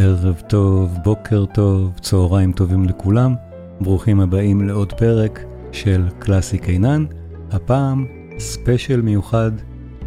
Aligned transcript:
ערב 0.00 0.42
טוב, 0.46 0.98
בוקר 1.04 1.44
טוב, 1.46 1.98
צהריים 2.00 2.52
טובים 2.52 2.84
לכולם. 2.84 3.34
ברוכים 3.80 4.20
הבאים 4.20 4.68
לעוד 4.68 4.92
פרק 4.92 5.44
של 5.72 6.08
קלאסי 6.18 6.58
קינן, 6.58 7.04
הפעם 7.50 8.06
ספיישל 8.38 9.00
מיוחד 9.00 9.50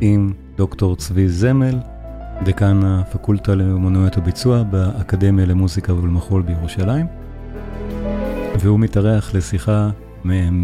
עם 0.01 0.33
דוקטור 0.57 0.95
צבי 0.95 1.29
זמל, 1.29 1.79
דקן 2.43 2.79
הפקולטה 2.83 3.55
לאמנויות 3.55 4.17
וביצוע 4.17 4.63
באקדמיה 4.63 5.45
למוזיקה 5.45 5.93
ולמחול 5.93 6.41
בירושלים. 6.41 7.05
והוא 8.59 8.79
מתארח 8.79 9.35
לשיחה 9.35 9.89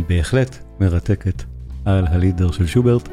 בהחלט 0.07 0.57
מרתקת 0.79 1.43
על 1.85 2.07
הלידר 2.07 2.51
של 2.51 2.65
שוברט. 2.65 3.09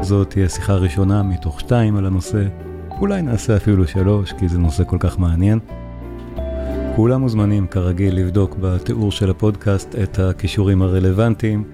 זאת 0.00 0.30
תהיה 0.30 0.48
שיחה 0.48 0.74
ראשונה 0.74 1.22
מתוך 1.22 1.60
שתיים 1.60 1.96
על 1.96 2.06
הנושא, 2.06 2.48
אולי 3.00 3.22
נעשה 3.22 3.56
אפילו 3.56 3.86
שלוש, 3.86 4.32
כי 4.32 4.48
זה 4.48 4.58
נושא 4.58 4.84
כל 4.84 4.96
כך 5.00 5.18
מעניין. 5.18 5.58
כולם 6.96 7.20
מוזמנים 7.20 7.66
כרגיל 7.66 8.16
לבדוק 8.16 8.56
בתיאור 8.60 9.12
של 9.12 9.30
הפודקאסט 9.30 9.94
את 10.02 10.18
הכישורים 10.18 10.82
הרלוונטיים. 10.82 11.64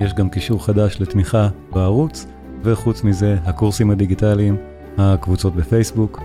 יש 0.00 0.14
גם 0.14 0.28
קישור 0.28 0.64
חדש 0.64 1.00
לתמיכה 1.00 1.48
בערוץ, 1.72 2.26
וחוץ 2.62 3.04
מזה 3.04 3.36
הקורסים 3.44 3.90
הדיגיטליים, 3.90 4.56
הקבוצות 4.98 5.54
בפייסבוק, 5.54 6.20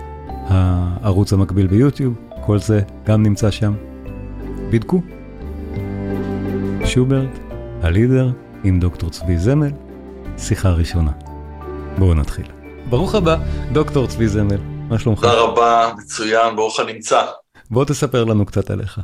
הערוץ 0.46 1.32
המקביל 1.32 1.66
ביוטיוב, 1.66 2.14
כל 2.40 2.58
זה 2.58 2.80
גם 3.06 3.22
נמצא 3.22 3.50
שם. 3.50 3.72
בדקו. 4.70 5.02
שוברט, 6.84 7.38
הלידר, 7.82 8.32
עם 8.64 8.80
דוקטור 8.80 9.10
צבי 9.10 9.38
זמל, 9.38 9.70
שיחה 10.38 10.70
ראשונה. 10.70 11.12
בואו 11.98 12.14
נתחיל. 12.14 12.59
ברוך 12.88 13.14
הבא, 13.14 13.36
דוקטור 13.72 14.06
צבי 14.06 14.28
זמל, 14.28 14.56
מה 14.88 14.98
שלומך? 14.98 15.20
תודה 15.20 15.40
רבה, 15.40 15.92
מצוין, 15.98 16.56
ברוך 16.56 16.80
הנמצא. 16.80 17.26
בוא 17.70 17.84
תספר 17.84 18.24
לנו 18.24 18.46
קצת 18.46 18.70
עליך. 18.70 19.00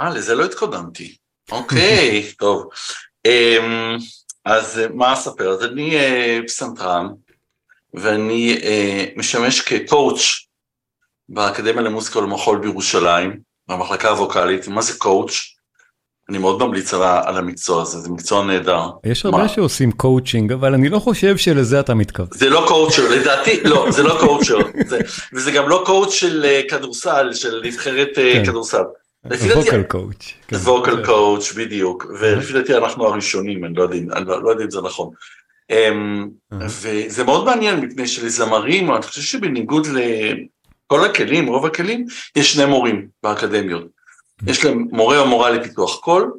אה, 0.00 0.10
לזה 0.10 0.34
לא 0.34 0.44
התקודמתי. 0.44 1.16
אוקיי, 1.52 2.22
טוב. 2.38 2.68
אמ, 3.26 3.96
אז 4.44 4.80
מה 4.94 5.12
אספר? 5.12 5.50
אז 5.50 5.64
אני 5.64 5.96
אה, 5.96 6.38
פסנתרן, 6.46 7.06
ואני 7.94 8.58
אה, 8.62 9.04
משמש 9.16 9.60
כקואוץ' 9.60 10.46
באקדמיה 11.28 11.82
למוזיקה 11.82 12.18
ולמחול 12.18 12.58
בירושלים, 12.58 13.40
במחלקה 13.68 14.08
הווקאלית. 14.08 14.68
מה 14.68 14.82
זה 14.82 14.98
קואוץ'? 14.98 15.53
אני 16.28 16.38
מאוד 16.38 16.62
ממליץ 16.62 16.94
על 16.94 17.36
המקצוע 17.36 17.82
הזה, 17.82 17.98
זה 17.98 18.10
מקצוע 18.10 18.44
נהדר. 18.44 18.82
יש 19.04 19.24
הרבה 19.24 19.48
שעושים 19.48 19.92
קואוצ'ינג, 19.92 20.52
אבל 20.52 20.74
אני 20.74 20.88
לא 20.88 20.98
חושב 20.98 21.36
שלזה 21.36 21.80
אתה 21.80 21.94
מתכוון. 21.94 22.28
זה 22.34 22.50
לא 22.50 22.64
coacher, 22.68 23.08
לדעתי, 23.10 23.60
לא, 23.64 23.86
זה 23.90 24.02
לא 24.02 24.16
coacher, 24.20 24.58
וזה 25.32 25.50
גם 25.50 25.68
לא 25.68 25.82
coach 25.86 26.12
של 26.12 26.44
אה, 26.44 26.60
כדורסל, 26.68 27.32
של 27.32 27.62
נבחרת 27.64 28.18
אה, 28.18 28.32
כן. 28.32 28.44
כדורסל. 28.44 28.82
vocal 29.54 29.82
coach. 29.82 30.32
vocal 30.52 31.04
coach, 31.04 31.52
בדיוק, 31.52 32.06
ולפי 32.20 32.52
דעתי 32.52 32.74
אנחנו 32.74 33.06
הראשונים, 33.06 33.64
אני 33.64 33.74
לא 33.74 33.82
יודע 33.82 34.20
לא, 34.20 34.42
לא 34.42 34.52
אם 34.64 34.70
זה 34.70 34.80
נכון. 34.80 35.10
אמ, 35.70 36.28
וזה 36.52 37.24
מאוד 37.24 37.44
מעניין, 37.44 37.80
מפני 37.80 38.06
שלזמרים, 38.06 38.90
אני 38.94 39.02
חושב 39.02 39.22
שבניגוד 39.22 39.86
לכל 39.86 41.04
הכלים, 41.04 41.46
רוב 41.46 41.66
הכלים, 41.66 42.06
יש 42.36 42.52
שני 42.52 42.64
מורים 42.64 43.06
באקדמיות. 43.22 43.84
יש 44.46 44.64
להם 44.64 44.88
מורה 44.92 45.18
או 45.18 45.26
מורה 45.26 45.50
לפיתוח 45.50 46.00
קול, 46.00 46.32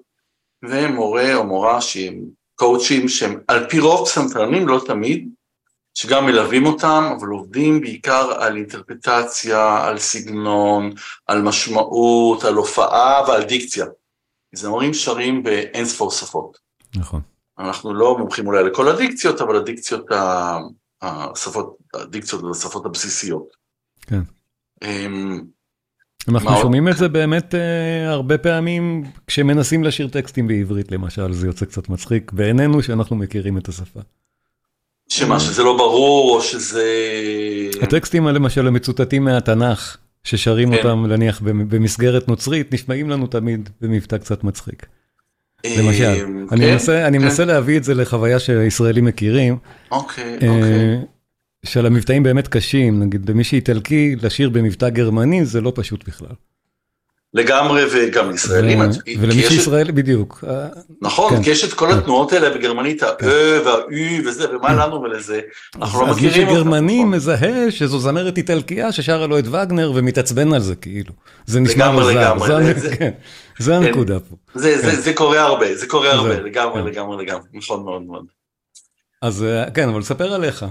ומורה 0.63 1.35
או 1.35 1.43
מורה 1.43 1.81
שהם 1.81 2.21
קואוצ'ים 2.55 3.07
שהם 3.07 3.39
על 3.47 3.69
פי 3.69 3.79
רוב 3.79 4.07
פסנתרנים, 4.07 4.67
לא 4.67 4.81
תמיד, 4.87 5.29
שגם 5.93 6.25
מלווים 6.25 6.65
אותם, 6.65 7.15
אבל 7.19 7.27
עובדים 7.27 7.81
בעיקר 7.81 8.31
על 8.39 8.57
אינטרפטציה, 8.57 9.85
על 9.85 9.99
סגנון, 9.99 10.91
על 11.27 11.41
משמעות, 11.41 12.43
על 12.43 12.53
הופעה 12.53 13.23
ועל 13.27 13.43
דיקציה. 13.43 13.85
זמרים 14.55 14.93
שרים 14.93 15.43
באין 15.43 15.85
ספור 15.85 16.11
שפות. 16.11 16.57
נכון. 16.95 17.21
אנחנו 17.59 17.93
לא 17.93 18.17
מומחים 18.17 18.47
אולי 18.47 18.63
לכל 18.63 18.87
הדיקציות, 18.87 19.41
אבל 19.41 19.55
הדיקציות, 19.55 20.05
השפות, 21.01 21.77
הדיקציות 21.93 22.41
זה 22.41 22.47
השפות 22.51 22.85
הבסיסיות. 22.85 23.47
כן. 24.01 24.21
אנחנו 26.29 26.57
שומעים 26.61 26.87
את 26.87 26.97
זה 26.97 27.07
באמת 27.07 27.53
uh, 27.53 27.57
הרבה 28.07 28.37
פעמים 28.37 29.03
כשמנסים 29.27 29.83
לשיר 29.83 30.07
טקסטים 30.07 30.47
בעברית 30.47 30.91
למשל, 30.91 31.33
זה 31.33 31.47
יוצא 31.47 31.65
קצת 31.65 31.89
מצחיק 31.89 32.31
בעינינו 32.31 32.83
שאנחנו 32.83 33.15
מכירים 33.15 33.57
את 33.57 33.67
השפה. 33.67 33.99
שמה, 35.09 35.39
שזה 35.39 35.63
לא 35.63 35.77
ברור 35.77 36.35
או 36.35 36.41
שזה... 36.41 36.83
הטקסטים 37.81 38.27
למשל 38.27 38.67
המצוטטים 38.67 39.23
מהתנ"ך, 39.23 39.97
ששרים 40.23 40.71
כן. 40.71 40.77
אותם 40.77 41.05
נניח 41.05 41.41
במסגרת 41.43 42.27
נוצרית, 42.27 42.73
נשמעים 42.73 43.09
לנו 43.09 43.27
תמיד 43.27 43.69
במבטא 43.81 44.17
קצת 44.17 44.43
מצחיק. 44.43 44.85
אה, 45.65 45.75
למשל, 45.79 46.15
כן, 46.15 46.45
אני 46.51 46.71
מנסה, 46.71 47.07
אני 47.07 47.17
כן. 47.17 47.23
מנסה 47.23 47.45
להביא 47.45 47.77
את 47.77 47.83
זה 47.83 47.93
לחוויה 47.93 48.39
שישראלים 48.39 49.05
מכירים. 49.05 49.57
אוקיי, 49.91 50.37
אה, 50.41 50.49
אוקיי. 50.49 51.01
של 51.65 51.85
המבטאים 51.85 52.23
באמת 52.23 52.47
קשים, 52.47 53.03
נגיד 53.03 53.29
למי 53.29 53.43
שאיטלקי, 53.43 54.15
לשיר 54.21 54.49
במבטא 54.49 54.89
גרמני 54.89 55.45
זה 55.45 55.61
לא 55.61 55.71
פשוט 55.75 56.07
בכלל. 56.07 56.35
לגמרי 57.33 57.83
וגם 57.91 58.33
ישראלים. 58.33 58.79
ולמי 59.19 59.43
שישראלי 59.43 59.91
בדיוק. 59.91 60.43
נכון, 61.01 61.35
כן. 61.35 61.43
כי 61.43 61.49
יש 61.49 61.63
את 61.63 61.73
כל 61.73 61.91
כן. 61.91 61.97
התנועות 61.97 62.33
האלה 62.33 62.49
בגרמנית, 62.49 63.03
כן. 63.03 63.27
הא 63.27 63.59
והאי 63.65 64.27
וזה, 64.27 64.55
ומה 64.55 64.73
לנו 64.73 65.01
ולזה, 65.01 65.39
אנחנו 65.75 66.01
לא 66.01 66.13
מכירים 66.13 66.47
אותם. 66.47 66.57
אז 66.57 66.57
מי 66.57 66.63
שגרמני. 66.63 67.03
מזהה 67.03 67.71
שזו 67.71 67.99
זמרת 67.99 68.37
איטלקייה 68.37 68.91
ששרה 68.91 69.27
לו 69.27 69.39
את 69.39 69.47
וגנר 69.47 69.91
ומתעצבן 69.95 70.53
על 70.53 70.61
זה 70.61 70.75
כאילו. 70.75 71.13
זה 71.45 71.59
נשמע 71.59 71.91
מוזר, 71.91 72.33
זה 73.59 73.75
הנקודה 73.75 74.19
פה. 74.19 74.35
זה 74.53 75.13
קורה 75.15 75.41
הרבה, 75.41 75.75
זה 75.75 75.87
קורה 75.87 76.11
הרבה, 76.11 76.39
לגמרי, 76.39 76.81
לגמרי, 76.81 77.25
לגמרי, 77.25 77.47
נכון 77.53 77.83
מאוד 77.83 78.01
מאוד. 78.01 78.25
אז 79.25 79.43
אה, 79.43 79.71
כן, 79.71 79.89
אבל 79.89 80.03
ספר 80.03 80.33
עליך. 80.33 80.65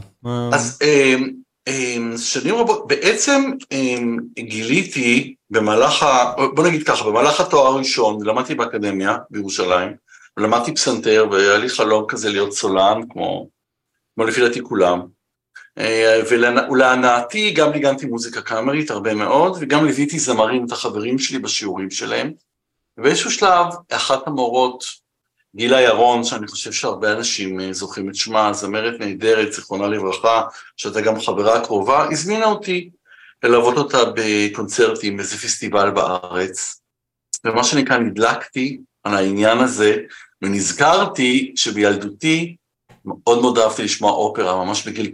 אז 0.53 0.79
אמ, 0.83 1.31
אמ, 1.67 2.15
שנים 2.19 2.55
רבות, 2.55 2.89
בעצם 2.89 3.51
אמ, 3.73 4.19
גיליתי 4.39 5.35
במהלך, 5.51 6.03
ה... 6.03 6.35
בוא 6.55 6.67
נגיד 6.67 6.87
ככה, 6.87 7.05
במהלך 7.05 7.41
התואר 7.41 7.67
הראשון, 7.67 8.27
למדתי 8.27 8.55
באקדמיה 8.55 9.17
בירושלים, 9.31 9.93
ולמדתי 10.37 10.75
פסנתר, 10.75 11.27
והיה 11.31 11.59
לי 11.59 11.69
חלום 11.69 12.05
כזה 12.09 12.31
להיות 12.31 12.53
סולן, 12.53 13.01
כמו, 13.11 13.49
כמו 14.15 14.25
לפי 14.25 14.41
דעתי 14.41 14.63
כולם. 14.63 15.01
אה, 15.79 16.21
ולהנאתי 16.31 17.51
גם 17.51 17.73
ניגנתי 17.73 18.07
מוזיקה 18.07 18.41
קאמרית 18.43 18.91
הרבה 18.91 19.15
מאוד, 19.15 19.57
וגם 19.61 19.85
ליוויתי 19.85 20.19
זמרים 20.19 20.67
את 20.67 20.73
החברים 20.73 21.19
שלי 21.19 21.39
בשיעורים 21.39 21.91
שלהם. 21.91 22.33
ובאיזשהו 22.99 23.31
שלב, 23.31 23.67
אחת 23.91 24.27
המורות 24.27 25.04
גילה 25.57 25.81
ירון, 25.81 26.25
שאני 26.25 26.47
חושב 26.47 26.73
שהרבה 26.73 27.13
אנשים 27.13 27.61
אה, 27.61 27.73
זוכרים 27.73 28.09
את 28.09 28.15
שמה, 28.15 28.53
זמרת 28.53 29.01
נהדרת, 29.01 29.53
זיכרונה 29.53 29.87
לברכה, 29.87 30.43
שהייתה 30.77 31.01
גם 31.01 31.21
חברה 31.21 31.65
קרובה, 31.65 32.07
הזמינה 32.11 32.47
אותי 32.47 32.91
ללוות 33.43 33.77
אותה 33.77 33.99
בקונצרטים, 34.15 35.17
באיזה 35.17 35.37
פסטיבל 35.37 35.91
בארץ. 35.91 36.81
ומה 37.45 37.65
שנקרא, 37.65 37.99
נדלקתי 37.99 38.79
על 39.05 39.15
העניין 39.15 39.59
הזה, 39.59 39.97
ונזכרתי 40.43 41.53
שבילדותי 41.57 42.57
מאוד 43.05 43.41
מאוד 43.41 43.59
אהבתי 43.59 43.83
לשמוע 43.83 44.13
אופרה, 44.13 44.65
ממש 44.65 44.89
בגיל 44.89 45.13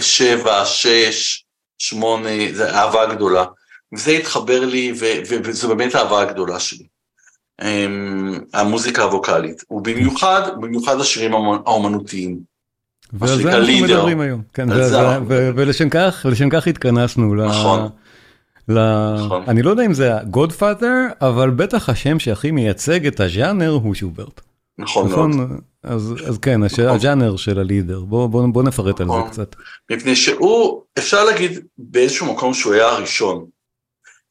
שבע, 0.00 0.64
שש, 0.64 1.44
שמונה, 1.78 2.52
זו 2.52 2.64
אהבה 2.64 3.14
גדולה. 3.14 3.44
וזה 3.94 4.10
התחבר 4.10 4.64
לי, 4.64 4.92
וזו 5.28 5.68
באמת 5.68 5.94
האהבה 5.94 6.22
הגדולה 6.22 6.60
שלי. 6.60 6.86
אמ, 7.62 8.38
המוזיקה 8.54 9.02
הווקאלית, 9.02 9.64
ובמיוחד, 9.70 10.42
במיוחד 10.60 11.00
השירים 11.00 11.32
האומנותיים. 11.34 12.38
ועל 13.12 13.42
זה 13.42 13.58
אנחנו 13.58 13.84
מדברים 13.84 14.20
היום, 14.20 14.42
כן, 14.54 14.68
ולשם 15.28 15.88
כך, 15.88 16.22
ולשם 16.24 16.50
כך 16.50 16.68
התכנסנו. 16.68 17.34
נכון. 17.34 17.88
נכון. 18.68 19.44
אני 19.48 19.62
לא 19.62 19.70
יודע 19.70 19.86
אם 19.86 19.94
זה 19.94 20.14
ה-Godfather, 20.14 21.14
אבל 21.20 21.50
בטח 21.50 21.88
השם 21.88 22.18
שהכי 22.18 22.50
מייצג 22.50 23.06
את 23.06 23.20
הז'אנר 23.20 23.70
הוא 23.70 23.94
שוברט. 23.94 24.40
נכון, 24.78 25.08
נכון 25.08 25.36
מאוד. 25.36 25.48
אז, 25.82 26.14
אז 26.26 26.38
כן, 26.38 26.60
נכון. 26.60 26.84
הז'אנר 26.84 27.36
של 27.36 27.58
הלידר, 27.58 28.00
בוא, 28.00 28.26
בוא, 28.26 28.46
בוא 28.46 28.62
נפרט 28.62 29.00
נכון. 29.00 29.20
על 29.20 29.26
זה 29.26 29.32
קצת. 29.32 29.56
מפני 29.90 30.16
שהוא, 30.16 30.82
אפשר 30.98 31.24
להגיד 31.24 31.58
באיזשהו 31.78 32.34
מקום 32.34 32.54
שהוא 32.54 32.74
היה 32.74 32.86
הראשון. 32.86 33.44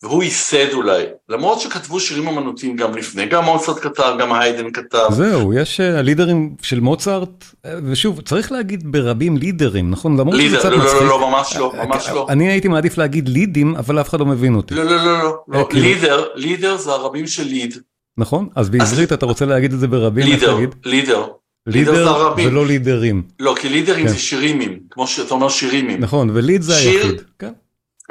והוא 0.04 0.24
ייסד 0.24 0.74
אולי, 0.74 1.04
למרות 1.30 1.60
שכתבו 1.62 2.00
שירים 2.00 2.28
אמנותיים 2.28 2.76
גם 2.76 2.96
לפני, 2.96 3.26
גם 3.26 3.44
מוצרט 3.44 3.78
כתב, 3.82 4.16
גם 4.20 4.34
היידן 4.34 4.72
כתב. 4.72 5.08
זהו, 5.12 5.54
יש 5.54 5.80
אה, 5.80 6.00
הלידרים 6.00 6.56
של 6.62 6.80
מוצרט, 6.80 7.46
אה, 7.66 7.74
ושוב, 7.84 8.22
צריך 8.22 8.52
להגיד 8.52 8.92
ברבים 8.92 9.38
לידרים, 9.38 9.92
נכון? 9.92 10.20
למרות 10.20 10.36
לידר, 10.36 10.50
שזה 10.50 10.58
קצת 10.60 10.70
לא, 10.70 10.78
מצחיק. 10.78 11.02
לא, 11.02 11.08
לא, 11.08 11.20
לא, 11.22 11.30
ממש 11.32 11.56
לא, 11.56 11.74
ממש 11.86 12.10
לא. 12.10 12.26
אני 12.30 12.52
הייתי 12.52 12.68
מעדיף 12.68 12.98
להגיד 12.98 13.30
לידים, 13.30 13.76
אבל 13.76 14.02
אף 14.02 14.10
אחד 14.10 14.20
לא 14.20 14.26
מבין 14.26 14.56
אותי. 14.56 14.76
לא, 14.76 14.84
לא, 14.84 14.96
לא, 14.96 15.24
לא, 15.24 15.36
לא. 15.48 15.68
כאילו- 15.70 15.86
לידר, 15.86 16.26
לידר 16.36 16.78
זה 16.78 16.92
הרבים 16.92 17.28
של 17.28 17.44
ליד. 17.44 17.78
נכון? 18.18 18.50
אז 18.56 18.70
בעברית 18.70 19.14
אתה 19.14 19.26
רוצה 19.26 19.46
להגיד 19.46 19.74
את 19.74 19.80
זה 19.80 19.88
ברבים? 19.88 20.26
לידר, 20.26 20.58
לידר. 20.86 21.28
לידר 21.68 22.34
ולא 22.38 22.66
לידרים. 22.66 23.24
לא, 23.40 23.56
כי 23.60 23.70
לידרים 23.70 24.06
כן. 24.06 24.12
זה 24.12 24.20
שירימים, 24.20 24.80
כמו 24.92 25.08
שאתה 25.08 25.34
אומר 25.34 25.50
שירימים. 25.50 26.00
נכון, 26.00 26.30
וליד 26.34 26.62
זה 26.62 26.76
היחיד. 26.76 27.22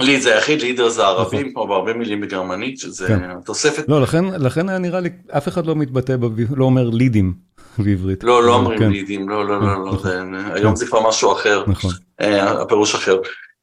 ליד 0.01 0.21
זה 0.21 0.35
היחיד, 0.35 0.63
לידר 0.63 0.89
זה 0.89 1.05
ערבים, 1.05 1.53
כמו 1.53 1.67
בהרבה 1.67 1.93
מילים 1.93 2.21
בגרמנית, 2.21 2.79
שזה 2.79 3.07
כן. 3.07 3.41
תוספת. 3.45 3.85
לא, 3.89 4.01
לכן, 4.39 4.69
היה 4.69 4.79
נראה 4.79 5.01
לי, 5.01 5.09
אף 5.31 5.49
אחד 5.49 5.67
לא 5.67 5.77
מתבטא, 5.77 6.17
לא 6.57 6.65
אומר 6.65 6.91
לידים 6.91 7.33
בעברית. 7.79 8.25
לא, 8.25 8.43
לא 8.43 8.55
אבל 8.55 8.65
אומרים 8.65 8.79
כן, 8.79 8.91
לידים, 8.91 9.29
לא, 9.29 9.49
לא, 9.49 9.61
לא, 9.61 9.85
לא, 9.85 9.93
נכון. 9.93 10.35
היום 10.55 10.77
זה 10.77 10.87
כבר 10.87 11.09
משהו 11.09 11.33
אחר, 11.33 11.65
נכון. 11.67 11.91
אה, 12.21 12.63
הפירוש 12.63 12.95
אחר. 12.95 13.17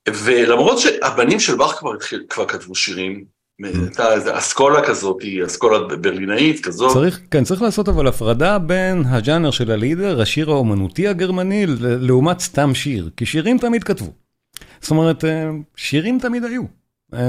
ולמרות 0.10 0.80
שהבנים 0.80 1.40
של 1.40 1.56
באך 1.56 1.82
כבר 2.30 2.46
כתבו 2.46 2.76
שירים, 2.76 3.24
הייתה 3.64 4.38
אסכולה 4.38 4.88
כזאת, 4.88 5.22
היא 5.22 5.46
אסכולה 5.46 5.80
ברלינאית 5.98 6.66
כזאת, 6.66 6.94
צריך, 6.94 7.20
כן, 7.32 7.44
צריך 7.44 7.62
לעשות 7.62 7.90
אבל 7.90 8.08
הפרדה 8.08 8.60
בין 8.60 9.04
הג'אנר 9.06 9.52
של 9.52 9.72
הלידר, 9.72 10.22
השיר 10.22 10.50
האומנותי 10.50 11.08
הגרמני, 11.08 11.66
לעומת 11.80 12.40
סתם 12.40 12.76
שיר, 12.76 13.10
כי 13.18 13.26
שירים 13.26 13.58
תמיד 13.58 13.84
כתבו. 13.84 14.23
זאת 14.84 14.92
אומרת, 14.92 15.26
אה, 15.26 15.46
שירים 15.76 16.20
תמיד 16.20 16.44
היו. 16.44 16.62
אה, 17.14 17.20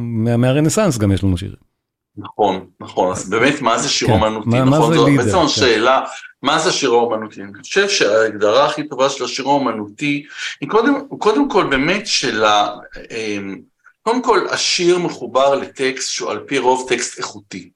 מה- 0.00 0.36
מהרנסאנס 0.36 0.98
גם 0.98 1.12
יש 1.12 1.24
לנו 1.24 1.36
שירים. 1.38 1.68
נכון, 2.16 2.66
נכון, 2.80 3.10
אז 3.12 3.30
באמת 3.30 3.60
מה 3.60 3.78
זה 3.78 3.88
שיר 3.88 4.08
כן, 4.08 4.14
אומנותי, 4.14 4.48
מה- 4.48 4.64
מה 4.64 4.76
נכון, 4.78 4.92
זה 4.92 4.98
זו 4.98 5.06
לידר, 5.06 5.22
בעצם 5.24 5.38
כן. 5.38 5.44
השאלה, 5.44 6.00
מה 6.42 6.58
זה 6.58 6.72
שיר 6.72 6.90
האומנותי, 6.90 7.42
אני 7.42 7.52
חושב 7.62 7.88
שההגדרה 7.88 8.66
הכי 8.66 8.88
טובה 8.88 9.08
של 9.10 9.24
השיר 9.24 9.44
האומנותי, 9.46 10.26
היא 10.60 10.68
קודם, 10.68 10.94
קודם 11.18 11.48
כל 11.50 11.66
באמת 11.70 12.06
של 12.06 12.44
ה... 12.44 12.68
אמ, 13.10 13.58
קודם 14.02 14.22
כל 14.22 14.46
השיר 14.50 14.98
מחובר 14.98 15.54
לטקסט 15.54 16.10
שהוא 16.10 16.30
על 16.30 16.38
פי 16.46 16.58
רוב 16.58 16.86
טקסט 16.88 17.18
איכותי. 17.18 17.70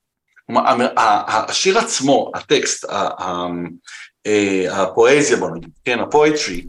כלומר, 0.46 0.62
השיר 1.28 1.78
עצמו, 1.78 2.30
הטקסט, 2.34 2.84
ה- 2.84 3.46
אה, 4.26 4.82
הפואזיה 4.82 5.36
בוא 5.36 5.50
נגיד, 5.56 5.70
כן, 5.84 5.98
הפואטרי. 6.00 6.64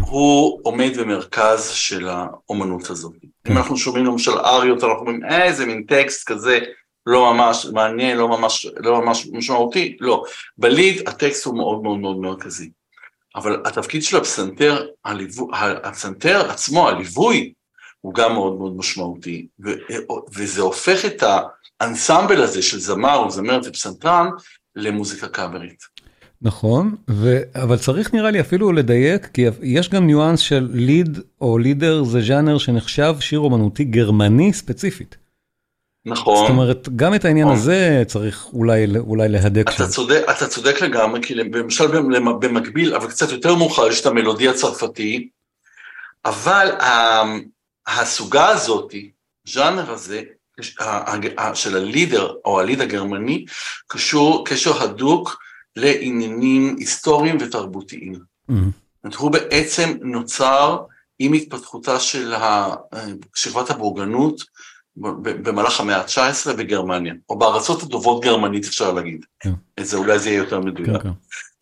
הוא 0.00 0.60
עומד 0.62 0.90
במרכז 0.98 1.70
של 1.70 2.08
האומנות 2.08 2.90
הזאת. 2.90 3.12
כן. 3.20 3.52
אם 3.52 3.58
אנחנו 3.58 3.76
שומעים 3.76 4.06
למשל 4.06 4.38
אריות, 4.38 4.84
אנחנו 4.84 4.98
אומרים, 4.98 5.20
איזה 5.24 5.66
מין 5.66 5.84
טקסט 5.88 6.26
כזה, 6.26 6.58
לא 7.06 7.34
ממש 7.34 7.66
מעניין, 7.72 8.18
לא 8.18 8.28
ממש, 8.28 8.66
לא 8.76 9.02
ממש 9.02 9.28
משמעותי, 9.32 9.96
לא. 10.00 10.24
בליד 10.58 11.08
הטקסט 11.08 11.44
הוא 11.44 11.56
מאוד 11.56 11.82
מאוד 11.82 11.98
מאוד 11.98 12.16
מרכזי. 12.16 12.70
אבל 13.36 13.62
התפקיד 13.64 14.02
של 14.02 14.16
הפסנתר, 14.16 14.86
הליוו, 15.04 15.48
הפסנתר 15.82 16.50
עצמו, 16.50 16.88
הליווי, 16.88 17.52
הוא 18.00 18.14
גם 18.14 18.32
מאוד 18.32 18.58
מאוד 18.58 18.76
משמעותי, 18.76 19.46
ו, 19.64 19.70
וזה 20.34 20.62
הופך 20.62 21.04
את 21.04 21.22
האנסמבל 21.80 22.42
הזה 22.42 22.62
של 22.62 22.78
זמר 22.80 23.26
וזמרת 23.26 23.62
ופסנתרן 23.66 24.28
למוזיקה 24.76 25.28
קאמרית. 25.28 25.91
נכון, 26.42 26.96
ו... 27.10 27.40
אבל 27.54 27.76
צריך 27.76 28.14
נראה 28.14 28.30
לי 28.30 28.40
אפילו 28.40 28.72
לדייק, 28.72 29.26
כי 29.26 29.44
יש 29.62 29.88
גם 29.88 30.06
ניואנס 30.06 30.40
של 30.40 30.68
ליד 30.72 31.18
או 31.40 31.58
לידר 31.58 32.04
זה 32.04 32.20
ז'אנר 32.20 32.58
שנחשב 32.58 33.14
שיר 33.20 33.38
אומנותי 33.38 33.84
גרמני 33.84 34.52
ספציפית. 34.52 35.16
נכון. 36.04 36.36
זאת 36.36 36.50
אומרת, 36.50 36.88
גם 36.96 37.14
את 37.14 37.24
העניין 37.24 37.46
נכון. 37.46 37.58
הזה 37.58 38.02
צריך 38.06 38.46
אולי, 38.52 38.86
אולי 38.98 39.28
להדק 39.28 39.70
שם. 39.70 39.84
אתה 39.84 39.92
צודק, 39.92 40.22
אתה 40.30 40.46
צודק 40.48 40.80
לגמרי, 40.82 41.20
כי 41.22 41.34
למשל 41.34 41.86
במ- 41.86 42.40
במקביל, 42.40 42.94
אבל 42.94 43.08
קצת 43.08 43.30
יותר 43.30 43.54
מאוחר, 43.54 43.88
יש 43.88 44.00
את 44.00 44.06
המלודי 44.06 44.48
הצרפתי, 44.48 45.28
אבל 46.24 46.70
ה- 46.80 47.22
הסוגה 47.86 48.48
הזאת, 48.48 48.94
ז'אנר 49.48 49.90
הזה, 49.90 50.22
של 51.54 51.76
הלידר 51.76 52.32
או 52.44 52.60
הליד 52.60 52.80
הגרמני, 52.80 53.44
קשור 53.88 54.44
קשר 54.46 54.82
הדוק 54.82 55.38
לעניינים 55.76 56.76
היסטוריים 56.78 57.36
ותרבותיים. 57.40 58.14
אומרת, 59.04 59.16
הוא 59.16 59.30
בעצם 59.30 59.96
נוצר 60.00 60.78
עם 61.18 61.32
התפתחותה 61.32 62.00
של 62.00 62.34
שכבת 63.34 63.70
הבורגנות 63.70 64.42
במהלך 64.96 65.80
המאה 65.80 65.96
ה-19 65.96 66.52
בגרמניה, 66.52 67.14
או 67.28 67.38
בארצות 67.38 67.82
הדוברות 67.82 68.24
גרמנית 68.24 68.64
אפשר 68.64 68.92
להגיד. 68.92 69.24
כן. 69.40 69.52
את 69.80 69.86
זה 69.86 69.96
אולי 69.96 70.18
זה 70.18 70.28
יהיה 70.30 70.38
יותר 70.38 70.60
מדויק. 70.60 70.90
כן, 70.90 70.98
כן. 71.02 71.10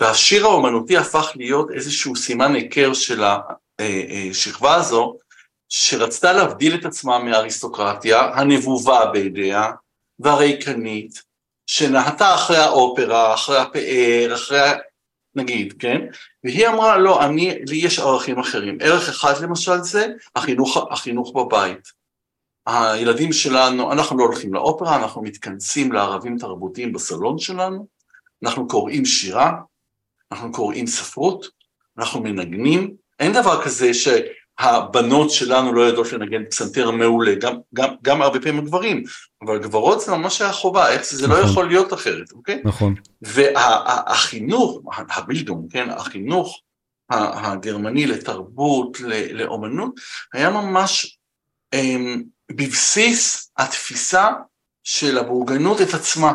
והשיר 0.00 0.46
האומנותי 0.46 0.96
הפך 0.96 1.32
להיות 1.36 1.70
איזשהו 1.70 2.16
סימן 2.16 2.54
היכר 2.54 2.94
של 2.94 3.24
השכבה 3.80 4.74
הזו, 4.74 5.16
שרצתה 5.68 6.32
להבדיל 6.32 6.74
את 6.74 6.84
עצמה 6.84 7.18
מהאריסטוקרטיה 7.18 8.20
הנבובה 8.34 9.06
בידיה 9.06 9.70
והריקנית, 10.18 11.22
שנהתה 11.72 12.34
אחרי 12.34 12.56
האופרה, 12.56 13.34
אחרי 13.34 13.58
הפאר, 13.58 14.34
אחרי, 14.34 14.61
ה- 14.61 14.76
נגיד, 15.34 15.75
כן? 15.78 15.99
והיא 16.44 16.69
אמרה, 16.69 16.99
לא, 16.99 17.25
אני, 17.25 17.58
לי 17.69 17.76
יש 17.76 17.99
ערכים 17.99 18.38
אחרים. 18.38 18.78
ערך 18.81 19.08
אחד 19.08 19.43
למשל 19.43 19.78
זה 19.78 20.06
החינוך, 20.37 20.76
החינוך 20.90 21.32
בבית. 21.37 21.88
הילדים 22.67 23.32
שלנו, 23.32 23.93
אנחנו 23.93 24.19
לא 24.19 24.25
הולכים 24.25 24.55
לאופרה, 24.55 24.96
אנחנו 24.96 25.22
מתכנסים 25.22 25.93
לערבים 25.93 26.38
תרבותיים 26.38 26.93
בסלון 26.93 27.38
שלנו, 27.38 27.87
אנחנו 28.44 28.69
קוראים 28.69 29.05
שירה, 29.05 29.52
אנחנו 30.32 30.52
קוראים 30.52 30.87
ספרות, 30.87 31.46
אנחנו 31.99 32.20
מנגנים, 32.20 32.94
אין 33.20 33.32
דבר 33.32 33.64
כזה 33.64 33.94
שהבנות 34.62 35.30
שלנו 35.30 35.72
לא 35.72 35.82
יודעות 35.82 36.12
לנגן 36.12 36.44
פסנתר 36.50 36.90
מעולה, 36.90 37.34
גם, 37.34 37.54
גם, 37.74 37.94
גם 38.02 38.22
הרבה 38.22 38.40
פעמים 38.40 38.58
הגברים, 38.58 39.02
אבל 39.44 39.58
גברות 39.58 40.00
זה 40.00 40.12
ממש 40.12 40.40
היה 40.40 40.52
חובה, 40.52 40.92
איך 40.92 41.02
זה, 41.04 41.26
לא 41.26 41.38
נכון. 41.38 41.50
יכול 41.50 41.68
להיות 41.68 41.92
אחרת, 41.92 42.32
אוקיי? 42.32 42.62
נכון. 42.64 42.94
והחינוך, 43.22 44.80
הבילדום, 45.10 45.66
כן, 45.70 45.90
החינוך 45.90 46.60
הגרמני 47.10 48.06
לתרבות, 48.06 49.00
ל- 49.00 49.42
לאומנות, 49.42 49.94
היה 50.34 50.50
ממש 50.50 51.18
אמ, 51.72 52.22
בבסיס 52.52 53.50
התפיסה 53.58 54.28
של 54.84 55.18
הבורגנות 55.18 55.80
את 55.80 55.94
עצמה. 55.94 56.32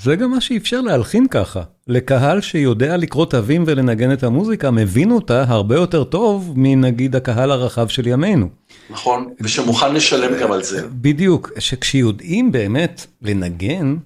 זה 0.00 0.16
גם 0.16 0.30
מה 0.30 0.40
שאפשר 0.40 0.80
להלחין 0.80 1.28
ככה. 1.28 1.62
לקהל 1.86 2.40
שיודע 2.40 2.96
לקרוא 2.96 3.26
תווים 3.26 3.64
ולנגן 3.66 4.12
את 4.12 4.22
המוזיקה, 4.22 4.70
מבין 4.70 5.10
אותה 5.10 5.44
הרבה 5.48 5.74
יותר 5.74 6.04
טוב 6.04 6.52
מנגיד 6.56 7.16
הקהל 7.16 7.50
הרחב 7.50 7.88
של 7.88 8.06
ימינו. 8.06 8.48
נכון? 8.90 9.34
ושמוכן 9.40 9.94
לשלם 9.94 10.40
גם 10.40 10.52
על 10.52 10.62
זה. 10.62 10.88
בדיוק, 10.88 11.50
שכשיודעים 11.58 12.52
באמת 12.52 13.06
לנגן, 13.22 13.96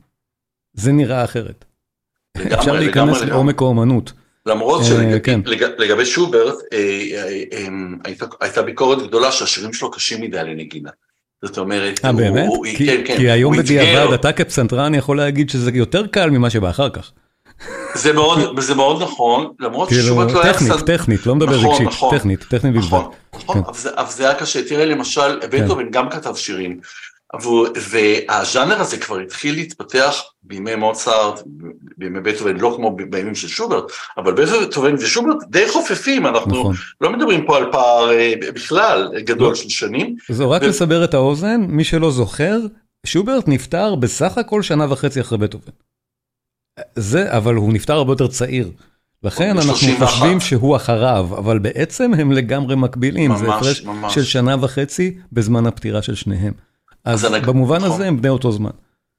זה 0.73 0.93
נראה 0.93 1.25
אחרת. 1.25 1.65
לגמרי, 2.37 2.59
אפשר 2.59 2.73
להיכנס 2.73 3.17
לגמרי. 3.17 3.31
לעומק 3.31 3.63
האומנות. 3.63 4.13
למרות 4.47 4.83
אה, 4.83 5.21
כן. 5.21 5.41
שלגבי 5.47 6.07
שוברט 6.07 6.55
אה, 6.73 6.79
אה, 7.53 7.69
הייתה 8.41 8.63
ביקורת 8.63 9.07
גדולה 9.07 9.33
שהשירים 9.33 9.73
שלו 9.73 9.91
קשים 9.91 10.21
מדי 10.21 10.37
לנגינה. 10.37 10.91
זאת 11.45 11.59
אומרת, 11.59 12.01
אה 12.05 12.13
באמת? 12.13 12.47
הוא- 12.49 12.67
כי- 12.77 12.87
כן, 12.87 13.03
כן, 13.07 13.17
כי 13.17 13.31
היום 13.31 13.57
בדיעבד. 13.57 14.13
אתה 14.13 14.33
כפסנתרן 14.33 14.95
יכול 14.95 15.17
להגיד 15.17 15.51
שזה 15.51 15.71
יותר 15.75 16.07
קל 16.07 16.31
ממה 16.31 16.51
שבא 16.51 16.71
אחר 16.71 16.89
כך. 16.91 17.11
זה 17.95 18.13
מאוד, 18.13 18.61
זה 18.61 18.75
מאוד 18.75 19.03
נכון, 19.03 19.53
למרות 19.61 19.89
כאילו, 19.89 20.03
ששוברט 20.03 20.33
לא 20.33 20.43
היה 20.45 20.53
טכנית, 20.53 20.73
טכנית, 20.87 21.27
לא 21.27 21.35
מדבר 21.35 21.57
נכון, 21.57 21.71
רגשית, 21.71 21.87
נכון. 21.87 22.19
טכנית, 22.19 22.45
טכנית 22.51 22.73
בלבד. 22.75 22.87
נכון, 22.87 23.11
נכון, 23.35 23.55
כן. 23.57 23.63
אבל 23.97 24.07
זה- 24.09 24.29
היה 24.29 24.35
קשה. 24.39 24.69
תראה 24.69 24.85
למשל, 24.85 25.39
בטהובן 25.51 25.91
גם 25.91 26.11
כתב 26.11 26.35
שירים, 26.37 26.81
והז'אנר 27.91 28.81
הזה 28.81 28.99
כבר 28.99 29.19
התחיל 29.19 29.55
להתפתח 29.55 30.23
בימי 30.43 30.75
מוצרט, 30.75 31.43
בימי 31.99 32.21
בטהובן, 32.21 32.57
לא 32.57 32.73
כמו 32.77 32.97
בימים 33.11 33.35
של 33.35 33.49
שוברט, 33.49 33.85
אבל 34.17 34.33
בטהובן 34.33 34.95
ושוברט 34.95 35.37
די 35.49 35.69
חופפים, 35.69 36.27
אנחנו 36.27 36.61
נכון. 36.61 36.75
לא 37.01 37.13
מדברים 37.13 37.47
פה 37.47 37.57
על 37.57 37.73
פער 37.73 38.13
אה, 38.13 38.33
בכלל 38.55 39.13
גדול 39.19 39.49
לא. 39.49 39.55
של 39.55 39.69
שנים. 39.69 40.17
זהו, 40.29 40.51
רק 40.51 40.63
ו- 40.63 40.67
לסבר 40.67 41.05
את 41.05 41.15
האוזן, 41.15 41.61
מי 41.69 41.85
שלא 41.85 42.11
זוכר, 42.11 42.59
שוברט 43.07 43.49
נפטר 43.49 43.95
בסך 43.95 44.39
הכל 44.39 44.63
שנה 44.63 44.93
וחצי 44.93 45.21
אחרי 45.21 45.39
בטהובן. 45.39 45.73
זה, 46.97 47.37
אבל 47.37 47.55
הוא 47.55 47.73
נפטר 47.73 47.93
הרבה 47.93 48.13
יותר 48.13 48.27
צעיר. 48.27 48.71
לכן 49.23 49.57
אנחנו 49.57 49.73
ב-31. 49.73 50.07
חושבים 50.07 50.41
שהוא 50.41 50.77
אחריו, 50.77 51.27
אבל 51.39 51.59
בעצם 51.59 52.15
הם 52.15 52.33
לגמרי 52.33 52.77
מקבילים, 52.77 53.37
זה 53.37 53.45
ממש, 53.45 53.57
הפרש 53.57 53.83
ממש. 53.83 54.15
של 54.15 54.23
שנה 54.25 54.57
וחצי 54.61 55.17
בזמן 55.33 55.67
הפטירה 55.67 56.03
של 56.03 56.15
שניהם. 56.15 56.53
אז 57.05 57.25
במובן 57.47 57.77
נכון. 57.77 57.91
הזה 57.93 58.07
הם 58.07 58.17
בני 58.21 58.29
אותו 58.29 58.53
זמן. 58.53 58.71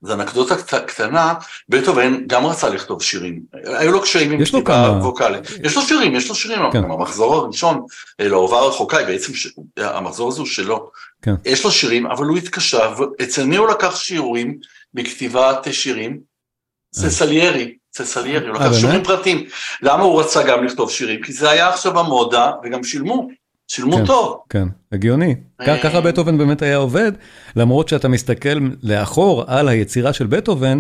זו 0.04 0.14
אנקדוטה 0.14 0.56
קט- 0.58 0.74
קטנה, 0.86 1.34
בטהובן 1.70 2.28
גם 2.28 2.46
רצה 2.46 2.70
לכתוב 2.70 3.02
שירים, 3.04 3.40
היו 3.66 3.92
לו 3.92 4.02
קשיים 4.02 4.32
עם 4.32 4.46
כתיבה 4.46 4.62
כמה- 4.66 5.00
ווקאלית, 5.06 5.42
יש 5.64 5.76
לו 5.76 5.82
שירים, 5.82 6.16
יש 6.16 6.30
לו 6.30 6.36
שירים, 6.36 6.60
כן. 6.74 6.84
המחזור 6.84 7.36
הראשון, 7.36 7.86
אה, 8.20 8.28
לאהובה 8.28 8.58
הרחוקה, 8.60 8.98
בעצם, 9.04 9.34
ש- 9.34 9.48
המחזור 9.78 10.30
הזה 10.30 10.40
הוא 10.40 10.48
שלו, 10.48 10.90
כן. 11.22 11.34
יש 11.46 11.64
לו 11.64 11.72
שירים, 11.72 12.06
אבל 12.06 12.26
הוא 12.26 12.38
התקשה, 12.38 12.94
ואצל 12.98 13.46
מי 13.46 13.56
הוא 13.58 13.68
לקח 13.68 13.96
שיעורים 13.96 14.58
בכתיבת 14.94 15.68
שירים? 15.72 16.20
אצל 16.96 17.10
סליירי, 17.10 17.76
אצל 17.92 18.06
סליירי, 18.06 18.48
הוא 18.48 18.56
אה, 18.56 18.60
לקח 18.60 18.66
באמת? 18.66 18.80
שיעורים 18.80 19.04
פרטיים, 19.04 19.46
למה 19.82 20.04
הוא 20.04 20.20
רצה 20.22 20.44
גם 20.44 20.64
לכתוב 20.64 20.92
שירים? 20.92 21.22
כי 21.24 21.34
זה 21.34 21.50
היה 21.50 21.70
עכשיו 21.70 22.00
המודה, 22.00 22.52
וגם 22.64 22.84
שילמו, 22.84 23.28
שילמו 23.72 23.98
כן. 23.98 24.06
טוב, 24.06 24.38
כן, 24.50 24.68
הגיוני. 24.92 25.36
אה. 25.62 25.78
ככה 25.84 26.02
בטהובן 26.02 26.38
באמת 26.38 26.62
היה 26.62 26.78
עובד, 26.78 27.12
למרות 27.56 27.90
שאתה 27.90 28.08
מסתכל 28.08 28.50
לאחור 28.84 29.44
על 29.48 29.68
היצירה 29.68 30.14
של 30.14 30.28
בטהובן, 30.28 30.80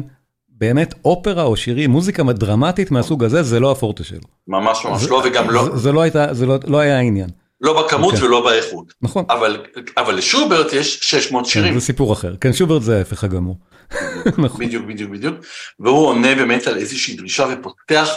באמת 0.49 0.93
אופרה 1.05 1.43
או 1.43 1.55
שירים, 1.55 1.89
מוזיקה 1.91 2.23
דרמטית 2.23 2.91
מהסוג 2.91 3.23
הזה, 3.23 3.43
זה 3.43 3.59
לא 3.59 3.71
הפורטה 3.71 4.03
שלו. 4.03 4.19
ממש 4.47 4.85
ממש 4.85 5.01
זה- 5.01 5.09
לא, 5.09 5.21
וגם 5.25 5.49
לא, 5.49 5.63
זה- 5.65 5.77
זה 5.77 5.91
לא 5.91 6.01
הייתה, 6.01 6.33
זה 6.33 6.45
לא- 6.45 6.57
לא 6.67 6.79
היה 6.79 6.97
העניין. 6.97 7.29
לא 7.61 7.83
בכמות 7.85 8.13
אוקיי. 8.13 8.27
ולא 8.27 8.43
באיכות. 8.43 8.93
נכון. 9.01 9.25
אבל, 9.29 9.61
אבל 9.97 10.15
לשוברט 10.15 10.73
יש 10.73 10.99
600 11.01 11.45
שירים. 11.45 11.73
כן, 11.73 11.79
זה 11.79 11.85
סיפור 11.85 12.13
אחר. 12.13 12.35
כן, 12.41 12.53
שוברט 12.53 12.81
זה 12.81 12.97
ההפך 12.97 13.23
הגמור. 13.23 13.57
נכון. 14.37 14.65
בדיוק, 14.65 14.85
בדיוק, 14.85 15.11
בדיוק. 15.11 15.35
והוא 15.79 16.07
עונה 16.07 16.35
באמת 16.35 16.67
על 16.67 16.77
איזושהי 16.77 17.15
דרישה 17.15 17.45
ופותח 17.53 18.09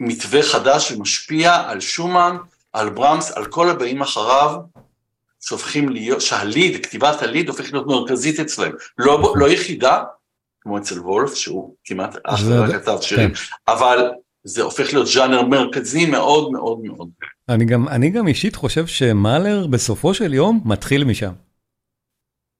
מתווה 0.00 0.42
חדש 0.42 0.92
ומשפיע 0.92 1.54
על 1.66 1.80
שומן, 1.80 2.36
על 2.74 2.88
ברמס, 2.90 3.30
על 3.30 3.44
כל 3.46 3.70
הבאים 3.70 4.02
אחריו, 4.02 4.56
שהופכים 5.40 5.88
להיות, 5.88 6.20
שהליד, 6.20 6.86
כתיבת 6.86 7.22
הליד 7.22 7.48
הופכת 7.48 7.72
להיות 7.72 7.86
מרכזית 7.86 8.40
אצלם. 8.40 8.70
לא, 8.98 9.34
לא 9.36 9.48
יחידה, 9.48 10.02
כמו 10.60 10.78
אצל 10.78 10.98
וולף, 11.00 11.34
שהוא 11.34 11.74
כמעט 11.84 12.16
אך 12.24 12.40
זה- 12.42 12.60
ורק 12.60 12.70
כתב 12.82 12.98
שירים, 13.00 13.30
אבל 13.68 14.10
זה 14.44 14.62
הופך 14.62 14.92
להיות 14.92 15.06
ז'אנר 15.06 15.42
מרכזי 15.42 16.06
מאוד 16.06 16.52
מאוד 16.52 16.78
מאוד. 16.84 17.08
אני 17.48 17.64
גם, 17.64 17.88
אני 17.88 18.10
גם 18.10 18.28
אישית 18.28 18.56
חושב 18.56 18.86
שמאלר 18.86 19.66
בסופו 19.66 20.14
של 20.14 20.34
יום 20.34 20.60
מתחיל 20.64 21.04
משם. 21.04 21.32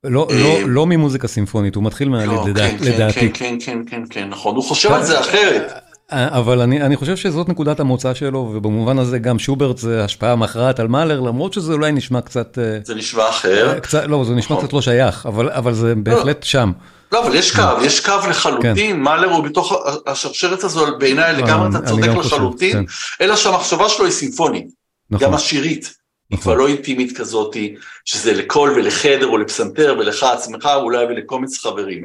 לא, 0.04 0.28
אה, 0.30 0.36
לא, 0.40 0.68
לא 0.68 0.86
ממוזיקה 0.86 1.28
סימפונית, 1.28 1.74
הוא 1.74 1.84
מתחיל 1.84 2.08
מהליד 2.08 2.28
לא, 2.30 2.44
כן, 2.56 2.78
כן, 2.78 2.84
לדעתי. 2.84 3.32
כן, 3.32 3.32
כן, 3.32 3.56
כן, 3.64 3.82
כן, 3.86 4.02
כן, 4.10 4.28
נכון, 4.28 4.56
הוא 4.56 4.64
חושב 4.64 4.92
על 4.92 5.04
זה 5.04 5.20
אחרת. 5.20 5.72
אה, 6.12 6.38
אבל 6.38 6.60
אני, 6.60 6.82
אני 6.82 6.96
חושב 6.96 7.16
שזאת 7.16 7.48
נקודת 7.48 7.80
המוצא 7.80 8.14
שלו, 8.14 8.38
ובמובן 8.38 8.98
הזה 8.98 9.18
גם 9.18 9.38
שוברט 9.38 9.78
זה 9.78 10.04
השפעה 10.04 10.36
מכרעת 10.36 10.80
על 10.80 10.88
מאלר, 10.88 11.20
למרות 11.20 11.52
שזה 11.52 11.72
אולי 11.72 11.92
נשמע 11.92 12.20
קצת, 12.20 12.58
אה, 12.58 12.78
זה 12.84 12.94
נשמע 12.94 13.28
אחר. 13.28 13.78
קצת 13.80 14.04
לא, 14.06 14.24
זה 14.24 14.34
נשמע 14.34 14.56
נכון. 14.56 14.66
קצת 14.66 14.72
לא 14.72 14.80
שייך, 14.80 15.26
אבל, 15.26 15.50
אבל 15.50 15.74
זה 15.74 15.94
בהחלט 15.94 16.42
שם. 16.42 16.72
לא, 17.12 17.26
אבל 17.26 17.34
יש 17.34 17.56
קו, 17.56 17.62
יש 17.82 18.06
קו 18.06 18.12
לחלוטין, 18.30 19.00
מאלר 19.00 19.30
הוא 19.30 19.44
בתוך 19.44 19.72
השרשרת 20.06 20.64
הזו, 20.64 20.98
בעיניי 20.98 21.32
לגמרי 21.32 21.68
אתה 21.70 21.86
צודק 21.86 22.08
לחלוטין, 22.08 22.72
כן. 22.72 22.84
אלא 23.24 23.36
שהמחשבה 23.36 23.88
שלו 23.88 24.04
היא 24.04 24.12
סימפונית, 24.12 24.66
נכון, 25.10 25.26
גם 25.26 25.34
השירית, 25.34 25.84
היא 25.84 26.38
נכון. 26.38 26.42
כבר 26.42 26.54
לא 26.54 26.68
אינטימית 26.68 27.16
כזאתי, 27.16 27.74
שזה 28.04 28.34
לקול 28.34 28.70
ולחדר 28.70 29.26
או 29.26 29.38
לפסנתר 29.38 29.96
ולך 29.98 30.22
עצמך, 30.22 30.68
אולי 30.76 31.04
ולקומץ 31.04 31.58
חברים, 31.58 32.04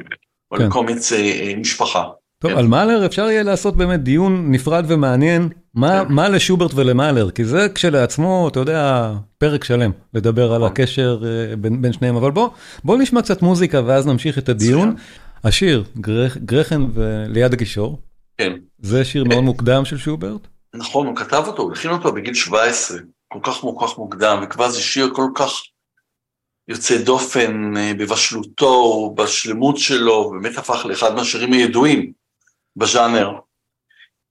או 0.50 0.56
כן. 0.56 0.66
לקומץ 0.66 1.12
אה, 1.12 1.18
אה, 1.18 1.52
משפחה. 1.56 2.04
טוב, 2.42 2.52
כן. 2.52 2.58
על 2.58 2.66
מאלר 2.66 3.06
אפשר 3.06 3.30
יהיה 3.30 3.42
לעשות 3.42 3.76
באמת 3.76 4.02
דיון 4.02 4.52
נפרד 4.52 4.84
ומעניין, 4.88 5.48
מה, 5.74 6.04
כן. 6.08 6.14
מה 6.14 6.28
לשוברט 6.28 6.70
ולמאלר, 6.74 7.30
כי 7.30 7.44
זה 7.44 7.66
כשלעצמו, 7.74 8.48
אתה 8.48 8.60
יודע, 8.60 9.12
פרק 9.38 9.64
שלם, 9.64 9.90
לדבר 10.14 10.52
על 10.52 10.58
נכון. 10.58 10.72
הקשר 10.72 11.22
אה, 11.24 11.56
בין, 11.56 11.82
בין 11.82 11.92
שניהם, 11.92 12.16
אבל 12.16 12.30
בוא, 12.30 12.48
בוא 12.84 12.96
נשמע 12.96 13.22
קצת 13.22 13.42
מוזיקה 13.42 13.80
ואז 13.86 14.06
נמשיך 14.06 14.38
את 14.38 14.48
הדיון. 14.48 14.94
השיר, 15.44 15.84
גרח, 15.96 16.36
גרחן 16.36 16.86
וליד 16.94 17.52
הגישור, 17.52 17.98
כן, 18.38 18.52
זה 18.78 19.04
שיר 19.04 19.24
מאוד 19.24 19.44
מוקדם 19.44 19.84
של 19.84 19.98
שוברט. 19.98 20.46
נכון, 20.74 21.06
הוא 21.06 21.16
כתב 21.16 21.44
אותו, 21.46 21.62
הוא 21.62 21.72
הכין 21.72 21.90
אותו 21.90 22.12
בגיל 22.12 22.34
17, 22.34 22.98
כל 23.28 23.38
כך 23.42 23.60
כך 23.80 23.98
מוקדם, 23.98 24.40
וכבר 24.42 24.68
זה 24.68 24.80
שיר 24.80 25.10
כל 25.14 25.26
כך 25.34 25.50
יוצא 26.68 27.02
דופן 27.02 27.76
אה, 27.76 27.92
בבשלותו, 27.98 29.14
בשלמות 29.16 29.76
שלו, 29.78 30.12
ובאמת 30.12 30.58
הפך 30.58 30.86
לאחד 30.86 31.14
מהשירים 31.14 31.52
הידועים 31.52 32.19
בז'אנר. 32.76 33.30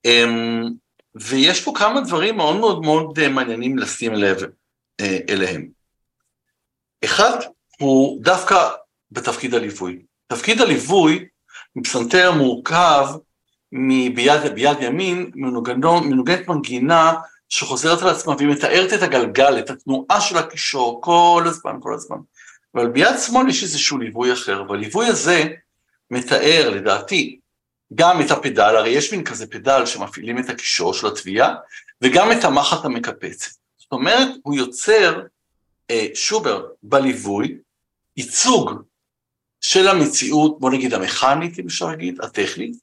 אמ, 0.06 0.64
ויש 1.16 1.64
פה 1.64 1.74
כמה 1.76 2.02
דברים 2.02 2.38
מאוד 2.38 2.56
מאוד 2.56 2.82
מאוד 2.82 3.20
אה, 3.20 3.30
מעניינים 3.30 3.78
לשים 3.78 4.14
לב 4.14 4.38
אה, 5.02 5.18
אליהם. 5.30 5.68
אחד 7.06 7.38
הוא 7.80 8.24
דווקא 8.24 8.70
בתפקיד 9.12 9.54
הליווי. 9.54 10.02
תפקיד 10.28 10.62
הליווי 10.62 11.26
מפסנתר 11.76 12.32
מורכב 12.32 13.08
מביד 13.72 14.54
ביד 14.56 14.78
ימין 14.82 15.32
מנוגנו- 15.36 16.02
מנוגנת 16.02 16.48
מנגינה 16.48 17.14
שחוזרת 17.50 18.02
על 18.02 18.08
עצמה 18.10 18.36
והיא 18.38 18.50
מתארת 18.50 18.94
את 18.94 19.02
הגלגל, 19.02 19.60
את 19.60 19.70
התנועה 19.70 20.22
של 20.22 20.38
הקישור 20.38 21.02
כל 21.02 21.44
הזמן, 21.46 21.78
כל 21.82 21.94
הזמן. 21.94 22.18
אבל 22.76 22.88
ביד 22.88 23.18
שמאל 23.26 23.50
יש 23.50 23.64
איזשהו 23.64 23.98
ליווי 23.98 24.34
אחר, 24.34 24.64
והליווי 24.70 25.08
הזה 25.08 25.44
מתאר 26.12 26.70
לדעתי 26.70 27.39
גם 27.96 28.22
את 28.22 28.32
הפדל, 28.32 28.76
הרי 28.76 28.90
יש 28.90 29.14
מין 29.14 29.24
כזה 29.24 29.48
פדל 29.48 29.86
שמפעילים 29.86 30.40
את 30.40 30.50
הקישור 30.50 30.94
של 30.94 31.08
התביעה, 31.08 31.56
וגם 32.02 32.32
את 32.32 32.44
המחט 32.44 32.86
המקפצת. 32.86 33.52
זאת 33.78 33.92
אומרת, 33.92 34.28
הוא 34.44 34.56
יוצר, 34.56 35.22
אה, 35.92 36.08
שובר 36.14 36.66
בליווי, 36.84 37.58
ייצוג 38.18 38.72
של 39.62 39.88
המציאות, 39.88 40.60
בוא 40.60 40.72
נגיד 40.72 40.94
המכנית, 40.94 41.60
אם 41.60 41.66
אפשר 41.66 41.88
להגיד, 41.88 42.22
הטכנית, 42.22 42.76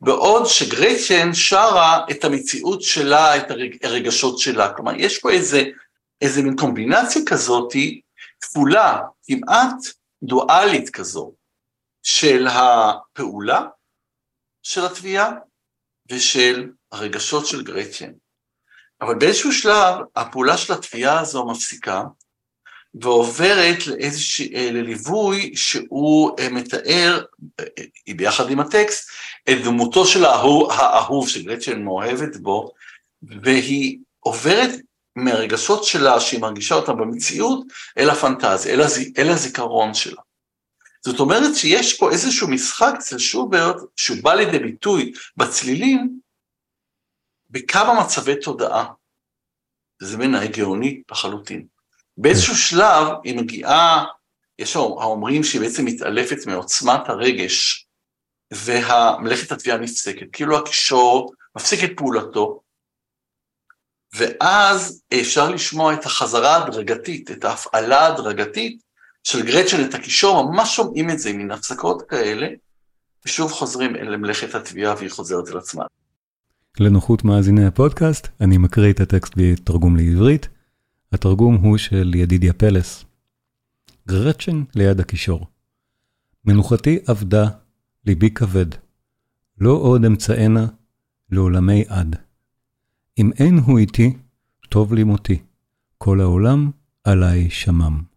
בעוד 0.00 0.46
שגרייטשן 0.46 1.34
שרה 1.34 2.04
את 2.10 2.24
המציאות 2.24 2.82
שלה, 2.82 3.36
את 3.36 3.50
הרג, 3.50 3.76
הרגשות 3.82 4.38
שלה. 4.38 4.72
כלומר, 4.72 4.92
יש 4.96 5.18
פה 5.18 5.30
איזה, 5.30 5.64
איזה 6.20 6.42
מין 6.42 6.56
קומבינציה 6.56 7.22
כזאתי, 7.26 8.00
כפולה, 8.40 9.00
כמעט 9.26 9.76
דואלית 10.22 10.90
כזו, 10.90 11.32
של 12.02 12.46
הפעולה 12.50 13.62
של 14.68 14.86
התביעה 14.86 15.30
ושל 16.10 16.70
הרגשות 16.92 17.46
של 17.46 17.62
גרייטשן. 17.62 18.10
אבל 19.00 19.14
באיזשהו 19.14 19.52
שלב, 19.52 19.94
הפעולה 20.16 20.56
של 20.56 20.72
התביעה 20.72 21.20
הזו 21.20 21.46
מפסיקה, 21.46 22.02
ועוברת 22.94 23.86
לאיזשה, 23.86 24.44
לליווי 24.72 25.56
שהוא 25.56 26.30
אה, 26.38 26.48
מתאר, 26.48 27.24
אה, 27.60 27.64
אה, 28.08 28.14
ביחד 28.14 28.50
עם 28.50 28.60
הטקסט, 28.60 29.10
את 29.50 29.64
דמותו 29.64 30.06
של 30.06 30.24
האהוב, 30.24 30.70
האהוב 30.70 31.28
שגרצ'ן 31.28 31.82
מאוהבת 31.82 32.36
בו, 32.36 32.72
והיא 33.22 33.98
עוברת 34.20 34.70
מהרגשות 35.16 35.84
שלה, 35.84 36.20
שהיא 36.20 36.40
מרגישה 36.40 36.74
אותם 36.74 36.96
במציאות, 36.96 37.64
אל 37.98 38.10
הפנטזיה, 38.10 38.74
אל, 38.74 38.80
הז, 38.80 39.00
אל 39.18 39.28
הזיכרון 39.30 39.94
שלה. 39.94 40.22
זאת 41.06 41.20
אומרת 41.20 41.56
שיש 41.56 41.98
פה 41.98 42.10
איזשהו 42.10 42.48
משחק 42.48 42.94
אצל 42.98 43.18
שוברט, 43.18 43.76
שהוא 43.96 44.18
בא 44.22 44.34
לידי 44.34 44.58
ביטוי 44.58 45.12
בצלילים, 45.36 46.20
בכמה 47.50 48.00
מצבי 48.00 48.36
תודעה. 48.36 48.92
זה 50.02 50.16
בעיניי 50.16 50.48
גאוני 50.48 51.02
לחלוטין. 51.10 51.66
באיזשהו 52.16 52.56
שלב 52.56 53.06
היא 53.24 53.36
מגיעה, 53.36 54.04
יש 54.58 54.76
האומרים 54.76 55.44
שהיא 55.44 55.60
בעצם 55.60 55.84
מתעלפת 55.84 56.46
מעוצמת 56.46 57.08
הרגש, 57.08 57.86
ומלאכת 58.52 59.52
התביעה 59.52 59.78
נפסקת, 59.78 60.26
כאילו 60.32 60.58
הקישור 60.58 61.32
מפסיק 61.56 61.84
את 61.84 61.90
פעולתו, 61.96 62.60
ואז 64.14 65.02
אפשר 65.20 65.50
לשמוע 65.50 65.94
את 65.94 66.06
החזרה 66.06 66.56
ההדרגתית, 66.56 67.30
את 67.30 67.44
ההפעלה 67.44 68.00
ההדרגתית 68.00 68.85
של 69.26 69.46
גרצ'ן 69.46 69.84
את 69.84 69.94
הקישור, 69.94 70.52
ממש 70.52 70.76
שומעים 70.76 71.10
את 71.10 71.18
זה, 71.18 71.32
מין 71.32 71.50
הפסקות 71.50 72.02
כאלה, 72.08 72.46
ושוב 73.24 73.52
חוזרים 73.52 73.96
אל 73.96 74.16
מלאכת 74.16 74.54
התביעה 74.54 74.94
והיא 74.94 75.10
חוזרת 75.10 75.48
אל 75.48 75.58
עצמה. 75.58 75.84
לנוחות 76.80 77.24
מאזיני 77.24 77.66
הפודקאסט, 77.66 78.28
אני 78.40 78.58
מקריא 78.58 78.92
את 78.92 79.00
הטקסט 79.00 79.32
בתרגום 79.36 79.96
לעברית. 79.96 80.48
התרגום 81.12 81.54
הוא 81.54 81.78
של 81.78 82.14
ידידיה 82.14 82.52
פלס. 82.52 83.04
גרצ'ן 84.08 84.62
ליד 84.74 85.00
הקישור. 85.00 85.46
מנוחתי 86.44 86.98
אבדה, 87.10 87.44
ליבי 88.04 88.30
כבד. 88.30 88.66
לא 89.58 89.70
עוד 89.70 90.04
אמצענה, 90.04 90.66
לעולמי 91.30 91.84
עד. 91.88 92.16
אם 93.18 93.30
אין 93.38 93.58
הוא 93.58 93.78
איתי, 93.78 94.16
טוב 94.68 94.94
לי 94.94 95.04
מותי. 95.04 95.42
כל 95.98 96.20
העולם 96.20 96.70
עליי 97.04 97.50
שמם. 97.50 98.15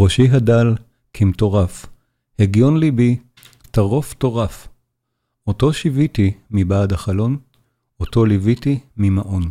ראשי 0.00 0.28
הדל 0.32 0.74
כמטורף, 1.12 1.86
הגיון 2.38 2.76
ליבי, 2.76 3.18
טרוף 3.70 4.14
טורף. 4.14 4.68
אותו 5.46 5.72
שיוויתי 5.72 6.34
מבעד 6.50 6.92
החלון, 6.92 7.36
אותו 8.00 8.24
ליוויתי 8.24 8.80
ממעון. 8.96 9.50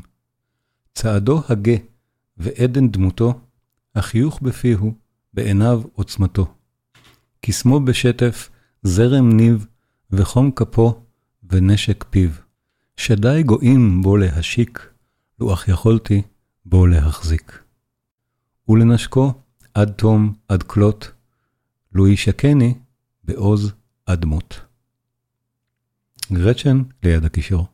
צעדו 0.94 1.42
הגה, 1.50 1.76
ועדן 2.38 2.88
דמותו, 2.88 3.40
החיוך 3.96 4.42
בפיהו, 4.42 4.94
בעיניו 5.34 5.82
עוצמתו. 5.94 6.54
קסמו 7.42 7.80
בשטף, 7.80 8.50
זרם 8.84 9.30
ניב, 9.38 9.66
וחום 10.12 10.52
כפו, 10.52 11.02
ונשק 11.50 12.06
פיו. 12.10 12.30
שדי 12.98 13.44
גויים 13.46 14.02
בו 14.02 14.18
להשיק, 14.18 14.90
לו 15.40 15.54
אך 15.54 15.68
יכולתי 15.68 16.22
בו 16.66 16.88
להחזיק. 16.88 17.64
ולנשקו 18.70 19.34
עד 19.78 19.92
תום 19.92 20.34
עד 20.48 20.64
כלות, 20.64 21.12
לו 21.92 22.08
ישקני 22.08 22.74
בעוז 23.24 23.72
עד 24.06 24.26
מות. 24.26 24.60
גרצ'ן 26.34 26.82
ליד 27.04 27.26
הקישור. 27.26 27.68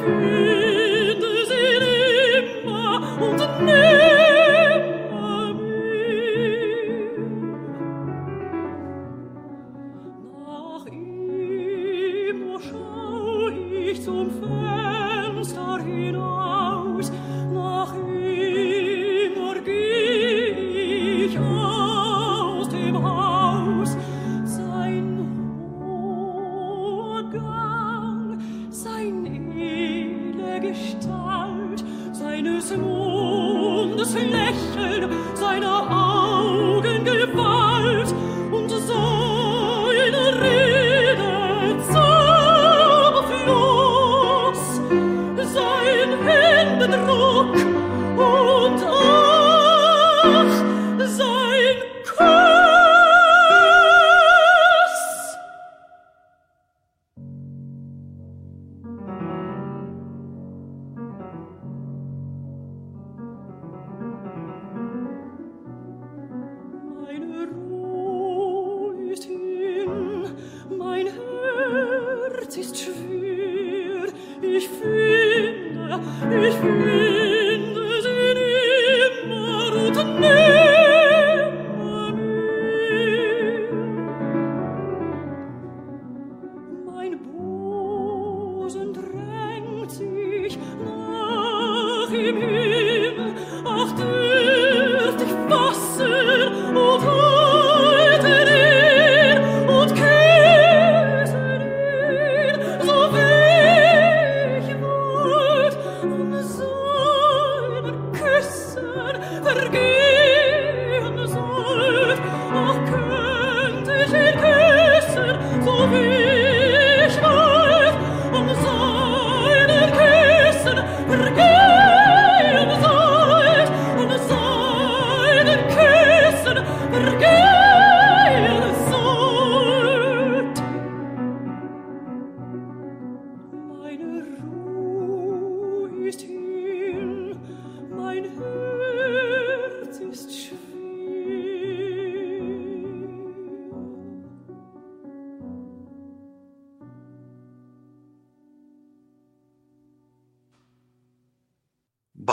free. 0.00 0.39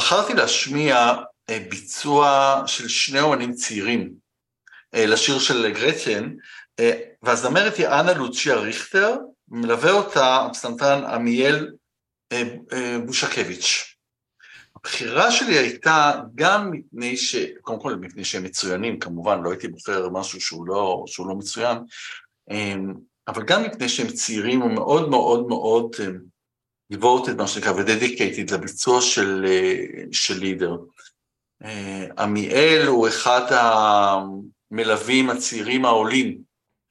בחרתי 0.08 0.34
להשמיע 0.34 1.13
אה, 1.50 1.60
ביצוע 1.70 2.62
של 2.65 2.88
שני 2.88 3.20
אומנים 3.20 3.54
צעירים 3.54 4.13
אה, 4.96 5.06
לשיר 5.06 5.39
של 5.39 5.74
גרטן, 5.74 6.36
אה, 6.80 6.91
והזמרת 7.24 7.76
היא 7.76 7.88
אנה 7.88 8.13
לוצ'יה 8.13 8.56
ריכטר, 8.56 9.15
מלווה 9.48 9.91
אותה 9.91 10.46
הפסנתרן 10.46 11.04
עמיאל 11.04 11.72
בושקביץ'. 13.06 13.96
הבחירה 14.76 15.32
שלי 15.32 15.58
הייתה 15.58 16.12
גם 16.36 16.72
מפני 16.72 17.17
ש... 17.17 17.36
קודם 17.62 17.80
כל 17.80 17.96
מפני 17.96 18.26
שהם 18.26 18.43
מצוינים, 18.43 19.00
כמובן, 19.00 19.41
לא 19.43 19.50
הייתי 19.50 19.67
בוחר 19.67 20.10
משהו 20.10 20.41
שהוא 20.41 20.67
לא, 20.67 21.04
שהוא 21.08 21.28
לא 21.28 21.36
מצוין, 21.36 21.78
אבל 23.28 23.43
גם 23.43 23.63
מפני 23.63 23.89
שהם 23.89 24.08
צעירים 24.08 24.62
ומאוד 24.62 25.10
מאוד 25.10 25.48
מאוד 25.48 25.96
devoted, 26.93 27.36
מה 27.38 27.47
שנקרא, 27.47 27.71
ו-dedicated 27.71 28.54
לביצוע 28.54 29.02
של, 29.02 29.45
אה, 29.47 29.84
של 30.12 30.39
לידר. 30.39 30.78
אה, 31.63 32.08
עמיאל 32.17 32.88
הוא 32.88 33.08
אחד 33.08 33.41
המלווים 34.71 35.30
הצעירים 35.30 35.86
העולים, 35.86 36.41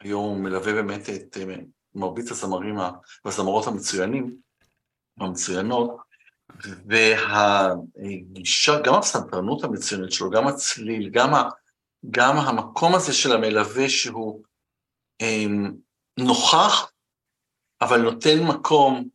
היום 0.00 0.24
הוא 0.24 0.36
מלווה 0.36 0.72
באמת 0.72 1.10
את 1.10 1.36
אה, 1.36 1.56
מרבית 1.94 2.30
הזמרים 2.30 2.76
והזמרות 3.24 3.66
המצוינים, 3.66 4.36
המצוינות, 5.20 5.96
והגישה, 6.86 8.80
גם 8.84 8.94
הפסנתרנות 8.94 9.64
המצוינת 9.64 10.12
שלו, 10.12 10.30
גם 10.30 10.46
הצליל, 10.46 11.10
גם, 11.10 11.34
ה, 11.34 11.48
גם 12.10 12.36
המקום 12.36 12.94
הזה 12.94 13.12
של 13.12 13.32
המלווה 13.32 13.88
שהוא 13.88 14.42
נוכח, 16.18 16.92
אבל 17.80 18.02
נותן 18.02 18.42
מקום 18.42 19.08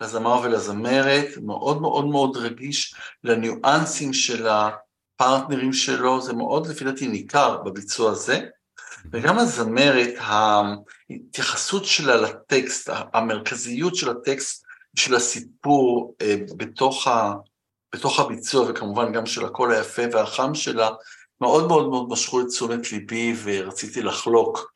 לזמר 0.00 0.40
ולזמרת, 0.42 1.28
מאוד 1.42 1.80
מאוד 1.80 2.06
מאוד 2.06 2.36
רגיש 2.36 2.94
לניואנסים 3.24 4.12
של 4.12 4.46
הפרטנרים 4.46 5.72
שלו, 5.72 6.20
זה 6.20 6.32
מאוד 6.32 6.66
לפי 6.66 6.84
דעתי 6.84 7.08
ניכר 7.08 7.62
בביצוע 7.62 8.10
הזה, 8.10 8.40
וגם 9.12 9.38
הזמרת, 9.38 10.14
ההתייחסות 10.18 11.84
שלה 11.84 12.16
לטקסט, 12.16 12.90
המרכזיות 13.12 13.94
של 13.94 14.10
הטקסט, 14.10 14.64
של 14.96 15.14
הסיפור 15.14 16.14
אה, 16.22 16.36
בתוך, 16.56 17.06
ה, 17.06 17.32
בתוך 17.94 18.20
הביצוע, 18.20 18.70
וכמובן 18.70 19.12
גם 19.12 19.26
של 19.26 19.44
הקול 19.44 19.72
היפה 19.72 20.02
והחם 20.12 20.54
שלה, 20.54 20.90
מאוד 21.40 21.68
מאוד 21.68 21.88
מאוד 21.88 22.08
משכו 22.08 22.40
את 22.40 22.46
תשומת 22.46 22.92
ליבי 22.92 23.36
ורציתי 23.44 24.02
לחלוק 24.02 24.72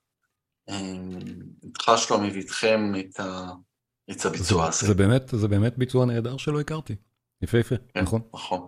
אה, 0.69 0.75
איתך 1.65 1.91
שלומי 1.97 2.31
ואיתכם 2.31 2.93
את 2.99 3.21
ה... 3.21 3.47
את 4.11 4.27
הביצוע 4.27 4.68
הזה. 4.68 4.87
זה 4.87 4.94
באמת, 4.94 5.31
זה 5.37 5.49
באמת 5.49 5.79
ביצוע 5.79 6.07
נהדר 6.07 6.37
שלא 6.37 6.61
הכרתי. 6.61 6.94
יפהפה, 7.42 7.75
כן, 7.94 8.03
נכון. 8.03 8.21
נכון. 8.35 8.61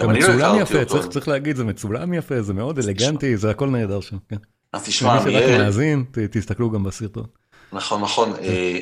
גם 0.00 0.10
אני 0.10 0.20
לא 0.20 0.26
הכרתי 0.26 0.62
יפה, 0.62 0.78
אותו. 0.80 0.94
צריך, 0.94 1.06
צריך 1.08 1.28
להגיד, 1.28 1.56
זה 1.56 1.64
מצולם 1.64 2.14
יפה, 2.14 2.42
זה 2.42 2.54
מאוד 2.54 2.78
אלגנטי, 2.78 3.36
זה 3.36 3.50
הכל 3.50 3.68
נהדר 3.70 4.00
שם, 4.00 4.16
כן. 4.28 4.36
אז 4.72 4.84
תשמע, 4.84 5.24
מי 5.24 5.32
שרק 5.32 5.60
מאזין, 5.60 6.04
ת- 6.12 6.18
תסתכלו 6.18 6.70
גם 6.70 6.84
בסרטון. 6.84 7.24
נכון, 7.72 8.00
נכון, 8.02 8.32
אה, 8.32 8.78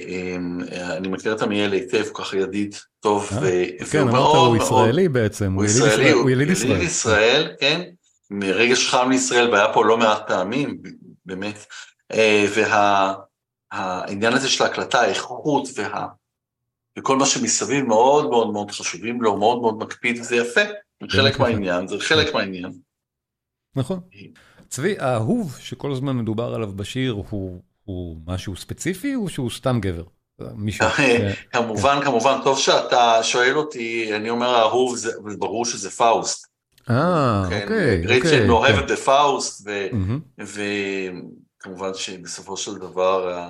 אה, 0.72 0.96
אני 0.96 1.08
מכיר 1.08 1.32
את 1.32 1.42
עמיאל 1.42 1.72
היטב, 1.72 2.04
הוא 2.06 2.14
ככה 2.14 2.36
ידיד 2.36 2.74
טוב, 3.00 3.30
אה, 3.42 3.64
כן, 3.90 4.00
אמרת, 4.08 4.36
הוא 4.36 4.56
ישראלי 4.56 5.08
בעצם, 5.08 5.52
הוא 5.52 5.64
יליד 5.64 5.70
ישראלי, 5.76 6.02
ישראל, 6.04 6.14
הוא 6.14 6.30
יליד 6.30 6.50
ישראל. 6.50 7.48
כן, 7.60 7.80
מרגש 8.30 8.88
חם 8.88 9.10
לישראל, 9.10 9.50
והיה 9.50 9.72
פה 9.74 9.84
לא 9.84 9.98
מעט 9.98 10.28
פעמים, 10.28 10.78
באמת, 11.26 11.66
אה, 12.12 12.46
והעניין 13.72 14.32
הזה 14.32 14.48
של 14.48 14.64
ההקלטה, 14.64 15.00
האיכות 15.00 15.68
וה... 15.76 16.06
וכל 16.98 17.16
מה 17.16 17.26
שמסביב 17.26 17.84
מאוד 17.84 18.30
מאוד 18.30 18.52
מאוד 18.52 18.70
חשובים 18.70 19.22
לו, 19.22 19.36
מאוד 19.36 19.60
מאוד 19.60 19.78
מקפיד, 19.78 20.20
וזה 20.20 20.36
יפה, 20.36 20.60
זה 21.02 21.08
חלק 21.08 21.34
יפה. 21.34 21.42
מהעניין, 21.42 21.88
זה 21.88 22.00
חלק 22.00 22.34
מהעניין. 22.34 22.72
נכון. 23.76 24.00
צבי, 24.68 24.94
האהוב 24.98 25.56
שכל 25.58 25.92
הזמן 25.92 26.16
מדובר 26.16 26.54
עליו 26.54 26.72
בשיר 26.72 27.22
הוא, 27.30 27.62
הוא 27.84 28.16
משהו 28.26 28.56
ספציפי 28.56 29.14
או 29.14 29.28
שהוא 29.28 29.50
סתם 29.50 29.78
גבר? 29.80 30.04
מישהו. 30.54 30.86
כמובן, 31.52 31.98
כמובן, 32.04 32.38
טוב 32.44 32.58
שאתה 32.58 33.18
שואל 33.22 33.56
אותי, 33.56 34.16
אני 34.16 34.30
אומר 34.30 34.48
האהוב, 34.48 34.96
זה 34.96 35.12
ברור 35.38 35.64
שזה 35.64 35.90
פאוסט. 35.90 36.46
אה, 36.90 37.46
כן, 37.50 37.62
אוקיי. 37.62 38.16
אוקיי, 38.16 38.46
מאוהבת 38.46 38.90
בפאוסט, 38.90 39.68
כן. 41.60 41.70
וכמובן 41.70 41.94
שבסופו 41.94 42.56
של 42.56 42.74
דבר 42.74 43.46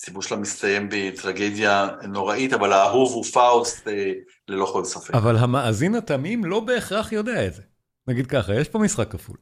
הסיפור 0.00 0.22
שלה 0.22 0.36
מסתיים 0.36 0.88
בטרגדיה 0.90 1.88
נוראית, 2.08 2.52
אבל 2.52 2.72
האהוב 2.72 3.12
הוא 3.12 3.24
פאוסט 3.24 3.88
אה, 3.88 4.12
ללא 4.48 4.70
כל 4.72 4.84
ספק. 4.84 5.14
אבל 5.14 5.36
המאזין 5.36 5.94
התמים 5.94 6.44
לא 6.44 6.60
בהכרח 6.60 7.12
יודע 7.12 7.46
את 7.46 7.54
זה. 7.54 7.62
נגיד 8.08 8.26
ככה, 8.26 8.54
יש 8.54 8.68
פה 8.68 8.78
משחק 8.78 9.10
כפול. 9.10 9.36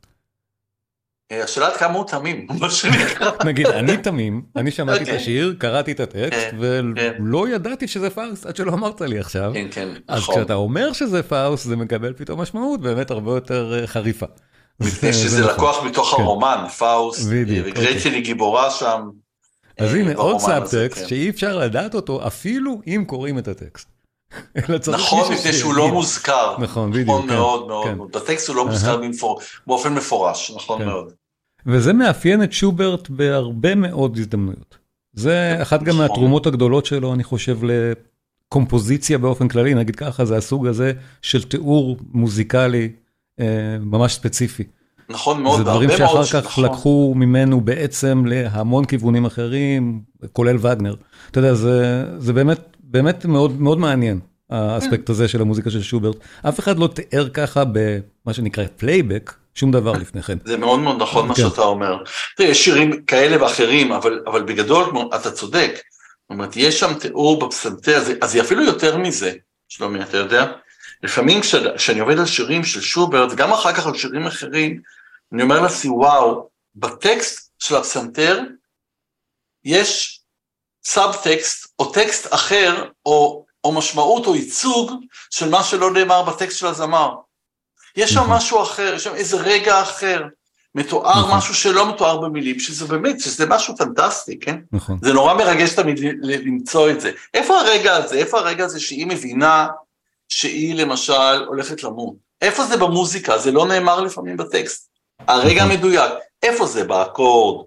אה, 1.33 1.45
השאלה 1.45 1.67
עד 1.67 1.77
כמה 1.77 1.95
הוא 1.95 2.07
תמים, 2.07 2.47
מה 2.61 2.71
שנקרא. 2.71 3.31
נגיד, 3.45 3.67
אני 3.67 3.97
תמים, 3.97 4.43
אני 4.57 4.71
שמעתי 4.71 4.97
את 4.97 5.03
אוקיי. 5.03 5.17
השיר, 5.17 5.57
קראתי 5.59 5.93
את 5.93 6.01
הטקסט, 6.01 6.51
כן, 6.51 6.57
ולא 6.59 7.49
ידעתי 7.49 7.89
שזה 7.89 8.11
פאוסט 8.11 8.47
עד 8.47 8.57
שלא 8.57 8.73
אמרת 8.73 9.01
לי 9.01 9.19
עכשיו. 9.19 9.51
כן, 9.55 9.67
כן, 9.71 9.89
אז 10.09 10.23
נכון. 10.23 10.35
כשאתה 10.35 10.55
אומר 10.55 10.93
שזה 10.93 11.23
פאוסט, 11.23 11.67
זה 11.67 11.77
מקבל 11.77 12.13
פתאום 12.13 12.41
משמעות 12.41 12.81
באמת 12.81 13.11
הרבה 13.11 13.31
יותר 13.31 13.81
אה, 13.81 13.87
חריפה. 13.87 14.27
מפני 14.81 15.13
זה 15.13 15.19
שזה 15.19 15.41
נכון. 15.41 15.55
לקוח 15.55 15.85
מתוך 15.85 16.15
כן. 16.17 16.23
הרומן, 16.23 16.65
פאוסט, 16.79 17.27
וגרטשן 17.29 17.97
אוקיי. 17.97 18.13
היא 18.13 18.25
גיבורה 18.25 18.71
שם. 18.71 19.09
אז 19.79 19.95
אה, 19.95 20.01
הנה 20.01 20.15
עוד 20.15 20.39
סאבטקסט 20.39 21.03
כן. 21.03 21.09
שאי 21.09 21.31
אפשר 21.31 21.59
לדעת 21.59 21.95
אותו 21.95 22.27
אפילו 22.27 22.81
אם 22.87 23.05
קוראים 23.07 23.39
את 23.39 23.49
הטקסט. 23.49 23.89
נכון, 24.93 25.33
מפני 25.33 25.53
שהוא 25.53 25.75
לא. 25.75 25.89
מוזכר. 25.89 26.57
נכון, 26.59 26.91
בדיוק. 26.91 27.09
נכון 27.09 27.29
כן, 27.29 27.35
מאוד 27.35 27.67
מאוד. 27.67 27.87
כן. 27.87 27.99
בטקסט 28.19 28.49
הוא 28.49 28.57
לא 28.57 28.67
מוזכר 28.67 29.01
באופן 29.67 29.95
מפורש, 29.95 30.53
נכון 30.57 30.79
כן. 30.79 30.87
מאוד. 30.87 31.13
וזה 31.67 31.93
מאפיין 31.93 32.43
את 32.43 32.53
שוברט 32.53 33.09
בהרבה 33.09 33.75
מאוד 33.75 34.19
הזדמנויות. 34.19 34.79
זה 35.13 35.57
אחת 35.63 35.83
גם 35.83 35.89
נכון. 35.89 35.99
מהתרומות 35.99 36.47
הגדולות 36.47 36.87
שלו, 36.87 37.15
אני 37.15 37.25
חושב, 37.25 37.59
לקומפוזיציה 37.63 39.19
באופן 39.19 39.49
כללי, 39.49 39.75
נגיד 39.75 39.97
ככה, 39.97 40.25
זה 40.25 40.37
הסוג 40.37 40.67
הזה 40.67 40.93
של 41.23 41.43
תיאור 41.43 41.97
מוזיקלי 42.13 42.83
אה, 42.83 43.04
ממש 43.81 44.15
ספציפי. 44.15 44.65
נכון 45.09 45.43
מאוד, 45.43 45.59
זה 45.59 45.65
דברים 45.65 45.89
מאוד 45.89 45.99
שאחר 45.99 46.25
ש- 46.25 46.33
כך 46.35 46.45
נכון. 46.45 46.65
לקחו 46.65 47.13
ממנו 47.17 47.61
בעצם 47.61 48.25
להמון 48.27 48.85
כיוונים 48.85 49.25
אחרים, 49.25 50.01
כולל 50.33 50.57
וגנר. 50.57 50.95
אתה 51.31 51.39
יודע, 51.39 51.55
זה, 51.55 52.05
זה 52.19 52.33
באמת, 52.33 52.61
באמת 52.81 53.25
מאוד, 53.25 53.61
מאוד 53.61 53.79
מעניין, 53.79 54.21
האספקט 54.51 55.11
הזה 55.11 55.29
של 55.29 55.41
המוזיקה 55.41 55.71
של 55.71 55.83
שוברט. 55.83 56.17
אף 56.49 56.61
אחד 56.61 56.79
לא 56.79 56.87
תיאר 56.87 57.29
ככה 57.29 57.63
במה 57.73 58.35
שנקרא 58.35 58.65
פלייבק, 58.77 59.33
שום 59.55 59.71
דבר 59.73 59.93
לפני 59.93 60.23
כן. 60.23 60.39
זה 60.45 60.57
מאוד 60.57 60.81
מאוד 60.81 61.03
נכון 61.03 61.29
מה 61.29 61.35
כן. 61.35 61.43
שאתה 61.43 61.63
אומר. 61.63 61.97
תראה, 62.37 62.49
יש 62.51 62.65
שירים 62.65 63.03
כאלה 63.07 63.43
ואחרים, 63.43 63.93
אבל, 63.93 64.21
אבל 64.27 64.43
בגדול 64.43 64.85
אתה 65.15 65.31
צודק. 65.31 65.71
זאת 65.75 66.31
אומרת, 66.31 66.57
יש 66.57 66.81
שם 66.81 66.95
תיאור 66.95 67.47
בפסנתר, 67.47 67.97
אז, 67.97 68.11
אז 68.21 68.33
זה 68.33 68.41
אפילו 68.41 68.65
יותר 68.65 68.97
מזה, 68.97 69.33
שלומי, 69.69 70.03
אתה 70.03 70.17
יודע? 70.17 70.47
לפעמים 71.03 71.41
כש- 71.41 71.55
כשאני 71.77 72.01
עובד 72.01 72.19
על 72.19 72.27
שירים 72.27 72.65
של 72.65 72.81
שוברט, 72.81 73.33
וגם 73.33 73.53
אחר 73.53 73.73
כך 73.73 73.87
על 73.87 73.95
שירים 73.97 74.27
אחרים, 74.27 74.81
אני 75.33 75.43
אומר 75.43 75.61
לעצמי, 75.61 75.91
וואו, 75.91 76.49
בטקסט 76.75 77.51
של 77.59 77.77
הפסנתר 77.77 78.41
יש 79.65 80.21
סאב-טקסט 80.85 81.67
או 81.79 81.93
טקסט 81.93 82.35
אחר, 82.35 82.89
או, 83.07 83.45
או 83.65 83.73
משמעות 83.73 84.27
או 84.27 84.35
ייצוג 84.37 84.93
של 85.31 85.49
מה 85.49 85.65
שלא 85.65 85.93
נאמר 85.93 86.23
בטקסט 86.23 86.59
של 86.59 86.67
הזמר. 86.67 87.15
יש 87.97 88.11
שם 88.11 88.21
נכון. 88.21 88.37
משהו 88.37 88.63
אחר, 88.63 88.93
יש 88.97 89.05
שם 89.05 89.15
איזה 89.15 89.37
רגע 89.37 89.83
אחר, 89.83 90.23
מתואר 90.75 91.21
נכון. 91.21 91.39
משהו 91.39 91.55
שלא 91.55 91.95
מתואר 91.95 92.21
במילים, 92.21 92.59
שזה 92.59 92.87
באמת, 92.87 93.21
שזה 93.21 93.47
משהו 93.47 93.77
פנטסטי, 93.77 94.41
כן? 94.41 94.57
נכון. 94.73 94.99
זה 95.03 95.13
נורא 95.13 95.35
מרגש 95.35 95.71
תמיד 95.73 95.99
למצוא 96.23 96.91
את 96.91 97.01
זה. 97.01 97.11
איפה 97.35 97.55
הרגע 97.61 97.97
הזה? 97.97 98.15
איפה 98.17 98.39
הרגע 98.39 98.65
הזה 98.65 98.81
שהיא 98.81 99.07
מבינה 99.07 99.67
שהיא 100.39 100.75
למשל 100.75 101.13
הולכת 101.47 101.83
למות? 101.83 102.15
איפה 102.43 102.65
זה 102.65 102.77
במוזיקה? 102.77 103.39
זה 103.39 103.53
לא 103.53 103.67
נאמר 103.69 104.01
לפעמים 104.01 104.37
בטקסט. 104.37 104.89
הרגע 105.29 105.61
נכון. 105.65 105.71
המדויק, 105.77 106.11
איפה 106.43 106.67
זה? 106.67 106.85
באקורד, 106.85 107.67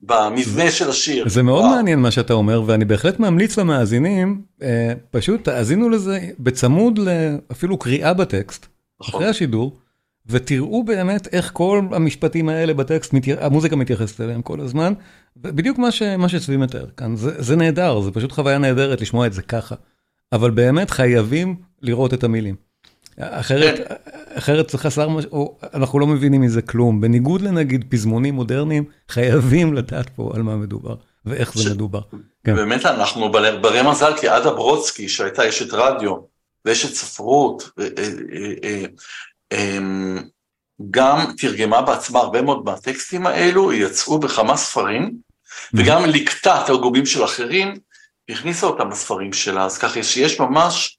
במבנה 0.00 0.70
של 0.70 0.90
השיר. 0.90 1.28
זה 1.28 1.42
מאוד 1.42 1.60
וואו. 1.64 1.74
מעניין 1.76 1.98
מה 1.98 2.10
שאתה 2.10 2.32
אומר, 2.32 2.62
ואני 2.66 2.84
בהחלט 2.84 3.18
ממליץ 3.20 3.58
למאזינים, 3.58 4.42
אה, 4.62 4.92
פשוט 5.10 5.44
תאזינו 5.44 5.88
לזה 5.88 6.20
בצמוד 6.38 6.98
לאפילו 6.98 7.78
קריאה 7.78 8.14
בטקסט, 8.14 8.66
נכון. 9.00 9.14
אחרי 9.20 9.30
השידור, 9.30 9.76
ותראו 10.26 10.84
באמת 10.84 11.28
איך 11.34 11.50
כל 11.52 11.80
המשפטים 11.92 12.48
האלה 12.48 12.74
בטקסט, 12.74 13.12
מתייח- 13.12 13.38
המוזיקה 13.40 13.76
מתייחסת 13.76 14.20
אליהם 14.20 14.42
כל 14.42 14.60
הזמן, 14.60 14.92
בדיוק 15.36 15.78
מה, 15.78 15.90
ש, 15.90 16.02
מה 16.02 16.28
שצבי 16.28 16.56
מתאר 16.56 16.86
כאן, 16.96 17.16
זה, 17.16 17.42
זה 17.42 17.56
נהדר, 17.56 18.00
זה 18.00 18.10
פשוט 18.10 18.32
חוויה 18.32 18.58
נהדרת 18.58 19.00
לשמוע 19.00 19.26
את 19.26 19.32
זה 19.32 19.42
ככה, 19.42 19.74
אבל 20.32 20.50
באמת 20.50 20.90
חייבים 20.90 21.56
לראות 21.82 22.14
את 22.14 22.24
המילים. 22.24 22.54
אחרת, 23.18 23.88
כן. 23.88 23.94
אחרת 24.34 24.70
זה 24.70 24.78
חסר, 24.78 25.08
מש... 25.08 25.24
או 25.32 25.58
אנחנו 25.74 25.98
לא 25.98 26.06
מבינים 26.06 26.40
מזה 26.40 26.62
כלום. 26.62 27.00
בניגוד 27.00 27.40
לנגיד 27.42 27.84
פזמונים 27.88 28.34
מודרניים, 28.34 28.84
חייבים 29.08 29.74
לדעת 29.74 30.10
פה 30.16 30.32
על 30.34 30.42
מה 30.42 30.56
מדובר 30.56 30.94
ואיך 31.26 31.52
ש- 31.52 31.58
זה 31.58 31.74
מדובר. 31.74 32.00
כן. 32.44 32.54
באמת 32.56 32.86
אנחנו 32.86 33.32
בר- 33.32 33.60
ברי 33.60 33.82
מזל, 33.90 34.12
כי 34.20 34.28
עדה 34.28 34.50
ברודסקי, 34.50 35.08
שהייתה 35.08 35.48
אשת 35.48 35.72
רדיו 35.72 36.16
ואשת 36.64 36.94
ספרות, 36.94 37.70
אה, 37.78 37.88
אה, 37.98 38.04
אה, 38.64 38.84
אה, 39.52 39.78
גם 40.90 41.18
תרגמה 41.38 41.82
בעצמה 41.82 42.18
הרבה 42.18 42.42
מאוד 42.42 42.64
מהטקסטים 42.64 43.26
האלו, 43.26 43.72
יצאו 43.72 44.18
בכמה 44.18 44.56
ספרים, 44.56 45.12
וגם 45.74 46.04
ליקטה 46.04 46.62
תרגומים 46.66 47.06
של 47.06 47.24
אחרים, 47.24 47.74
והכניסה 48.28 48.66
אותם 48.66 48.90
לספרים 48.90 49.32
שלה, 49.32 49.64
אז 49.64 49.78
ככה 49.78 50.02
שיש 50.02 50.40
ממש 50.40 50.98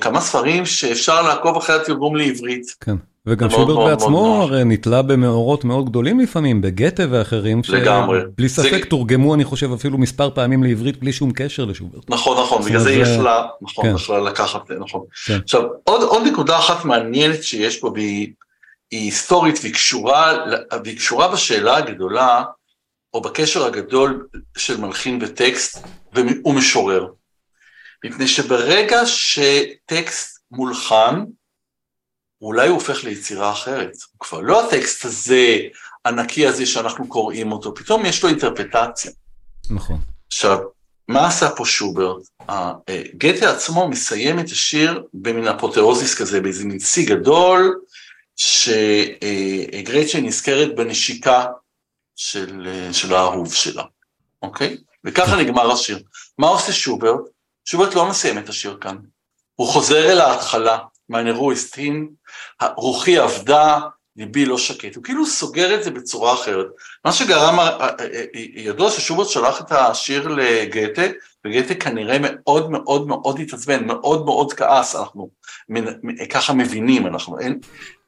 כמה 0.00 0.20
ספרים 0.20 0.66
שאפשר 0.66 1.22
לעקוב 1.22 1.56
אחרי 1.56 1.76
התרגום 1.76 2.16
לעברית. 2.16 2.66
כן. 2.80 2.96
וגם 3.26 3.50
שוברט 3.50 3.68
מאוד 3.76 3.90
בעצמו. 3.90 4.42
הרי 4.42 4.64
נתלה 4.64 5.02
במאורעות 5.02 5.64
מאוד 5.64 5.88
גדולים 5.88 6.20
לפעמים, 6.20 6.60
בגתה 6.60 7.02
ואחרים. 7.10 7.62
שבלי 7.62 8.48
ספק 8.48 8.84
תורגמו, 8.84 9.34
אני 9.34 9.44
חושב, 9.44 9.72
אפילו 9.72 9.98
מספר 9.98 10.30
פעמים 10.30 10.62
לעברית 10.62 11.00
בלי 11.00 11.12
שום 11.12 11.32
קשר 11.34 11.64
לשוברט. 11.64 12.10
נכון, 12.10 12.42
נכון, 12.42 12.62
בגלל 12.62 12.78
זה 12.80 12.90
היא 12.90 13.04
זה- 13.04 13.10
יכלה, 13.12 13.46
נכון, 13.62 13.84
כן. 13.84 13.94
יכלה 13.94 14.20
לקחת, 14.20 14.70
נכון. 14.70 15.00
כן. 15.26 15.38
עכשיו, 15.44 15.62
עוד, 15.84 16.02
נקודה 16.26 16.58
אחת 16.58 16.84
מעניינת 16.84 17.42
שיש 17.42 17.76
פה, 17.80 17.90
והיא 17.94 18.28
היא 18.90 19.04
היסטורית 19.04 19.58
והיא 19.62 19.74
קשורה, 19.74 20.32
בשאלה 21.32 21.76
הגדולה, 21.76 22.42
או 23.14 23.20
בקשר 23.20 23.64
הגדול 23.66 24.26
של 24.58 24.80
מלחין 24.80 25.18
וטקסט 25.22 25.86
ומ- 26.14 26.46
ומשורר. 26.46 27.06
מפני 28.04 28.28
שברגע 28.28 29.06
שטקסט 29.06 30.40
מולחן, 30.50 31.24
אולי 32.42 32.68
הוא 32.68 32.74
הופך 32.74 33.04
ליצירה 33.04 33.52
אחרת. 33.52 33.92
הוא 34.12 34.20
כבר 34.20 34.40
לא 34.40 34.66
הטקסט 34.66 35.04
הזה, 35.04 35.56
הנקי 36.04 36.46
הזה 36.46 36.66
שאנחנו 36.66 37.08
קוראים 37.08 37.52
אותו, 37.52 37.74
פתאום 37.74 38.06
יש 38.06 38.22
לו 38.22 38.28
אינטרפטציה. 38.28 39.10
נכון. 39.70 40.00
עכשיו, 40.26 40.58
מה 41.08 41.26
עשה 41.26 41.50
פה 41.50 41.64
שוברט? 41.64 42.22
אה, 42.50 42.72
גתה 43.16 43.50
עצמו 43.50 43.88
מסיים 43.88 44.40
את 44.40 44.44
השיר 44.44 45.02
במין 45.14 45.48
אפוטאוזיס 45.48 46.14
כזה, 46.14 46.40
באיזה 46.40 46.64
מין 46.64 46.78
שיא 46.78 47.08
גדול, 47.08 47.80
שגרצ'ן 48.36 50.24
נזכרת 50.24 50.76
בנשיקה 50.76 51.46
של, 52.16 52.66
אה, 52.66 52.92
של 52.92 53.14
האהוב 53.14 53.54
שלה, 53.54 53.84
אוקיי? 54.42 54.76
וככה 55.04 55.36
נגמר 55.36 55.72
השיר. 55.72 56.02
מה 56.38 56.48
עושה 56.48 56.72
שוברט? 56.72 57.20
שוברט 57.70 57.94
לא 57.94 58.08
מסיים 58.08 58.38
את 58.38 58.48
השיר 58.48 58.78
כאן. 58.80 58.96
הוא 59.54 59.68
חוזר 59.68 60.12
אל 60.12 60.20
ההתחלה, 60.20 60.78
ist 61.12 61.76
hin, 61.76 61.94
רוחי 62.76 63.18
עבדה, 63.18 63.78
ליבי 64.16 64.44
לא 64.44 64.58
שקט. 64.58 64.96
הוא 64.96 65.04
כאילו 65.04 65.26
סוגר 65.26 65.74
את 65.74 65.84
זה 65.84 65.90
בצורה 65.90 66.34
אחרת. 66.34 66.66
מה 67.04 67.12
שגרם, 67.12 67.60
אה, 67.60 67.68
אה, 67.68 67.90
אה, 68.00 68.24
ידוע 68.54 68.90
ששוברט 68.90 69.28
שלח 69.28 69.60
את 69.60 69.72
השיר 69.72 70.28
לגתה, 70.28 71.02
וגתה 71.46 71.74
כנראה 71.74 72.16
מאוד 72.20 72.70
מאוד 72.70 73.06
מאוד 73.06 73.40
התעצבן, 73.40 73.86
מאוד 73.86 74.24
מאוד 74.24 74.52
כעס, 74.52 74.96
אנחנו 74.96 75.30
ככה 76.30 76.52
מבינים, 76.52 77.06
אנחנו, 77.06 77.38
אין, 77.38 77.58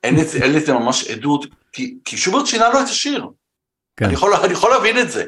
אין 0.02 0.16
אין 0.42 0.52
לזה 0.52 0.72
ממש 0.72 1.10
עדות, 1.10 1.46
כי, 1.72 1.96
כי 2.04 2.16
שוברט 2.16 2.46
שינה 2.46 2.68
לו 2.68 2.80
את 2.80 2.88
השיר. 2.88 3.26
כן. 3.96 4.04
אני 4.04 4.14
יכול, 4.14 4.34
אני 4.34 4.52
יכול 4.52 4.70
להבין 4.70 4.98
את 4.98 5.10
זה, 5.10 5.24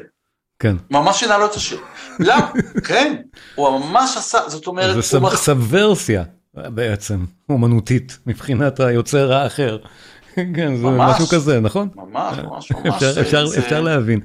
כן. 0.59 0.75
ממש 0.91 1.19
שינה 1.19 1.37
לו 1.37 1.45
את 1.45 1.53
השיר. 1.55 1.77
למה? 2.19 2.47
כן, 2.83 3.15
הוא 3.55 3.69
ממש 3.79 4.17
עשה, 4.17 4.37
זאת 4.47 4.67
אומרת, 4.67 4.87
זה 4.89 4.93
הוא 4.93 5.01
סב- 5.01 5.19
מח... 5.19 5.37
סבוורסיה 5.37 6.23
בעצם, 6.55 7.19
אומנותית, 7.49 8.19
מבחינת 8.27 8.79
היוצר 8.79 9.33
האחר. 9.33 9.77
כן, 10.35 10.75
זה 10.75 10.83
ממש. 10.83 11.15
משהו 11.15 11.27
כזה, 11.27 11.59
נכון? 11.59 11.87
ממש, 11.95 12.37
ממש, 12.37 12.71
ממש. 12.71 12.87
אפשר, 13.03 13.21
אפשר, 13.21 13.45
זה- 13.45 13.59
אפשר 13.59 13.81
להבין. 13.81 14.19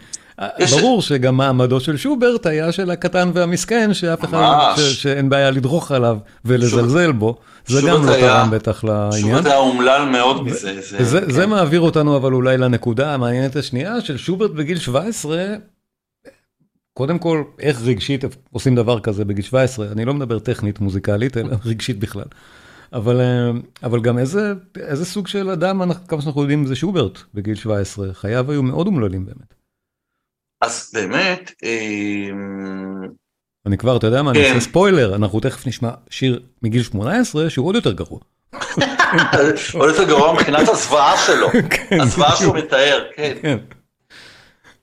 יש- 0.59 0.73
ברור 0.73 1.03
שגם 1.03 1.37
מעמדו 1.37 1.81
של 1.81 1.97
שוברט 1.97 2.47
היה 2.47 2.73
של 2.73 2.91
הקטן 2.91 3.31
והמסכן, 3.35 3.95
שאף 3.95 4.25
אחד. 4.25 4.73
ש- 4.77 5.03
שאין 5.03 5.29
בעיה 5.29 5.51
לדרוך 5.51 5.93
עליו 5.93 6.19
ולזלזל 6.45 7.13
בו. 7.13 7.37
זה 7.67 7.81
גם 7.89 8.07
לא 8.07 8.13
תרם 8.13 8.51
בטח 8.51 8.85
לעניין. 8.85 9.21
שוברט 9.23 9.47
היה 9.47 9.57
אומלל 9.57 10.05
מאוד 10.05 10.45
מזה. 10.45 10.81
זה- 10.81 11.05
זה, 11.05 11.21
כן. 11.21 11.31
זה 11.31 11.47
מעביר 11.47 11.81
אותנו 11.81 12.17
אבל 12.17 12.33
אולי 12.33 12.59
לנקודה 12.59 13.15
המעניינת 13.15 13.57
השנייה 13.57 14.01
של 14.01 14.17
שוברט 14.17 14.51
בגיל 14.51 14.79
17. 14.79 15.45
קודם 16.95 17.19
כל, 17.19 17.43
איך 17.59 17.83
רגשית 17.83 18.25
עושים 18.53 18.75
דבר 18.75 19.01
כזה 19.01 19.25
בגיל 19.25 19.45
17? 19.45 19.93
אני 19.93 20.05
לא 20.05 20.15
מדבר 20.15 20.39
טכנית 20.39 20.81
מוזיקלית, 20.81 21.37
אלא 21.37 21.57
רגשית 21.67 21.99
בכלל. 21.99 22.25
אבל, 22.93 23.21
אה, 23.21 23.51
אבל 23.83 24.01
גם 24.01 24.19
איזה, 24.19 24.53
איזה 24.77 25.05
סוג 25.05 25.27
של 25.27 25.51
אדם, 25.51 25.93
כמה 26.09 26.23
שאנחנו 26.23 26.41
יודעים, 26.41 26.67
זה 26.67 26.77
שוברט 26.77 27.19
בגיל 27.35 27.55
17. 27.55 28.15
חייו 28.15 28.51
היו 28.51 28.63
מאוד 28.63 28.87
אומללים 28.87 29.27
באמת. 29.27 29.55
אז 30.61 30.91
באמת, 30.95 31.53
אמ, 31.63 33.09
אני 33.67 33.79
כבר, 33.79 33.97
אתה 33.97 34.07
יודע 34.07 34.23
מה, 34.23 34.31
אני 34.31 34.39
כן. 34.45 34.55
עושה 34.55 34.61
ספוילר, 34.61 35.15
אנחנו 35.15 35.41
תכף 35.41 35.67
נשמע 35.67 35.91
שיר 36.11 36.43
מגיל 36.63 36.83
18 36.83 37.51
שהוא 37.51 37.67
עוד 37.67 37.75
יותר 37.75 37.93
גרוע. 37.93 38.19
עוד 39.75 39.89
יותר 39.89 40.05
גרוע 40.09 40.33
מבחינת 40.33 40.69
הזוועה 40.69 41.17
שלו. 41.27 41.49
כן, 41.71 42.01
הזוועה 42.01 42.37
שהוא. 42.37 42.57
מתאר, 42.57 43.05
כן. 43.17 43.59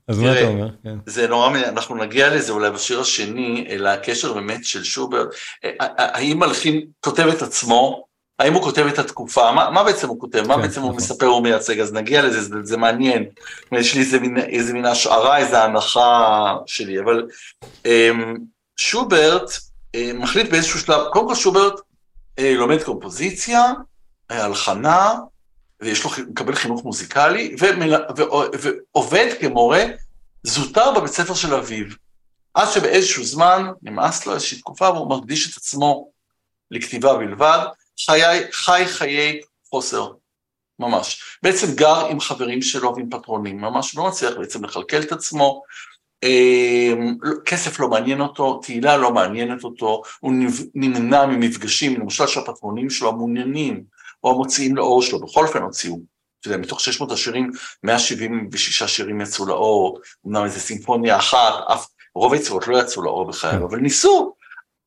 אז 0.08 0.20
מה 0.20 0.40
אתה 0.40 0.48
אומר? 0.48 0.70
כן. 0.84 0.98
זה 1.06 1.28
נורא, 1.28 1.50
אנחנו 1.50 1.96
נגיע 1.96 2.36
לזה 2.36 2.52
אולי 2.52 2.72
בשיר 2.72 3.00
השני, 3.00 3.66
אלא 3.70 3.90
הקשר 3.90 4.34
באמת 4.34 4.66
של 4.66 4.84
שוברט, 4.84 5.28
אה, 5.66 5.70
אה, 5.82 5.88
האם 5.98 6.40
מלחין 6.40 6.82
כותב 7.00 7.28
את 7.28 7.42
עצמו, 7.42 8.08
האם 8.40 8.54
הוא 8.54 8.64
כותב 8.64 8.86
את 8.86 9.00
התקופה, 9.00 9.52
מה, 9.52 9.70
מה 9.70 9.84
בעצם 9.84 10.08
הוא 10.08 10.20
כותב, 10.20 10.48
מה 10.48 10.56
כן, 10.56 10.62
בעצם 10.62 10.82
הוא 10.82 10.90
נכון. 10.90 11.04
מספר 11.04 11.34
ומייצג, 11.34 11.80
אז 11.80 11.94
נגיע 11.94 12.22
לזה, 12.22 12.42
זה, 12.42 12.56
זה 12.64 12.78
מעניין, 12.78 13.26
יש 13.72 13.96
לי 13.96 14.02
איזה 14.02 14.20
מין, 14.20 14.38
איזה 14.38 14.74
מין 14.74 14.86
השערה, 14.86 15.38
איזה 15.38 15.64
הנחה 15.64 16.56
שלי, 16.66 17.00
אבל 17.00 17.28
אמ, 17.86 18.36
שוברט 18.78 19.52
אה, 19.96 20.12
מחליט 20.14 20.50
באיזשהו 20.50 20.80
שלב, 20.80 21.02
קודם 21.14 21.28
כל 21.28 21.36
שוברט 21.36 21.74
אה, 22.40 22.54
לומד 22.56 22.84
קומפוזיציה, 22.84 23.64
אה, 24.32 24.46
הלחנה, 24.46 25.14
ויש 25.82 26.04
לו, 26.04 26.10
מקבל 26.30 26.56
חינוך 26.56 26.84
מוזיקלי, 26.84 27.56
ומל, 27.60 27.96
ו, 28.18 28.22
ועובד 28.62 29.34
כמורה 29.40 29.84
זוטר 30.44 30.92
בבית 30.92 31.12
ספר 31.12 31.34
של 31.34 31.54
אביו. 31.54 31.86
עד 32.54 32.68
שבאיזשהו 32.72 33.24
זמן 33.24 33.68
נמאס 33.82 34.26
לו 34.26 34.34
איזושהי 34.34 34.58
תקופה 34.58 34.90
והוא 34.90 35.18
מקדיש 35.18 35.52
את 35.52 35.58
עצמו 35.58 36.10
לכתיבה 36.72 37.18
בלבד, 37.18 37.60
חיי, 38.06 38.52
חי 38.52 38.84
חיי 38.86 39.42
חוסר, 39.70 40.12
ממש. 40.80 41.38
בעצם 41.44 41.76
גר 41.76 42.08
עם 42.08 42.20
חברים 42.20 42.62
שלו 42.62 42.96
ועם 42.96 43.10
פטרונים, 43.10 43.62
ממש 43.62 43.96
לא 43.96 44.08
מצליח 44.08 44.34
בעצם 44.38 44.66
לכלכל 44.66 45.02
את 45.02 45.12
עצמו, 45.12 45.64
אה, 46.24 46.94
כסף 47.46 47.80
לא 47.80 47.88
מעניין 47.88 48.22
אותו, 48.22 48.60
תהילה 48.64 48.98
לא 48.98 49.12
מעניינת 49.14 49.64
אותו, 49.64 50.02
הוא 50.20 50.34
נמנע 50.76 51.26
ממפגשים, 51.26 52.00
למשל 52.00 52.28
שהפטרונים 52.28 52.90
שלו 52.90 53.10
המעוניינים, 53.10 53.84
או 54.28 54.34
המוציאים 54.34 54.76
לאור 54.76 55.02
שלו, 55.02 55.20
בכל 55.20 55.48
אופן 55.48 55.62
הוציאו. 55.62 56.00
אתה 56.40 56.48
יודע, 56.48 56.58
מתוך 56.58 56.80
600 56.80 57.12
השירים, 57.12 57.52
176 57.84 58.84
שירים 58.84 59.22
יצאו 59.22 59.46
לאור, 59.46 60.00
אמנם 60.28 60.44
איזה 60.44 60.60
סימפוניה 60.60 61.18
אחת, 61.18 61.54
אף, 61.74 61.88
רוב 62.16 62.34
היצירות 62.34 62.68
לא 62.68 62.78
יצאו 62.78 63.04
לאור 63.04 63.28
בחייו, 63.28 63.68
אבל 63.68 63.78
ניסו, 63.78 64.34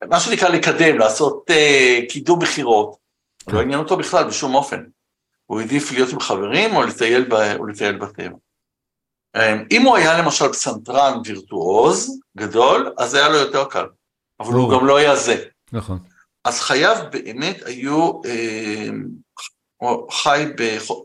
מה 0.09 0.19
שנקרא 0.19 0.49
לקדם, 0.49 0.97
לעשות 0.97 1.45
uh, 1.49 2.11
קידום 2.11 2.39
מכירות, 2.41 2.95
לא 3.47 3.61
עניין 3.61 3.79
אותו 3.79 3.97
בכלל 3.97 4.23
בשום 4.23 4.55
אופן. 4.55 4.83
הוא 5.45 5.59
העדיף 5.59 5.91
להיות 5.91 6.13
עם 6.13 6.19
חברים 6.19 6.75
או 6.75 6.83
לטייל, 6.83 7.25
ב, 7.29 7.33
או 7.33 7.65
לטייל 7.65 7.97
בטבע. 7.97 8.37
אם 9.71 9.81
הוא 9.81 9.97
היה 9.97 10.21
למשל 10.21 10.47
פסנתרן 10.47 11.17
וירטואוז 11.25 12.19
גדול, 12.37 12.93
אז 12.97 13.13
היה 13.13 13.29
לו 13.29 13.37
יותר 13.37 13.65
קל, 13.65 13.85
אבל 14.39 14.53
הוא 14.53 14.71
גם 14.71 14.85
לא 14.85 14.97
היה 14.97 15.15
זה. 15.15 15.45
נכון. 15.71 15.99
אז 16.45 16.59
חייו 16.59 16.95
באמת 17.11 17.61
היו, 17.65 18.21
אה, 18.25 18.89
הוא 19.77 20.11
חי 20.11 20.45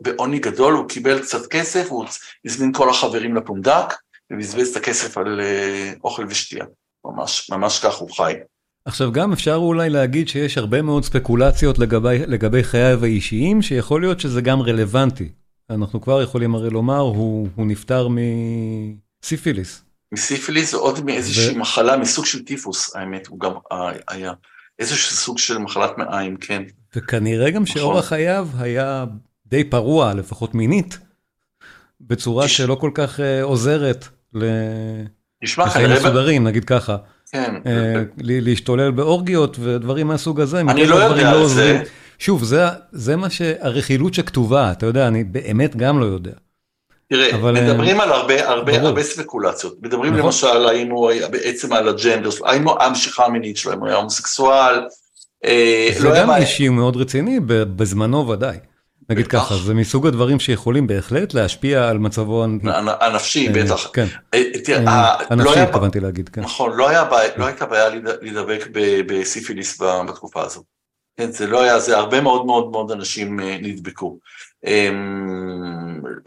בעוני 0.01 0.39
גדול, 0.39 0.75
הוא 0.75 0.89
קיבל 0.89 1.23
קצת 1.23 1.47
כסף, 1.47 1.87
הוא 1.91 2.05
הזמין 2.45 2.73
כל 2.73 2.91
החברים 2.91 3.37
לפונדק, 3.37 3.95
ובזבז 4.33 4.69
את 4.69 4.77
הכסף 4.77 5.19
על 5.19 5.41
אה, 5.41 5.93
אוכל 6.05 6.27
ושתייה. 6.29 6.65
ממש, 7.05 7.51
ממש 7.51 7.79
כך 7.79 7.95
הוא 7.95 8.11
חי. 8.17 8.35
עכשיו 8.85 9.13
גם 9.13 9.33
אפשר 9.33 9.55
אולי 9.55 9.91
להגיד 9.91 10.29
שיש 10.29 10.59
הרבה 10.59 10.83
מאוד 10.83 11.05
ספקולציות 11.05 11.79
לגבי, 11.79 12.19
לגבי 12.27 12.65
חייו 12.65 13.05
האישיים, 13.05 13.63
שיכול 13.63 14.01
להיות 14.01 14.21
שזה 14.21 14.41
גם 14.41 14.63
רלוונטי. 14.63 15.29
אנחנו 15.71 16.01
כבר 16.01 16.23
יכולים 16.23 16.55
הרי 16.55 16.71
לומר, 16.71 16.99
הוא, 16.99 17.49
הוא 17.57 17.67
נפטר 17.67 18.09
מסיפיליס. 19.23 19.83
מסיפיליס 20.13 20.75
או 20.75 20.81
עוד 20.81 21.05
מאיזושהי 21.05 21.57
ו... 21.57 21.59
מחלה 21.59 21.97
מסוג 21.97 22.25
של 22.25 22.45
טיפוס, 22.45 22.97
האמת, 22.97 23.27
הוא 23.27 23.41
גם 23.41 23.53
היה 24.09 24.33
איזשהו 24.79 25.17
סוג 25.17 25.39
של 25.39 25.59
מחלת 25.59 25.99
מעיים, 25.99 26.37
כן. 26.37 26.63
וכנראה 26.97 27.51
גם 27.51 27.67
שאורח 27.67 28.05
חייו 28.05 28.49
היה 28.59 29.05
די 29.47 29.65
פרוע, 29.65 30.15
לפחות 30.15 30.55
מינית, 30.55 30.99
בצורה 32.01 32.49
שלא 32.49 32.75
כל 32.75 32.91
כך 32.95 33.21
עוזרת 33.43 34.09
לחיים 34.33 35.91
מסודרים, 35.93 36.45
נגיד 36.45 36.65
ככה. 36.65 36.97
כן. 37.33 37.55
להשתולל 38.19 38.91
באורגיות 38.91 39.59
ודברים 39.59 40.07
מהסוג 40.07 40.41
הזה. 40.41 40.61
אני 40.61 40.87
לא 40.87 40.95
יודע 40.97 41.31
על 41.31 41.47
זה. 41.47 41.83
שוב, 42.19 42.45
זה 42.93 43.17
מה 43.17 43.31
שהרכילות 43.31 44.15
שכתובה, 44.15 44.73
אתה 44.73 44.87
יודע, 44.87 45.09
אני 45.09 45.25
באמת 45.25 45.77
גם 45.77 46.01
לא 46.01 46.05
יודע. 46.05 46.33
תראה, 47.09 47.35
אבל... 47.35 47.53
מדברים 47.53 48.01
על 48.01 48.13
הרבה, 48.13 48.49
הרבה, 48.49 48.81
הרבה 48.81 49.03
ספקולציות. 49.03 49.77
מדברים 49.83 50.13
נכון. 50.13 50.25
למשל, 50.25 50.69
היה 51.11 51.29
בעצם 51.29 51.73
על 51.73 51.89
הג'נדר 51.89 52.31
הוא 52.65 52.73
המשיכה 52.81 53.25
המינית 53.25 53.57
שלו, 53.57 53.73
אם 53.73 53.79
הוא 53.79 53.89
היה 53.89 53.97
הומוסקסואל. 53.97 54.87
זה 55.99 56.09
לא 56.09 56.21
גם 56.21 56.31
אישי 56.31 56.69
מאוד 56.69 56.97
רציני, 56.97 57.41
בזמנו 57.47 58.29
ודאי. 58.29 58.57
נגיד 59.11 59.27
ככה, 59.27 59.57
זה 59.57 59.75
מסוג 59.75 60.07
הדברים 60.07 60.41
שיכולים 60.41 60.87
בהחלט 60.87 61.35
להשפיע 61.35 61.89
על 61.89 61.99
מצבו 61.99 62.45
הנפשי, 63.01 63.49
בטח. 63.49 63.91
כן, 63.93 64.07
הנפשי 65.31 65.61
התכוונתי 65.61 66.01
להגיד, 66.01 66.29
כן. 66.29 66.41
נכון, 66.41 66.77
לא 66.77 66.89
הייתה 67.47 67.67
בעיה 67.67 67.89
להידבק 68.23 68.67
בסיפיליס 69.07 69.83
בתקופה 70.09 70.43
הזאת. 70.43 70.65
כן, 71.17 71.33
זה 71.33 71.47
לא 71.47 71.63
היה, 71.63 71.79
זה 71.79 71.97
הרבה 71.97 72.21
מאוד 72.21 72.47
מאוד 72.47 72.71
מאוד 72.71 72.91
אנשים 72.91 73.41
נדבקו. 73.41 74.19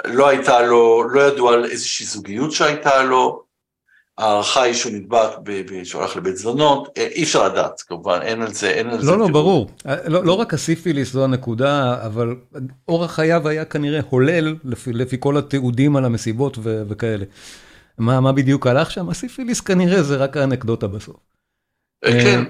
לא 0.05 0.27
הייתה 0.27 0.61
לו, 0.61 1.03
לא 1.03 1.21
ידעו 1.21 1.49
על 1.49 1.65
איזושהי 1.65 2.05
זוגיות 2.05 2.51
שהייתה 2.51 3.03
לו, 3.03 3.43
ההערכה 4.19 4.61
היא 4.61 4.73
שהוא 4.73 4.91
נדבק, 4.93 5.29
שהוא 5.83 6.01
הלך 6.01 6.15
לבית 6.15 6.37
זונות, 6.37 6.97
אי 6.97 7.23
אפשר 7.23 7.47
לדעת, 7.47 7.81
כמובן, 7.81 8.19
אין 8.21 8.41
על 8.41 8.53
זה, 8.53 8.69
אין 8.69 8.89
על 8.89 9.01
זה. 9.01 9.11
לא, 9.11 9.19
לא, 9.19 9.27
ברור. 9.27 9.69
לא, 10.05 10.25
לא 10.25 10.33
רק 10.33 10.53
הסיפיליס 10.53 11.11
זו 11.11 11.23
הנקודה, 11.23 11.97
אבל 12.05 12.35
אורח 12.87 13.11
חייו 13.11 13.47
היה 13.47 13.65
כנראה 13.65 13.99
הולל, 14.09 14.55
לפי, 14.63 14.93
לפי 14.93 15.17
כל 15.19 15.37
התיעודים 15.37 15.95
על 15.95 16.05
המסיבות 16.05 16.57
ו, 16.57 16.83
וכאלה. 16.89 17.25
מה, 17.97 18.19
מה 18.19 18.31
בדיוק 18.31 18.67
הלך 18.67 18.91
שם? 18.91 19.09
הסיפיליס 19.09 19.61
כנראה 19.61 20.03
זה 20.03 20.15
רק 20.15 20.37
האנקדוטה 20.37 20.87
בסוף. 20.87 21.15
כן, 22.05 22.43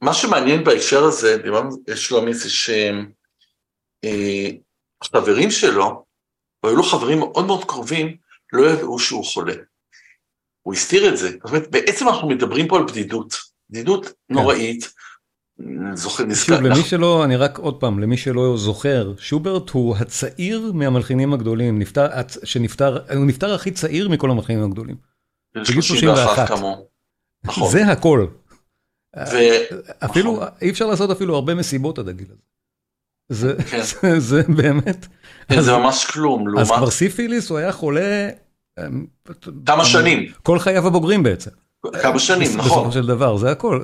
מה 0.00 0.14
שמעניין 0.14 0.64
בהקשר 0.64 1.04
הזה, 1.04 1.36
דיברנו 1.42 1.70
שלומי, 1.94 2.34
זה 2.34 2.48
שהחברים 5.04 5.50
שלו, 5.50 6.05
והיו 6.66 6.76
לו 6.76 6.82
חברים 6.82 7.18
מאוד 7.18 7.46
מאוד 7.46 7.64
קרובים, 7.64 8.16
לא 8.52 8.70
ידעו 8.70 8.98
שהוא 8.98 9.24
חולה. 9.24 9.54
הוא 10.62 10.74
הסתיר 10.74 11.08
את 11.08 11.16
זה. 11.16 11.30
זאת 11.30 11.44
אומרת, 11.44 11.70
בעצם 11.70 12.08
אנחנו 12.08 12.28
מדברים 12.28 12.68
פה 12.68 12.76
על 12.76 12.84
בדידות, 12.84 13.34
בדידות 13.70 14.12
נוראית. 14.28 14.92
זוכר, 15.94 16.24
נזכר. 16.24 16.56
שוב, 16.56 16.66
למי 16.66 16.82
שלא, 16.82 17.24
אני 17.24 17.36
רק 17.36 17.58
עוד 17.58 17.80
פעם, 17.80 17.98
למי 17.98 18.16
שלא 18.16 18.56
זוכר, 18.56 19.12
שוברט 19.18 19.70
הוא 19.70 19.96
הצעיר 19.96 20.72
מהמלחינים 20.74 21.32
הגדולים, 21.32 21.78
נפטר, 21.78 22.06
שנפטר, 22.44 23.14
הוא 23.14 23.26
נפטר 23.26 23.54
הכי 23.54 23.70
צעיר 23.70 24.08
מכל 24.08 24.30
המלחינים 24.30 24.64
הגדולים. 24.64 24.96
בגיל 25.54 25.80
31 25.80 26.48
כמוהו. 26.48 26.86
נכון. 27.44 27.70
זה 27.70 27.86
הכל. 27.86 28.26
ו... 29.16 29.36
אפילו, 30.04 30.32
נכון. 30.32 30.48
אי 30.62 30.70
אפשר 30.70 30.86
לעשות 30.86 31.10
אפילו 31.10 31.34
הרבה 31.34 31.54
מסיבות 31.54 31.98
עד 31.98 32.08
הגיל 32.08 32.26
הזה. 32.30 32.42
זה, 33.28 33.54
כן. 33.70 33.80
זה, 34.02 34.20
זה 34.20 34.42
באמת. 34.48 35.06
כן, 35.48 35.58
אז, 35.58 35.64
זה 35.64 35.76
ממש 35.76 36.04
כלום. 36.04 36.48
אז 36.48 36.54
לעומת... 36.54 36.78
כבר 36.78 36.90
סיפיליס 36.90 37.50
הוא 37.50 37.58
היה 37.58 37.72
חולה. 37.72 38.28
כמה 39.66 39.84
שנים. 39.84 40.26
כל 40.42 40.58
חייו 40.58 40.86
הבוגרים 40.86 41.22
בעצם. 41.22 41.50
כמה 42.02 42.18
שנים, 42.18 42.48
נכון. 42.56 42.70
בסופו 42.70 42.92
של 42.92 43.06
דבר, 43.06 43.36
זה 43.36 43.50
הכל. 43.50 43.80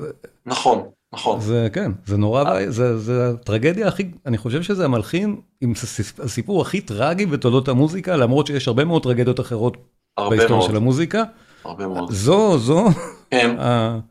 נכון, 0.47 0.83
נכון. 1.13 1.41
זה 1.41 1.69
כן, 1.73 1.93
זה 2.07 2.17
נורא, 2.17 2.45
זה, 2.69 2.99
זה 2.99 3.31
הטרגדיה 3.31 3.89
הכי, 3.89 4.05
אני 4.27 4.39
חושב 4.39 4.63
שזה 4.63 4.85
המלחין 4.85 5.41
עם 5.61 5.73
הסיפור 6.19 6.63
הכי 6.63 6.81
טרגי 6.81 7.27
בתולדות 7.27 7.69
המוזיקה, 7.69 8.17
למרות 8.17 8.47
שיש 8.47 8.69
הרבה 8.69 8.85
מאוד 8.85 9.03
טרגדיות 9.03 9.41
אחרות 9.41 9.77
בהיסטוריה 10.21 10.69
של 10.69 10.77
המוזיקה. 10.77 11.23
הרבה 11.65 11.87
מאוד. 11.87 12.13
זו, 12.13 12.59
זו. 12.59 12.89
כן, 13.31 13.57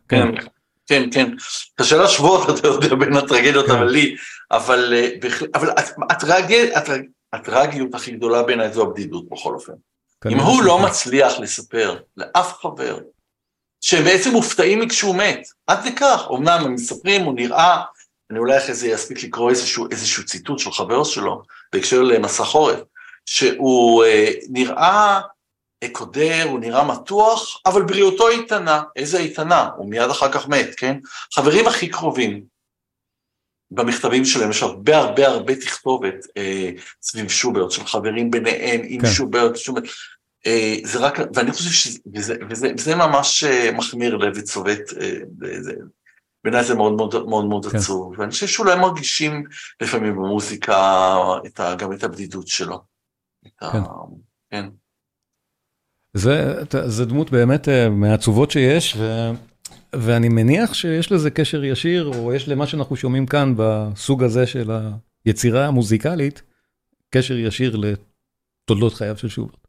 כן. 0.07 0.35
כן, 0.35 0.41
כן, 1.11 1.29
קשה 1.75 1.97
להשוות, 1.97 2.49
אתה 2.59 2.67
יודע, 2.67 2.95
בין 2.95 3.17
הטרגדיות, 3.17 3.69
אבל 3.69 3.87
לי, 3.87 4.15
אבל, 4.51 4.93
אבל 5.55 5.69
הטרגדיות 7.33 7.95
הכי 7.95 8.11
גדולה 8.11 8.43
בעיניי 8.43 8.73
זו 8.73 8.81
הבדידות 8.81 9.29
בכל 9.29 9.53
אופן. 9.53 9.73
אם 10.29 10.39
הוא 10.39 10.63
לא. 10.63 10.79
מצליח 10.79 11.39
לספר 11.39 11.99
לאף 12.17 12.53
חבר, 12.53 12.99
שהם 13.81 14.03
בעצם 14.03 14.31
מופתעים 14.31 14.79
מכשהוא 14.79 15.15
מת, 15.15 15.47
עד 15.67 15.79
כדי 15.81 15.95
כך, 15.95 16.27
אמנם 16.31 16.65
הם 16.65 16.73
מספרים, 16.73 17.21
הוא 17.21 17.33
נראה, 17.35 17.81
אני 18.31 18.39
אולי 18.39 18.57
אחרי 18.57 18.73
זה 18.73 18.95
אספיק 18.95 19.23
לקרוא 19.23 19.49
איזשהו, 19.49 19.87
איזשהו 19.91 20.25
ציטוט 20.25 20.59
של 20.59 20.71
חבר 20.71 21.03
שלו, 21.03 21.41
בהקשר 21.73 22.01
למסע 22.01 22.43
חורף, 22.43 22.79
שהוא 23.25 24.03
אה, 24.03 24.31
נראה 24.49 25.19
אה, 25.19 25.21
קודר, 25.91 26.43
הוא 26.49 26.59
נראה 26.59 26.83
מתוח, 26.87 27.61
אבל 27.65 27.81
בריאותו 27.81 28.29
איתנה. 28.29 28.83
איזה 28.95 29.17
איתנה? 29.19 29.69
הוא 29.77 29.89
מיד 29.89 30.09
אחר 30.09 30.31
כך 30.31 30.47
מת, 30.47 30.69
כן? 30.77 30.97
חברים 31.33 31.67
הכי 31.67 31.89
קרובים, 31.89 32.43
במכתבים 33.71 34.25
שלהם 34.25 34.49
יש 34.49 34.63
הרבה 34.63 34.97
הרבה 34.97 35.27
הרבה 35.27 35.55
תכתובת 35.55 36.25
אה, 36.37 36.69
סביב 37.01 37.29
שוברט, 37.29 37.71
של 37.71 37.85
חברים 37.85 38.31
ביניהם 38.31 38.81
עם 38.83 39.01
כן. 39.01 39.07
שוברט, 39.07 39.55
שוברט. 39.55 39.83
אה, 40.45 40.75
זה 40.83 40.99
רק, 40.99 41.19
ואני 41.35 41.51
חושב 41.51 41.69
שזה 41.71 41.99
וזה, 42.15 42.35
וזה, 42.49 42.71
וזה 42.77 42.95
ממש 42.95 43.43
אה, 43.43 43.71
מחמיר 43.71 44.17
לב 44.17 44.33
וצובט, 44.37 44.79
אה, 45.01 45.11
זה- 45.61 45.73
בעיניי 46.43 46.63
זה 46.63 46.75
מאוד 46.75 46.93
מאוד 46.93 47.27
מאוד 47.29 47.45
מאוד 47.45 47.65
כן. 47.65 47.77
עצוב, 47.77 48.13
ואני 48.19 48.31
חושב 48.31 48.47
שאולי 48.47 48.75
מרגישים 48.75 49.43
לפעמים 49.81 50.15
במוזיקה 50.15 51.07
את 51.45 51.59
ה, 51.59 51.75
גם 51.75 51.93
את 51.93 52.03
הבדידות 52.03 52.47
שלו. 52.47 52.81
את 53.47 53.63
ה, 53.63 53.71
כן. 54.51 54.65
זה, 56.13 56.53
זה 56.85 57.05
דמות 57.05 57.31
באמת 57.31 57.69
אה, 57.69 57.89
מהעצובות 57.89 58.51
שיש, 58.51 58.95
ו, 58.97 59.31
ואני 59.93 60.29
מניח 60.29 60.73
שיש 60.73 61.11
לזה 61.11 61.29
קשר 61.29 61.63
ישיר, 61.63 62.11
או 62.15 62.33
יש 62.33 62.47
למה 62.47 62.67
שאנחנו 62.67 62.95
שומעים 62.95 63.25
כאן 63.25 63.53
בסוג 63.57 64.23
הזה 64.23 64.47
של 64.47 64.71
היצירה 65.25 65.67
המוזיקלית, 65.67 66.41
קשר 67.09 67.37
ישיר 67.37 67.75
לתולדות 67.75 68.93
חייו 68.93 69.17
של 69.17 69.29
שוברט. 69.29 69.61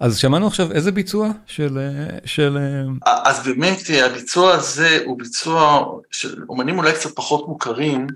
אז 0.00 0.18
שמענו 0.18 0.46
עכשיו 0.46 0.72
איזה 0.72 0.92
ביצוע 0.92 1.30
של... 1.46 1.78
אה, 1.78 2.18
של 2.24 2.58
אה, 3.06 3.12
אז 3.24 3.46
באמת 3.46 3.78
הביצוע 4.04 4.54
הזה 4.54 4.98
הוא 5.04 5.18
ביצוע 5.18 5.86
של 6.10 6.44
אומנים 6.48 6.78
אולי 6.78 6.92
קצת 6.92 7.16
פחות 7.16 7.48
מוכרים, 7.48 8.06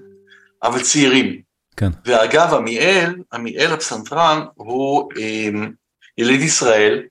אבל 0.62 0.82
צעירים. 0.82 1.40
כן. 1.76 1.90
ואגב, 2.06 2.54
עמיאל, 2.54 3.14
עמיאל 3.32 3.72
הפסנתרן, 3.72 4.40
הוא 4.54 5.10
אה, 5.18 5.48
יליד 6.18 6.40
ישראל. 6.40 7.02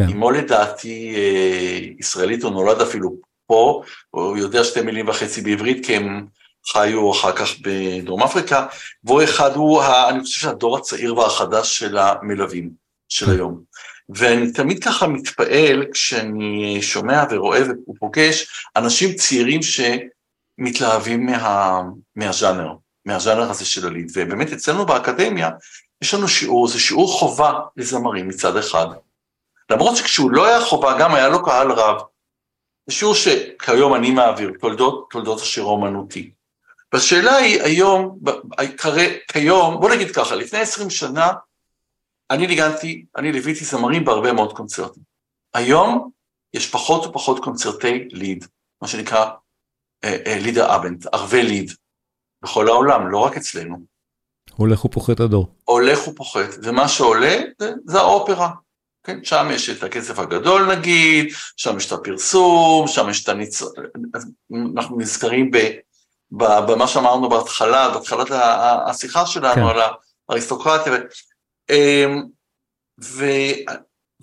אמו 0.00 0.30
לדעתי 0.30 1.14
אה, 1.16 1.78
ישראלית, 1.98 2.42
הוא 2.42 2.52
נולד 2.52 2.80
אפילו 2.80 3.16
פה, 3.46 3.82
הוא 4.10 4.36
יודע 4.36 4.64
שתי 4.64 4.80
מילים 4.80 5.08
וחצי 5.08 5.40
בעברית, 5.40 5.86
כי 5.86 5.96
הם 5.96 6.26
חיו 6.72 7.10
אחר 7.12 7.32
כך 7.32 7.48
בדרום 7.62 8.22
אפריקה, 8.22 8.66
והוא 9.04 9.24
אחד, 9.24 9.54
הוא, 9.54 9.82
ה, 9.82 10.08
אני 10.08 10.20
חושב 10.20 10.40
שהדור 10.40 10.76
הצעיר 10.76 11.18
והחדש 11.18 11.78
של 11.78 11.98
המלווים 11.98 12.70
של 13.08 13.26
כן. 13.26 13.32
היום. 13.32 13.60
ואני 14.08 14.52
תמיד 14.52 14.84
ככה 14.84 15.06
מתפעל 15.06 15.84
כשאני 15.92 16.82
שומע 16.82 17.24
ורואה 17.30 17.60
ופוגש 17.88 18.46
אנשים 18.76 19.14
צעירים 19.14 19.60
שמתלהבים 19.62 21.26
מה, 21.26 21.82
מהז'אנר, 22.16 22.74
מהז'אנר 23.04 23.50
הזה 23.50 23.64
של 23.64 23.86
הליד. 23.86 24.10
ובאמת 24.14 24.52
אצלנו 24.52 24.86
באקדמיה 24.86 25.50
יש 26.02 26.14
לנו 26.14 26.28
שיעור, 26.28 26.68
זה 26.68 26.80
שיעור 26.80 27.12
חובה 27.12 27.52
לזמרים 27.76 28.28
מצד 28.28 28.56
אחד. 28.56 28.86
למרות 29.72 29.96
שכשהוא 29.96 30.30
לא 30.30 30.46
היה 30.46 30.60
חובה, 30.60 30.98
גם 31.00 31.14
היה 31.14 31.28
לו 31.28 31.44
קהל 31.44 31.72
רב. 31.72 32.00
זה 32.86 32.94
שיעור 32.94 33.14
שכיום 33.14 33.94
אני 33.94 34.10
מעביר, 34.10 34.52
תולדות, 34.60 35.06
תולדות 35.10 35.40
השיר 35.40 35.62
האומנותי. 35.64 36.30
והשאלה 36.92 37.36
היא 37.36 37.62
היום, 37.62 38.18
כרי- 38.78 39.18
כיום, 39.28 39.80
בוא 39.80 39.90
נגיד 39.90 40.10
ככה, 40.10 40.34
לפני 40.34 40.58
20 40.58 40.90
שנה, 40.90 41.32
אני 42.30 42.46
ניגנתי, 42.46 43.04
אני 43.16 43.32
ליוויתי 43.32 43.64
זמרים 43.64 44.04
בהרבה 44.04 44.32
מאוד 44.32 44.52
קונצרטים. 44.56 45.02
היום 45.54 46.10
יש 46.54 46.70
פחות 46.70 47.06
ופחות 47.06 47.44
קונצרטי 47.44 48.08
ליד, 48.10 48.44
מה 48.82 48.88
שנקרא 48.88 49.30
אה, 50.04 50.16
אה, 50.26 50.38
לידר 50.42 50.76
אבנט, 50.76 51.06
ערבי 51.12 51.42
ליד, 51.42 51.72
בכל 52.42 52.68
העולם, 52.68 53.08
לא 53.08 53.18
רק 53.18 53.36
אצלנו. 53.36 53.76
הולך 54.56 54.84
ופוחת 54.84 55.20
הדור. 55.20 55.46
הולך 55.64 56.08
ופוחת, 56.08 56.48
ומה 56.62 56.88
שעולה 56.88 57.36
זה, 57.58 57.72
זה 57.86 57.98
האופרה. 58.00 58.50
כן, 59.04 59.24
שם 59.24 59.48
יש 59.50 59.70
את 59.70 59.82
הכסף 59.82 60.18
הגדול 60.18 60.74
נגיד, 60.74 61.32
שם 61.56 61.76
יש 61.76 61.86
את 61.86 61.92
הפרסום, 61.92 62.88
שם 62.88 63.10
יש 63.10 63.24
את 63.24 63.28
הניצול, 63.28 63.68
אנחנו 64.76 64.98
נזכרים 64.98 65.50
ב, 65.50 65.58
ב, 66.32 66.44
במה 66.44 66.86
שאמרנו 66.86 67.28
בהתחלה, 67.28 67.90
בהתחלת 67.90 68.28
השיחה 68.86 69.26
שלנו 69.26 69.54
כן. 69.54 69.62
על 69.62 69.80
האריסטוקרטיה, 70.28 70.92
ו, 70.92 70.96
אמ, 71.70 72.22
ו, 73.04 73.24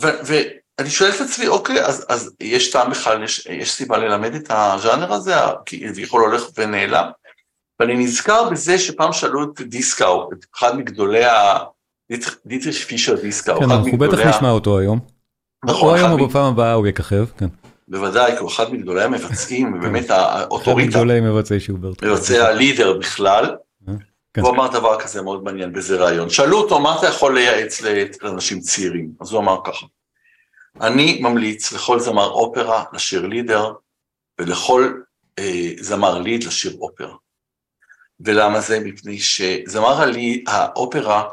ו, 0.02 0.08
ואני 0.26 0.90
שואל 0.90 1.12
את 1.16 1.22
עצמי, 1.22 1.48
אוקיי, 1.48 1.86
אז, 1.86 2.06
אז 2.10 2.32
יש 2.40 2.72
טעם 2.72 2.92
בכלל, 2.92 3.24
יש, 3.24 3.46
יש 3.46 3.72
סיבה 3.72 3.98
ללמד 3.98 4.36
את 4.36 4.48
הז'אנר 4.50 5.14
הזה, 5.14 5.36
כי 5.66 5.86
יכול 5.98 6.22
הולך 6.22 6.44
ונעלם, 6.58 7.10
ואני 7.80 7.94
נזכר 7.94 8.50
בזה 8.50 8.80
שפעם 8.80 9.14
שאלו 9.14 9.44
את 9.44 9.62
דיסקאו, 9.62 10.30
את 10.34 10.46
אחד 10.56 10.78
מגדולי 10.78 11.26
ה... 11.26 11.58
דיטר- 12.12 12.32
דיטריש 12.46 12.86
פישר 12.86 13.16
דיסקאו, 13.22 13.60
כן, 13.60 13.66
אחד 13.66 13.72
אנחנו 13.72 13.98
בטח 13.98 14.20
נשמע 14.20 14.50
אותו 14.52 14.80
היום. 14.80 15.00
נכון, 15.66 15.90
או 15.90 15.96
היום 15.96 16.12
אחד 16.12 16.20
או 16.22 16.28
בפעם 16.28 16.54
הבאה 16.54 16.74
הוא 16.74 16.88
יככב, 16.88 17.26
כן. 17.38 17.48
בוודאי, 17.88 18.32
כי 18.32 18.38
הוא 18.38 18.50
אחד 18.50 18.74
מגדולי 18.74 19.04
המבצעים, 19.04 19.74
ובאמת 19.74 20.06
אחד 20.06 20.16
האוטוריטה, 20.20 20.90
מגדולי 20.90 21.22
מבצעי 21.22 21.60
שוברט. 21.60 22.04
מבצע 22.04 22.48
הלידר 22.48 22.98
בכלל, 22.98 23.56
כן. 24.34 24.42
הוא 24.42 24.50
אמר 24.50 24.68
דבר 24.68 25.00
כזה 25.00 25.22
מאוד 25.22 25.44
מעניין 25.44 25.74
באיזה 25.74 25.98
ראיון. 26.06 26.30
שאלו 26.30 26.58
אותו, 26.58 26.80
מה 26.80 26.96
אתה 27.00 27.08
יכול 27.08 27.36
לייעץ 27.36 27.82
לאנשים 28.22 28.60
צעירים? 28.60 29.12
אז 29.22 29.32
הוא 29.32 29.42
אמר 29.42 29.58
ככה, 29.66 29.86
אני 30.82 31.20
ממליץ 31.22 31.74
לכל 31.74 32.00
זמר 32.00 32.30
אופרה 32.30 32.84
לשיר 32.94 33.26
לידר, 33.28 33.74
ולכל 34.40 34.94
אה, 35.40 35.72
זמר 35.80 36.20
ליד 36.20 36.44
לשיר 36.44 36.78
אופרה. 36.80 37.16
ולמה 38.20 38.60
זה? 38.62 38.80
מפני 38.80 39.20
שזמר 39.20 40.02
הלי, 40.02 40.44
האופרה 40.48 41.24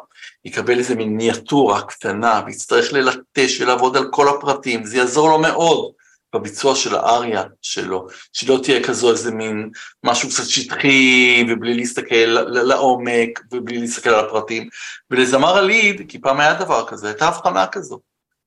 יקבל 0.47 0.79
איזה 0.79 0.95
מיניאטורה 0.95 1.83
קטנה, 1.83 2.43
ויצטרך 2.47 2.93
ללטש 2.93 3.61
ולעבוד 3.61 3.97
על 3.97 4.09
כל 4.11 4.29
הפרטים, 4.29 4.85
זה 4.85 4.97
יעזור 4.97 5.29
לו 5.29 5.39
מאוד 5.39 5.93
בביצוע 6.35 6.75
של 6.75 6.95
האריה 6.95 7.45
שלו, 7.63 8.07
שלא 8.33 8.61
תהיה 8.63 8.83
כזו 8.83 9.11
איזה 9.11 9.31
מין 9.31 9.71
משהו 10.05 10.29
קצת 10.29 10.45
שטחי, 10.45 11.47
ובלי 11.49 11.75
להסתכל 11.75 12.37
לעומק, 12.49 13.41
ובלי 13.53 13.79
להסתכל 13.79 14.11
על 14.11 14.25
הפרטים. 14.25 14.69
ולזמר 15.11 15.57
הליד, 15.57 16.03
כי 16.09 16.21
פעם 16.21 16.41
היה 16.41 16.55
דבר 16.55 16.87
כזה, 16.87 17.09
הייתה 17.09 17.29
הבחנה 17.29 17.67
כזו. 17.67 18.01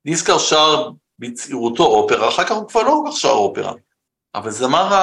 דיסקר 0.05 0.37
שר 0.37 0.89
בצעירותו 1.19 1.85
אופרה, 1.85 2.29
אחר 2.29 2.43
כך 2.43 2.51
הוא 2.51 2.67
כבר 2.67 2.83
לא 2.83 3.01
כל 3.03 3.11
כך 3.11 3.17
שר 3.17 3.29
אופרה. 3.29 3.73
אבל 4.35 4.51
זמר 4.51 4.93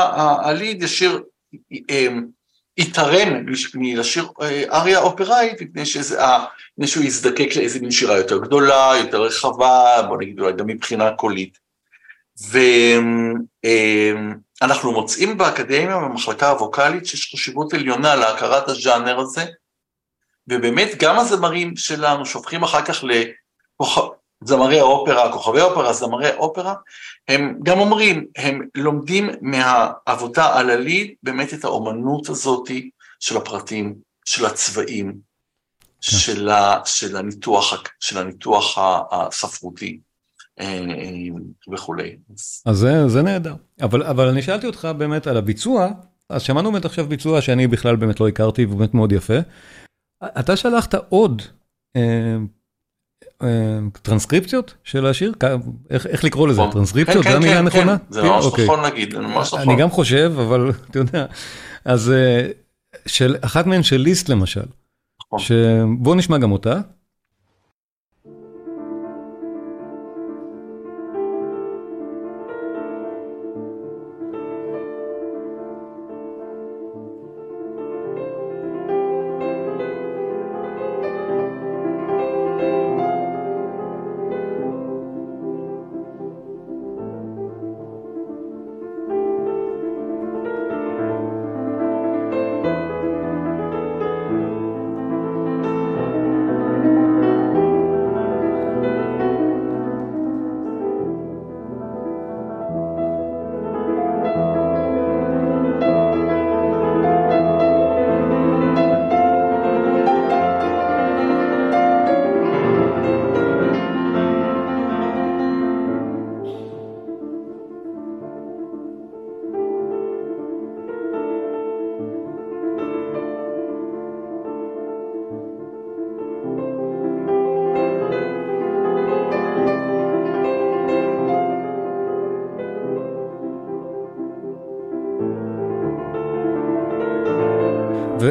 הליד 0.41 0.83
ישיר, 0.83 1.23
אמ, 1.91 2.27
יתרם 2.77 3.47
מלשיר 3.75 4.29
אה, 4.41 4.65
אריה 4.73 4.99
אופראית, 4.99 5.61
אה, 6.19 6.45
מפני 6.73 6.87
שהוא 6.87 7.05
יזדקק 7.05 7.57
לאיזה 7.57 7.81
מין 7.81 7.91
שירה 7.91 8.17
יותר 8.17 8.39
גדולה, 8.39 8.93
יותר 8.99 9.23
רחבה, 9.23 10.03
בוא 10.09 10.17
נגיד 10.17 10.41
אולי 10.41 10.53
גם 10.53 10.67
מבחינה 10.67 11.11
קולית. 11.11 11.59
ואנחנו 14.61 14.93
מוצאים 14.93 15.39
באקדמיה, 15.39 15.99
במחלקה 15.99 16.51
הווקאלית, 16.51 17.07
שיש 17.07 17.35
חשיבות 17.35 17.75
עליונה 17.75 18.15
להכרת 18.15 18.69
הז'אנר 18.69 19.19
הזה, 19.19 19.45
ובאמת 20.49 20.89
גם 20.99 21.19
הזמרים 21.19 21.77
שלנו 21.77 22.27
שהופכים 22.27 22.63
אחר 22.63 22.83
כך 22.85 23.05
לזמרי 24.43 24.81
האופרה, 24.81 25.33
כוכבי 25.33 25.61
האופרה, 25.61 25.93
זמרי 25.93 26.29
האופרה, 26.29 26.75
הם 27.29 27.59
גם 27.63 27.79
אומרים, 27.79 28.27
הם 28.37 28.69
לומדים 28.75 29.31
מהעבודה 29.41 30.59
על 30.59 30.71
הליד 30.71 31.15
באמת 31.23 31.55
את 31.55 31.65
האומנות 31.65 32.29
הזאתי 32.29 32.91
של 33.21 33.37
הפרטים, 33.37 33.95
של 34.25 34.47
הצבעים, 34.47 35.15
של, 36.01 36.49
ה, 36.49 36.81
של, 36.85 37.17
הניתוח, 37.17 37.83
של 38.01 38.19
הניתוח 38.19 38.79
הספרותי 39.13 40.01
אה, 40.61 40.67
אה, 40.67 41.73
וכולי. 41.73 42.17
אז 42.67 42.77
זה, 42.77 43.09
זה 43.09 43.23
נהדר. 43.23 43.55
אבל, 43.83 44.03
אבל 44.03 44.29
אני 44.29 44.43
שאלתי 44.43 44.67
אותך 44.67 44.89
באמת 44.99 45.27
על 45.27 45.37
הביצוע, 45.37 45.89
אז 46.31 46.43
שמענו 46.43 46.73
באמת 46.73 46.85
עכשיו 46.85 47.07
ביצוע 47.07 47.41
שאני 47.41 47.67
בכלל 47.67 47.97
באמת 47.97 48.21
לא 48.21 48.29
הכרתי, 48.29 48.65
והוא 48.65 48.79
באמת 48.79 48.95
מאוד 48.95 49.13
יפה. 49.13 49.39
אתה 50.25 50.57
שלחת 50.57 50.95
עוד 50.95 51.43
אה, 51.97 52.37
טרנסקריפציות 54.03 54.75
של 54.85 55.07
השיר? 55.07 55.33
איך, 55.91 56.07
איך 56.07 56.25
לקרוא 56.25 56.49
לזה? 56.49 56.61
נכון. 56.61 56.73
טרנסקריפציות? 56.73 57.25
כן, 57.25 57.31
זו 57.31 57.37
כן, 57.37 57.43
המילה 57.43 57.53
כן, 57.53 57.59
הנכונה? 57.59 57.99
כן, 57.99 58.05
זה 58.09 58.23
ממש 58.23 58.45
אוקיי. 58.45 58.65
נכון 58.65 58.81
להגיד, 58.81 59.13
זה 59.13 59.19
ממש 59.19 59.55
נכון. 59.55 59.69
אני 59.69 59.81
גם 59.81 59.91
חושב, 59.91 60.33
אבל 60.37 60.71
אתה 60.91 60.99
יודע. 60.99 61.27
אז 61.85 62.11
אה, 62.11 62.49
של 63.07 63.37
אחת 63.41 63.67
מהן 63.67 63.83
של 63.83 63.97
ליסט 63.97 64.29
למשל, 64.29 64.67
נכון. 65.27 65.39
שבוא 65.39 66.17
נשמע 66.17 66.39
גם 66.39 66.53
אותה. 66.53 66.81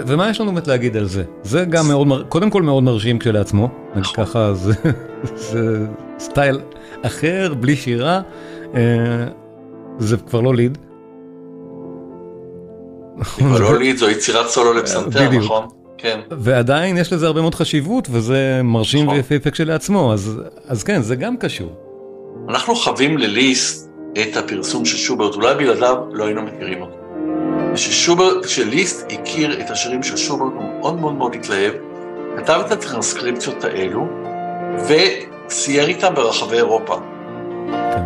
ומה 0.08 0.30
יש 0.30 0.42
לנו 0.42 0.52
באמת 0.52 0.68
להגיד 0.68 0.98
על 0.98 1.06
זה? 1.06 1.24
זה 1.44 1.66
גם 1.70 1.88
מאוד, 1.88 2.08
מר- 2.08 2.24
קודם 2.24 2.50
כל 2.50 2.62
מאוד 2.62 2.84
מרשים 2.84 3.20
כשלעצמו, 3.20 3.70
נגיד 3.96 4.06
ככה 4.14 4.54
זה, 4.54 4.74
זה 5.52 5.86
סטייל 6.20 6.60
אחר, 7.02 7.54
בלי 7.60 7.76
שירה, 7.76 8.22
אה, 8.76 8.82
זה 10.00 10.18
כבר 10.18 10.42
לא 10.42 10.56
ליד. 10.56 10.78
לא 13.42 13.78
ליד 13.80 13.98
זו 13.98 14.10
יצירת 14.10 14.48
סולו 14.48 14.74
לפסנתר. 14.74 15.30
נכון? 15.32 15.66
כן. 15.98 16.20
ועדיין 16.32 16.98
יש 16.98 17.14
לזה 17.14 17.28
הרבה 17.28 17.42
מאוד 17.42 17.56
חשיבות, 17.56 18.08
וזה 18.12 18.62
מרשים 18.64 19.04
נכון. 19.06 19.16
ויפהפה 19.18 19.52
כשלעצמו, 19.52 20.14
אז, 20.14 20.42
אז 20.68 20.84
כן, 20.84 21.02
זה 21.02 21.16
גם 21.16 21.38
קשור. 21.38 21.74
אנחנו 22.50 22.76
חווים 22.76 23.18
לליסט 23.18 23.90
את 24.22 24.38
הפרסום 24.38 24.86
של 24.86 24.98
שוברט, 24.98 25.36
אולי 25.36 25.56
בלעדיו 25.56 25.96
לא 26.12 26.26
היינו 26.26 26.42
מכירים 26.42 26.82
אותו. 26.82 26.96
כששוברט, 27.76 28.46
כשליסט 28.46 29.12
הכיר 29.12 29.62
את 29.62 29.70
השירים 29.70 30.04
של 30.04 30.18
שוברט, 30.18 30.54
הוא 30.56 30.64
מאוד 30.80 31.00
מאוד 31.00 31.14
מאוד 31.14 31.36
התלהב, 31.36 31.74
כתב 32.38 32.62
את 32.66 32.72
הטרנסקריפציות 32.72 33.64
האלו, 33.64 34.08
וצייר 34.88 35.88
איתם 35.88 36.16
ברחבי 36.16 36.56
אירופה. 36.56 36.96
כן. 37.72 38.02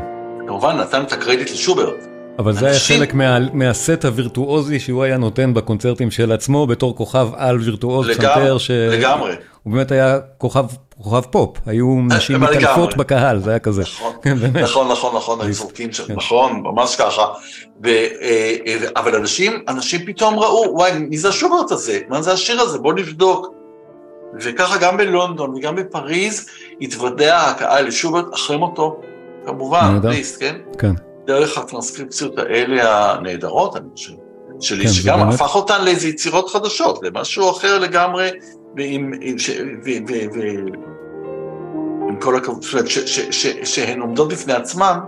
כמובן, 0.47 0.78
נתן 0.78 1.01
את 1.01 1.13
הקרדיט 1.13 1.51
לשוברט. 1.51 1.95
אבל 2.39 2.53
זה 2.53 2.65
היה 2.65 2.74
אנשים- 2.74 2.99
חלק 2.99 3.13
מה, 3.13 3.38
מהסט 3.53 4.05
הווירטואוזי 4.05 4.80
שהוא 4.80 5.03
היה 5.03 5.17
נותן 5.17 5.53
בקונצרטים 5.53 6.11
של 6.11 6.32
עצמו 6.32 6.67
בתור 6.67 6.95
כוכב 6.95 7.28
על 7.36 7.57
וירטואוז 7.59 8.07
לגמרי, 8.07 8.30
פסנתר, 8.34 8.57
ש... 8.57 8.72
לגמרי. 8.72 9.32
הוא 9.63 9.74
באמת 9.74 9.91
היה 9.91 10.17
כוכב, 10.38 10.65
כוכב 11.04 11.22
פופ, 11.22 11.58
היו 11.66 12.02
נשים 12.02 12.43
אבל 12.43 12.58
מתעלפות. 12.58 12.97
בקהל, 12.97 13.39
זה 13.39 13.50
היה 13.50 13.60
כזה. 13.60 13.82
נכון, 13.82 14.14
כן. 14.22 14.38
נכון, 14.64 14.91
נכון, 14.91 15.16
נכון, 15.16 15.41
היו 15.41 15.54
זורקים 15.54 15.91
שם, 15.91 16.04
כן. 16.04 16.16
נכון, 16.16 16.62
ממש 16.64 16.95
ככה. 16.95 17.26
אה, 17.86 18.08
אה, 18.22 18.78
אבל 18.95 19.16
אנשים, 19.16 19.64
אנשים 19.68 20.06
פתאום 20.06 20.39
ראו, 20.39 20.74
וואי, 20.74 20.91
מי 21.00 21.18
זה 21.18 21.30
השוברט 21.30 21.72
הזה? 21.72 22.00
מה 22.10 22.22
זה 22.22 22.34
השיר 22.34 22.62
הזה? 22.62 22.80
בוא 22.80 22.93
נבדוק. 22.93 23.47
וככה 24.41 24.78
גם 24.78 24.97
בלונדון 24.97 25.56
וגם 25.56 25.76
בפריז 25.76 26.50
התוודע 26.82 27.38
הקהל 27.38 27.88
לשוברט 27.88 28.26
אחרי 28.34 28.58
מותו, 28.58 29.02
כמובן, 29.45 29.89
נהדר. 29.93 30.10
ליסט, 30.10 30.39
כן? 30.39 30.56
כן, 30.78 30.93
דרך 31.26 31.58
הטרנסקריפציות 31.58 32.38
האלה 32.38 33.12
הנהדרות, 33.14 33.76
אני 33.76 33.86
חושב, 33.95 34.14
שלי, 34.62 34.86
כן, 34.86 34.91
שגם 34.91 35.20
באמת- 35.20 35.34
הפך 35.34 35.55
אותן 35.55 35.86
לאיזה 35.86 36.07
יצירות 36.07 36.49
חדשות, 36.49 36.99
למשהו 37.03 37.51
אחר 37.51 37.80
לגמרי, 37.80 38.30
ועם, 38.78 39.14
עם, 39.22 39.39
ש, 39.39 39.49
ו, 39.49 39.89
ו, 40.07 40.14
ו, 40.34 40.41
עם 42.10 42.20
כל 42.22 42.36
הכבוד, 42.38 42.64
זאת 42.64 42.74
אומרת, 42.74 42.88
שהן 43.64 44.01
עומדות 44.01 44.30
בפני 44.30 44.53
עצמן, 44.53 44.99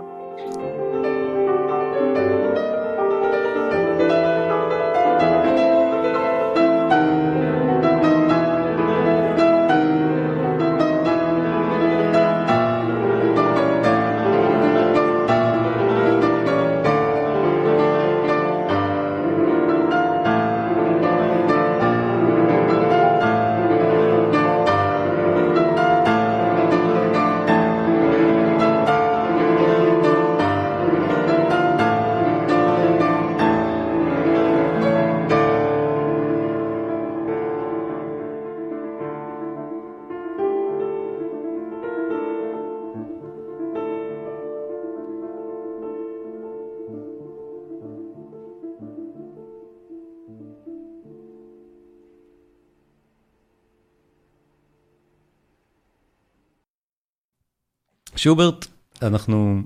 שוברט, 58.22 58.66
אנחנו, 59.02 59.60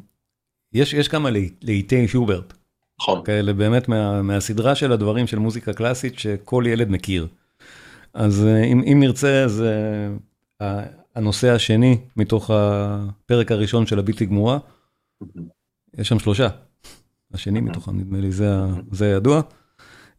יש, 0.72 0.94
יש 0.94 1.08
כמה 1.08 1.30
להיטי 1.62 2.08
שוברט, 2.08 2.52
נכון, 3.00 3.24
כאלה 3.24 3.52
באמת 3.52 3.88
מה, 3.88 4.22
מהסדרה 4.22 4.74
של 4.74 4.92
הדברים 4.92 5.26
של 5.26 5.38
מוזיקה 5.38 5.72
קלאסית 5.72 6.18
שכל 6.18 6.64
ילד 6.66 6.88
מכיר. 6.90 7.26
אז 8.14 8.46
אה, 8.46 8.64
אם, 8.64 8.82
אם 8.92 9.00
נרצה, 9.00 9.44
אז 9.44 9.62
אה, 10.60 10.82
הנושא 11.14 11.50
השני 11.50 11.98
מתוך 12.16 12.50
הפרק 12.50 13.52
הראשון 13.52 13.86
של 13.86 13.98
הבלתי 13.98 14.26
גמורה, 14.26 14.58
יש 15.98 16.08
שם 16.08 16.18
שלושה. 16.18 16.48
השני 17.32 17.60
מתוכם, 17.60 17.98
נדמה 17.98 18.20
לי, 18.20 18.32
זה, 18.32 18.54
ה- 18.54 18.66
זה 18.92 19.06
ידוע. 19.06 19.40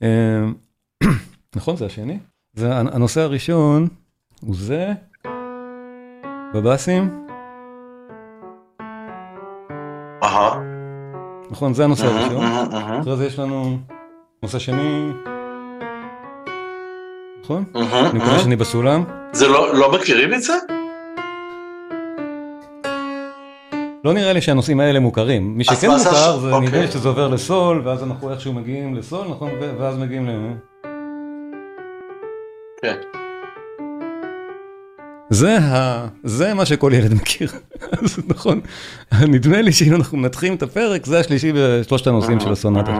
אה, 0.03 0.43
נכון, 1.55 1.75
זה 1.77 1.85
השני? 1.85 2.19
זה, 2.53 2.79
הנ- 2.79 2.93
הנושא 2.95 3.21
הראשון 3.21 3.87
הוא 4.41 4.55
זה, 4.55 4.93
בבאסים, 6.55 7.26
אהה, 10.37 10.59
נכון, 11.51 11.73
זה 11.73 11.83
הנושא 11.83 12.05
הראשון. 12.05 12.43
אחרי 13.01 13.15
זה 13.15 13.25
יש 13.25 13.39
לנו 13.39 13.77
נושא 14.43 14.59
שני, 14.59 15.09
נכון? 17.43 17.63
אהה. 17.75 18.39
שאני 18.39 18.55
בסולם. 18.55 19.03
זה 19.31 19.47
לא, 19.47 19.75
לא 19.75 19.91
מכירים 19.91 20.33
את 20.33 20.41
זה? 20.41 20.53
לא 24.03 24.13
נראה 24.13 24.33
לי 24.33 24.41
שהנושאים 24.41 24.79
האלה 24.79 24.99
מוכרים. 24.99 25.57
מי 25.57 25.63
שכן 25.63 25.89
מוכר, 25.89 26.37
זה 26.39 26.51
אוקיי. 26.51 26.69
נראה 26.69 26.81
לי 26.81 26.87
שזה 26.87 27.09
עובר 27.09 27.27
לסול, 27.27 27.81
ואז 27.85 28.03
אנחנו 28.03 28.31
איכשהו 28.31 28.53
מגיעים 28.53 28.95
לסול, 28.95 29.27
נכון? 29.27 29.51
ואז 29.79 29.97
מגיעים 29.97 30.27
ל... 30.27 30.31
כן. 32.81 32.95
זה, 35.29 35.57
ה... 35.57 36.07
זה 36.23 36.53
מה 36.53 36.65
שכל 36.65 36.91
ילד 36.95 37.13
מכיר, 37.13 37.51
אז 37.91 38.19
נכון, 38.27 38.61
נדמה 39.27 39.61
לי 39.61 39.71
שאם 39.71 39.95
אנחנו 39.95 40.17
מנתחים 40.17 40.55
את 40.55 40.63
הפרק, 40.63 41.05
זה 41.05 41.19
השלישי 41.19 41.51
בשלושת 41.55 42.07
הנושאים 42.07 42.39
של 42.39 42.51
הסונטה. 42.51 42.99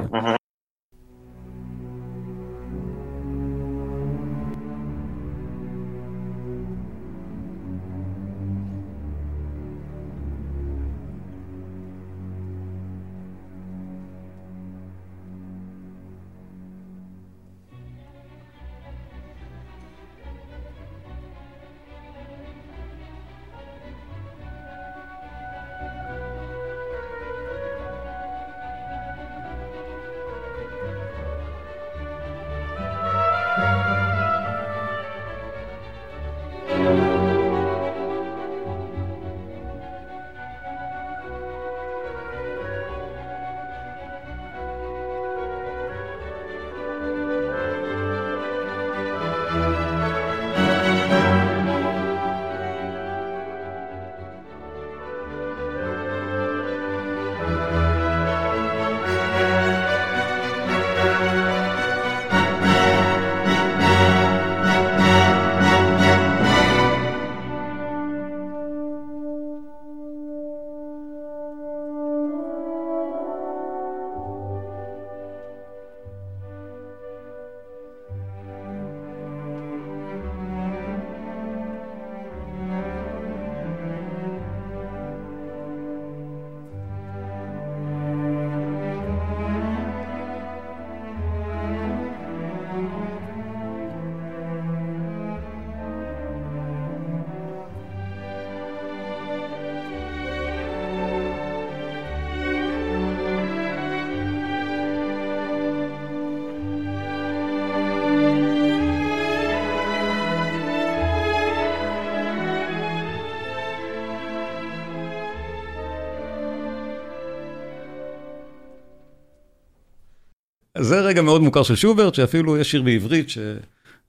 זה 120.80 120.99
רגע 121.01 121.21
מאוד 121.21 121.41
מוכר 121.41 121.63
של 121.63 121.75
שוברט, 121.75 122.15
שאפילו 122.15 122.57
יש 122.57 122.71
שיר 122.71 122.82
בעברית 122.82 123.28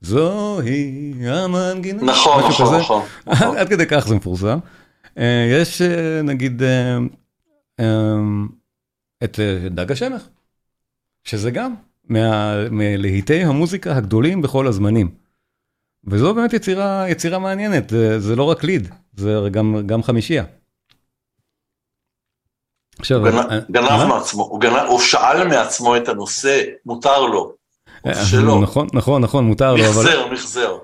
שזוהי 0.01 1.13
המנגינה. 1.25 2.03
נכון, 2.03 2.43
נכון. 2.49 2.79
נכון, 2.79 3.01
נכון. 3.27 3.57
עד 3.57 3.69
כדי 3.69 3.85
כך 3.85 4.07
זה 4.07 4.15
מפורסם. 4.15 4.59
אה, 5.17 5.47
יש 5.51 5.81
אה, 5.81 6.21
נגיד 6.21 6.63
אה, 6.63 6.97
את 9.23 9.39
דג 9.71 9.91
השמך, 9.91 10.27
שזה 11.23 11.51
גם 11.51 11.73
מה- 12.09 12.69
מלהיטי 12.71 13.43
המוזיקה 13.43 13.95
הגדולים 13.95 14.41
בכל 14.41 14.67
הזמנים. 14.67 15.09
וזו 16.07 16.33
באמת 16.35 16.53
יצירה, 16.53 17.05
יצירה 17.09 17.39
מעניינת, 17.39 17.89
זה, 17.89 18.19
זה 18.19 18.35
לא 18.35 18.43
רק 18.43 18.63
ליד, 18.63 18.87
זה 19.17 19.39
גם, 19.51 19.75
גם 19.85 20.03
חמישייה. 20.03 20.43
עכשיו, 22.99 23.19
הוא 23.19 23.29
גנב- 23.29 23.51
אה, 23.51 23.59
גנב 23.71 23.89
מה? 23.89 24.05
מעצמו, 24.05 24.43
הוא 24.43 24.61
גנב- 24.61 24.87
הוא 24.87 24.99
שאל 24.99 25.47
מעצמו 25.47 25.97
את 25.97 26.09
הנושא, 26.09 26.61
מותר 26.85 27.21
לו. 27.25 27.53
אה, 28.07 28.25
שלא. 28.25 28.59
נכון, 28.61 28.87
נכון, 28.93 29.21
נכון, 29.21 29.45
מותר 29.45 29.73
לו, 29.75 29.79
אבל... 29.79 29.87
מחזר, 29.89 30.27
מחזר. 30.31 30.77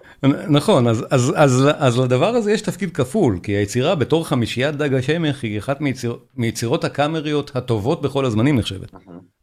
נכון, 0.49 0.87
אז, 0.87 1.05
אז, 1.09 1.33
אז, 1.35 1.67
אז 1.77 1.99
לדבר 1.99 2.27
הזה 2.35 2.51
יש 2.51 2.61
תפקיד 2.61 2.91
כפול, 2.95 3.39
כי 3.43 3.51
היצירה 3.51 3.95
בתור 3.95 4.27
חמישיית 4.27 4.75
דג 4.75 4.93
השמך 4.93 5.43
היא 5.43 5.59
אחת 5.59 5.81
מיציר, 5.81 6.17
מיצירות 6.35 6.83
הקאמריות 6.83 7.51
הטובות 7.55 8.01
בכל 8.01 8.25
הזמנים 8.25 8.59
נחשבת. 8.59 8.91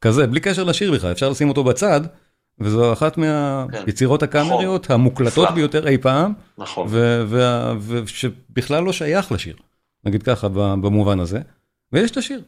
כזה, 0.00 0.26
בלי 0.26 0.40
קשר 0.40 0.64
לשיר 0.64 0.92
בכלל, 0.92 1.12
אפשר 1.12 1.28
לשים 1.28 1.48
אותו 1.48 1.64
בצד, 1.64 2.00
וזו 2.60 2.92
אחת 2.92 3.18
מהיצירות 3.18 4.22
הקאמריות 4.22 4.90
המוקלטות 4.90 5.44
נפלא. 5.44 5.54
ביותר 5.56 5.88
אי 5.88 5.98
פעם, 5.98 6.32
נכון. 6.58 6.86
ו- 6.90 7.72
ושבכלל 7.86 8.82
לא 8.84 8.92
שייך 8.92 9.32
לשיר, 9.32 9.56
נגיד 10.04 10.22
ככה 10.22 10.48
במובן 10.48 11.20
הזה, 11.20 11.40
ויש 11.92 12.10
את 12.10 12.16
השיר. 12.16 12.40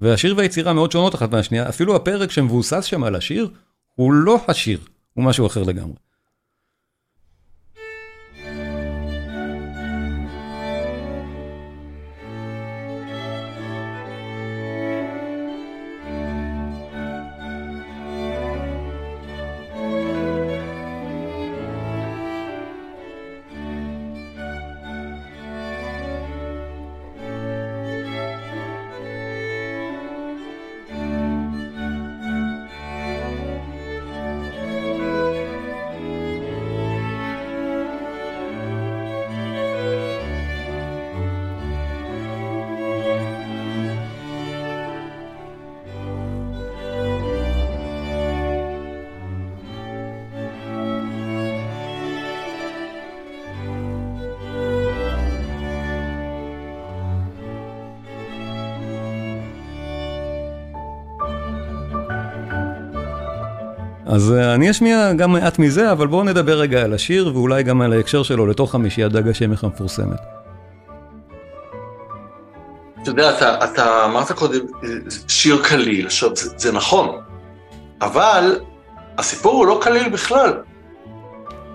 והשיר 0.00 0.34
והיצירה 0.36 0.72
מאוד 0.72 0.92
שונות 0.92 1.14
אחת 1.14 1.30
מהשנייה, 1.32 1.68
אפילו 1.68 1.96
הפרק 1.96 2.30
שמבוסס 2.30 2.84
שם 2.84 3.04
על 3.04 3.14
השיר, 3.16 3.50
הוא 3.94 4.12
לא 4.12 4.40
השיר, 4.48 4.80
הוא 5.14 5.24
משהו 5.24 5.46
אחר 5.46 5.62
לגמרי. 5.62 5.94
אז 64.08 64.32
אה, 64.32 64.54
אני 64.54 64.70
אשמיע 64.70 65.12
גם 65.12 65.32
מעט 65.32 65.58
מזה, 65.58 65.92
אבל 65.92 66.06
בואו 66.06 66.24
נדבר 66.24 66.58
רגע 66.58 66.82
על 66.82 66.94
השיר, 66.94 67.30
ואולי 67.34 67.62
גם 67.62 67.80
על 67.80 67.92
ההקשר 67.92 68.22
שלו 68.22 68.46
לתוך 68.46 68.72
חמישיית 68.72 69.12
דג 69.12 69.28
השמך 69.28 69.64
המפורסמת. 69.64 70.20
אתה 73.02 73.10
יודע, 73.10 73.36
אתה, 73.36 73.64
אתה 73.64 74.04
אמרת 74.04 74.32
קודם 74.32 74.60
שיר 75.28 75.62
קליל, 75.64 76.06
עכשיו 76.06 76.36
זה, 76.36 76.50
זה 76.56 76.72
נכון, 76.72 77.20
אבל 78.00 78.60
הסיפור 79.18 79.52
הוא 79.52 79.66
לא 79.66 79.78
קליל 79.82 80.08
בכלל. 80.08 80.52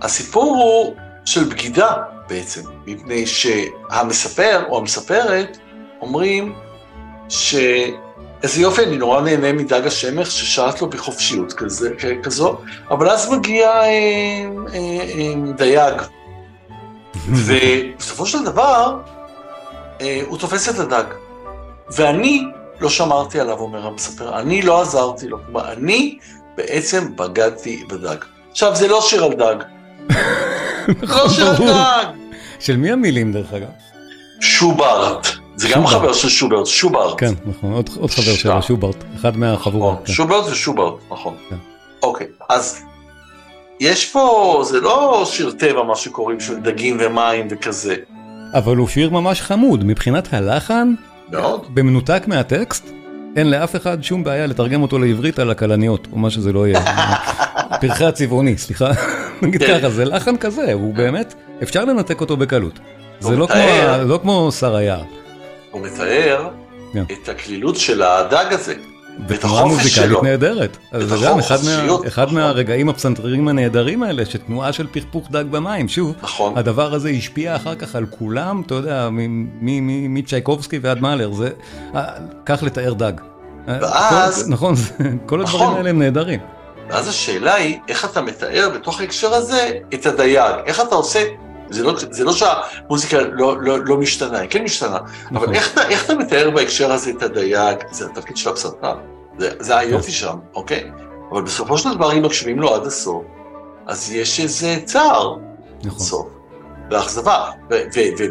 הסיפור 0.02 0.56
הוא 0.56 0.96
של 1.26 1.44
בגידה 1.44 1.94
בעצם, 2.30 2.62
מפני 2.88 3.28
שהמספר 3.28 4.64
או 4.70 4.78
המספרת 4.78 5.58
אומרים 6.02 6.54
שאיזה 8.44 8.62
יופי, 8.62 8.84
אני 8.84 8.98
נורא 8.98 9.22
נהנה 9.22 9.54
מדג 9.54 9.88
השמך 9.88 10.32
ששרת 10.32 10.82
לו 10.82 10.90
בחופשיות 10.90 11.54
כזה, 11.54 11.90
כזו, 12.24 12.58
אבל 12.90 13.10
אז 13.10 13.32
מגיע 13.32 13.70
אה, 13.70 13.84
אה, 13.84 14.46
אה, 14.74 15.34
דייג, 15.58 16.02
ובסופו 17.28 18.26
של 18.26 18.44
דבר, 18.46 19.00
אה, 20.02 20.22
הוא 20.28 20.38
תופס 20.38 20.70
את 20.70 20.80
הדג. 20.80 21.04
ואני 21.96 22.44
לא 22.80 22.90
שמרתי 22.90 23.40
עליו, 23.40 23.60
אומר 23.60 23.88
המספר, 23.88 24.40
אני 24.40 24.62
לא 24.62 24.82
עזרתי 24.82 25.28
לו, 25.28 25.38
כלומר, 25.46 25.74
אני 25.74 26.18
בעצם 26.58 27.16
בגדתי 27.16 27.84
בדג. 27.90 28.18
עכשיו, 28.52 28.76
זה 28.76 28.88
לא 28.88 29.02
שיר 29.02 29.24
על 29.24 29.34
דג. 29.34 29.56
לא 31.02 31.30
שיר 31.30 31.50
על. 31.50 31.56
דג. 31.56 32.06
של 32.60 32.78
מי 32.78 32.92
המילים 32.92 33.32
דרך 33.32 33.54
אגב? 33.54 33.68
שוברט. 34.42 35.43
זה 35.56 35.70
גם. 35.70 35.88
חבר 35.88 36.14
של 36.14 36.30
שוברט, 36.30 36.66
שוברט. 36.66 37.20
כן, 37.20 37.34
נכון, 37.46 37.74
עוד, 37.74 37.90
עוד 38.00 38.12
חבר. 38.12 38.34
שלו, 38.36 38.62
שוברט, 38.62 38.96
אחד 39.16 39.38
מהחבורה. 39.38 39.92
נכון, 39.92 40.06
כן. 40.06 40.14
שוברט 40.14 40.46
ושוברט, 40.52 40.94
נכון. 41.12 41.34
כן. 41.50 41.56
אוקיי, 42.04 42.28
אז 42.50 42.82
יש 43.80 44.12
פה, 44.12 44.64
זה 44.70 44.80
לא 44.80 45.24
שיר 45.26 45.52
טבע, 45.52 45.84
מה 45.84 45.96
שקוראים 45.96 46.40
של 46.40 46.56
דגים 46.60 46.98
ומים 47.00 47.48
וכזה. 47.50 47.96
אבל 48.54 48.78
הוא 48.78 48.88
שיר 48.88 49.10
ממש 49.10 49.42
חמוד, 49.42 49.86
מבחינת 49.86 50.34
הלחן, 50.34 50.94
מאוד. 51.32 51.66
במנותק 51.74 52.24
מהטקסט, 52.28 52.90
אין 53.36 53.50
לאף 53.50 53.76
אחד 53.76 54.04
שום 54.04 54.24
בעיה 54.24 54.48
לתרגם 54.48 54.82
אותו 54.82 55.00
לעברית 55.00 55.40
על 55.40 55.52
הכלניות, 55.52 56.08
או 56.12 56.18
מה 56.18 56.30
שזה 56.30 56.54
לא 56.54 56.68
יהיה. 56.68 56.86
פרחי 57.82 58.06
הצבעוני, 58.06 58.58
סליחה. 58.58 58.90
נגיד 59.42 59.64
כן. 59.64 59.80
ככה, 59.80 59.90
זה 59.90 60.06
לחן 60.06 60.38
כזה, 60.38 60.74
הוא 60.74 60.94
באמת, 60.94 61.34
אפשר 61.64 61.86
לנתק 61.86 62.22
אותו 62.22 62.38
בקלות. 62.38 62.80
זה 63.20 63.36
לא 63.36 63.48
לא 64.06 64.20
כמו 64.22 64.52
שר 64.52 64.76
היער. 64.76 65.04
הוא 65.74 65.82
מתאר 65.82 66.50
כן. 66.94 67.04
את 67.12 67.30
הקלילות 67.30 67.76
של 67.76 68.02
הדג 68.02 68.46
הזה. 68.50 68.74
החופש 69.44 69.62
מוזיקלית. 69.72 70.24
נהדרת. 70.24 70.78
אז 70.92 71.04
זה 71.10 71.16
אחד, 71.40 71.58
מה, 71.66 71.98
אחד 72.08 72.24
נכון. 72.24 72.36
מהרגעים 72.36 72.90
הפסנתריים 72.90 73.48
הנהדרים 73.48 74.04
האלה, 74.04 74.26
שתנועה 74.26 74.74
של 74.74 74.88
פכפוך 74.92 75.28
דג 75.32 75.44
במים, 75.52 75.88
שוב, 75.90 76.14
נכון. 76.22 76.58
הדבר 76.58 76.94
הזה 76.94 77.10
השפיע 77.10 77.56
אחר 77.56 77.76
כך 77.76 77.96
על 77.96 78.06
כולם, 78.06 78.62
אתה 78.66 78.74
יודע, 78.76 79.10
מצ'ייקובסקי 80.10 80.80
ועד 80.82 81.02
מאלר, 81.02 81.34
זה, 81.34 81.50
אה, 81.96 82.04
כך 82.46 82.64
לתאר 82.64 82.94
דג. 82.94 83.14
אה, 83.68 83.78
ואז- 83.82 84.44
כל, 84.46 84.52
נכון, 84.52 84.76
כל 85.26 85.42
הדברים 85.42 85.62
נכון. 85.64 85.78
האלה 85.78 85.90
הם 85.90 86.00
נהדרים. 86.00 86.40
ואז 86.90 87.08
השאלה 87.08 87.54
היא, 87.56 87.80
איך 87.88 88.06
אתה 88.06 88.22
מתאר 88.22 88.70
בתוך 88.76 89.00
ההקשר 89.02 89.34
הזה 89.34 89.70
את 89.94 90.06
הדייג? 90.06 90.40
איך 90.66 90.82
אתה 90.82 90.96
עושה, 90.96 91.24
זה 91.74 91.84
לא, 91.84 91.94
זה 92.12 92.24
לא 92.24 92.34
שהמוזיקה 92.34 93.18
לא, 93.22 93.62
לא, 93.62 93.80
לא 93.86 93.98
משתנה, 93.98 94.40
היא 94.40 94.50
כן 94.50 94.64
משתנה, 94.64 94.98
נכון. 95.32 95.38
אבל 95.38 95.56
איך 95.56 95.78
איך 95.90 96.06
אתה 96.06 96.16
מתאר 96.16 96.50
בהקשר 96.50 96.92
הזה 96.92 97.12
את 97.12 97.24
הדייג? 97.24 97.78
זה 97.92 98.06
התפקיד 98.06 98.38
של 98.38 98.50
הפסנתר, 98.50 98.96
זה, 99.40 99.50
זה 99.60 99.78
היופי 99.78 100.12
שם, 100.12 100.36
אוקיי? 100.56 100.92
אבל 101.32 101.42
בסופו 101.42 101.78
של 101.78 101.94
דבר, 101.94 102.14
אם 102.14 102.24
מקשיבים 102.24 102.60
לו 102.60 102.76
עד 102.76 102.86
הסוף, 102.86 103.24
אז 103.88 104.12
יש 104.12 104.40
איזה 104.40 104.78
צער 104.86 105.36
נכון. 105.84 106.00
בסוף, 106.00 106.28
ואכזבה, 106.92 107.46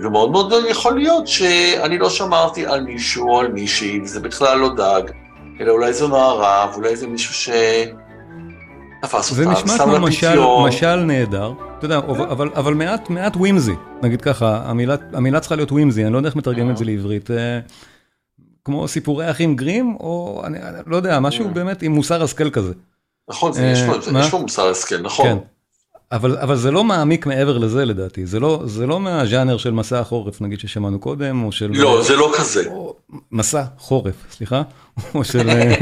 ומאוד 0.03 0.31
מאוד 0.31 0.53
יכול 0.69 0.99
להיות 0.99 1.29
שאני 1.29 1.99
לא 1.99 2.11
שמרתי 2.11 2.67
על 2.67 2.81
מישהו 2.81 3.29
או 3.29 3.41
על 3.41 3.49
מישהי, 3.49 4.01
וזה 4.01 4.21
בכלל 4.21 4.59
לא 4.59 4.69
דג, 4.69 5.03
אלא 5.61 5.73
אולי 5.73 5.93
זו 5.93 6.09
נערה, 6.09 6.71
ואולי 6.73 6.97
זה 6.97 7.07
מישהו 7.07 7.35
ש... 7.35 7.51
תפס 9.03 9.33
זה 9.33 9.45
אותה, 9.45 9.53
נשמע 9.53 9.75
ושם 9.75 9.85
כמו 9.85 9.93
לה 9.93 9.99
משל, 9.99 10.29
פיתיון. 10.29 10.69
משל 10.69 10.97
נהדר, 10.97 11.53
אתה 11.85 11.95
יודע, 11.95 11.99
אבל, 12.31 12.49
אבל 12.55 12.75
מעט, 12.75 13.11
מעט 13.11 13.37
ווימזי, 13.37 13.73
נגיד 14.03 14.21
ככה, 14.21 14.63
המילה, 14.65 14.95
המילה 15.13 15.41
צריכה 15.41 15.57
להיות 15.57 15.73
ווימזי, 15.73 16.05
אני 16.05 16.13
לא 16.13 16.19
יודע 16.19 16.29
איך 16.29 16.37
מתרגמים 16.37 16.71
את 16.71 16.77
זה 16.77 16.85
לעברית, 16.85 17.31
אה, 17.31 17.61
כמו 18.65 18.89
סיפורי 18.89 19.31
אחים 19.31 19.57
גרים, 19.57 19.97
או 20.01 20.43
אני, 20.45 20.59
לא 20.87 20.97
יודע, 20.97 21.21
משהו 21.21 21.49
באמת 21.49 21.83
עם 21.83 21.93
מוסר 21.93 22.23
השכל 22.23 22.51
כזה. 22.51 22.73
נכון, 23.31 23.53
אה, 23.59 23.63
יש 23.73 23.83
פה- 23.83 24.13
מה? 24.13 24.21
יש 24.21 24.31
פה 24.31 24.39
מוסר 24.39 24.69
השכל, 24.71 24.99
נכון. 25.03 25.27
כן. 25.27 25.37
אבל, 26.13 26.37
אבל 26.37 26.57
זה 26.57 26.71
לא 26.71 26.85
מעמיק 26.85 27.27
מעבר 27.27 27.59
לזה 27.59 27.85
לדעתי, 27.85 28.27
זה 28.27 28.41
לא, 28.41 28.63
זה 28.67 28.87
לא 28.87 29.01
מהז'אנר 29.01 29.57
של 29.57 29.71
מסע 29.71 30.01
החורף 30.01 30.41
נגיד 30.41 30.61
ששמענו 30.61 30.99
קודם, 30.99 31.45
או 31.45 31.53
של... 31.53 31.71
לא, 31.75 32.03
זה 32.03 32.17
לא 32.17 32.33
כזה. 32.39 32.69
או, 32.71 32.97
מסע 33.33 33.63
חורף, 33.79 34.15
סליחה, 34.31 34.63
או 35.15 35.25
של, 35.25 35.51
אה, 35.51 35.75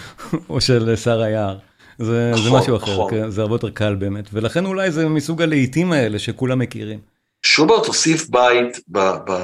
או 0.50 0.60
של 0.60 0.96
שר 0.96 1.20
היער. 1.20 1.58
זה, 1.98 2.32
זה 2.34 2.48
נכון, 2.48 2.60
משהו 2.60 2.76
אחר, 2.76 2.92
נכון. 2.92 3.10
כן, 3.10 3.30
זה 3.30 3.42
הרבה 3.42 3.54
יותר 3.54 3.70
קל 3.70 3.94
באמת, 3.94 4.24
ולכן 4.32 4.66
אולי 4.66 4.90
זה 4.90 5.08
מסוג 5.08 5.42
הלהיטים 5.42 5.92
האלה 5.92 6.18
שכולם 6.18 6.58
מכירים. 6.58 7.00
שוברט 7.42 7.86
הוסיף 7.86 8.28
בית 8.28 8.80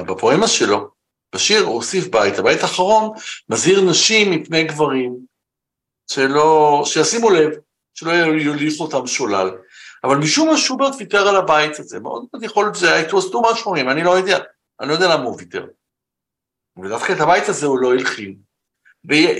בפואמה 0.07 0.47
שלו, 0.47 0.89
בשיר 1.35 1.61
הוא 1.61 1.73
הוסיף 1.73 2.07
בית, 2.07 2.39
הבית 2.39 2.61
האחרון 2.61 3.11
מזהיר 3.49 3.81
נשים 3.81 4.31
מפני 4.31 4.63
גברים. 4.63 5.15
שלא, 6.11 6.83
שישימו 6.85 7.29
לב, 7.29 7.51
שלא 7.93 8.11
יוליכו 8.11 8.83
אותם 8.83 9.07
שולל. 9.07 9.51
אבל 10.03 10.17
משום 10.17 10.49
מה 10.49 10.57
שוברט 10.57 10.95
ויתר 10.99 11.27
על 11.27 11.35
הבית 11.35 11.79
הזה, 11.79 11.99
מאוד 11.99 12.25
מאוד 12.33 12.43
יכול 12.43 12.63
להיות 12.63 12.75
שזה 12.75 12.93
היה 12.93 13.09
was 13.09 13.31
too 13.31 13.45
much 13.45 13.59
for 13.63 13.77
him, 13.77 13.91
אני 13.91 14.03
לא 14.03 14.17
יודע, 14.17 14.37
אני 14.81 14.89
לא 14.89 14.93
יודע 14.93 15.07
למה 15.15 15.23
הוא 15.23 15.35
ויתר. 15.37 15.65
ודווקא 16.83 17.13
את 17.13 17.19
הבית 17.19 17.49
הזה 17.49 17.65
הוא 17.65 17.79
לא 17.79 17.93
הלחין. 17.93 18.35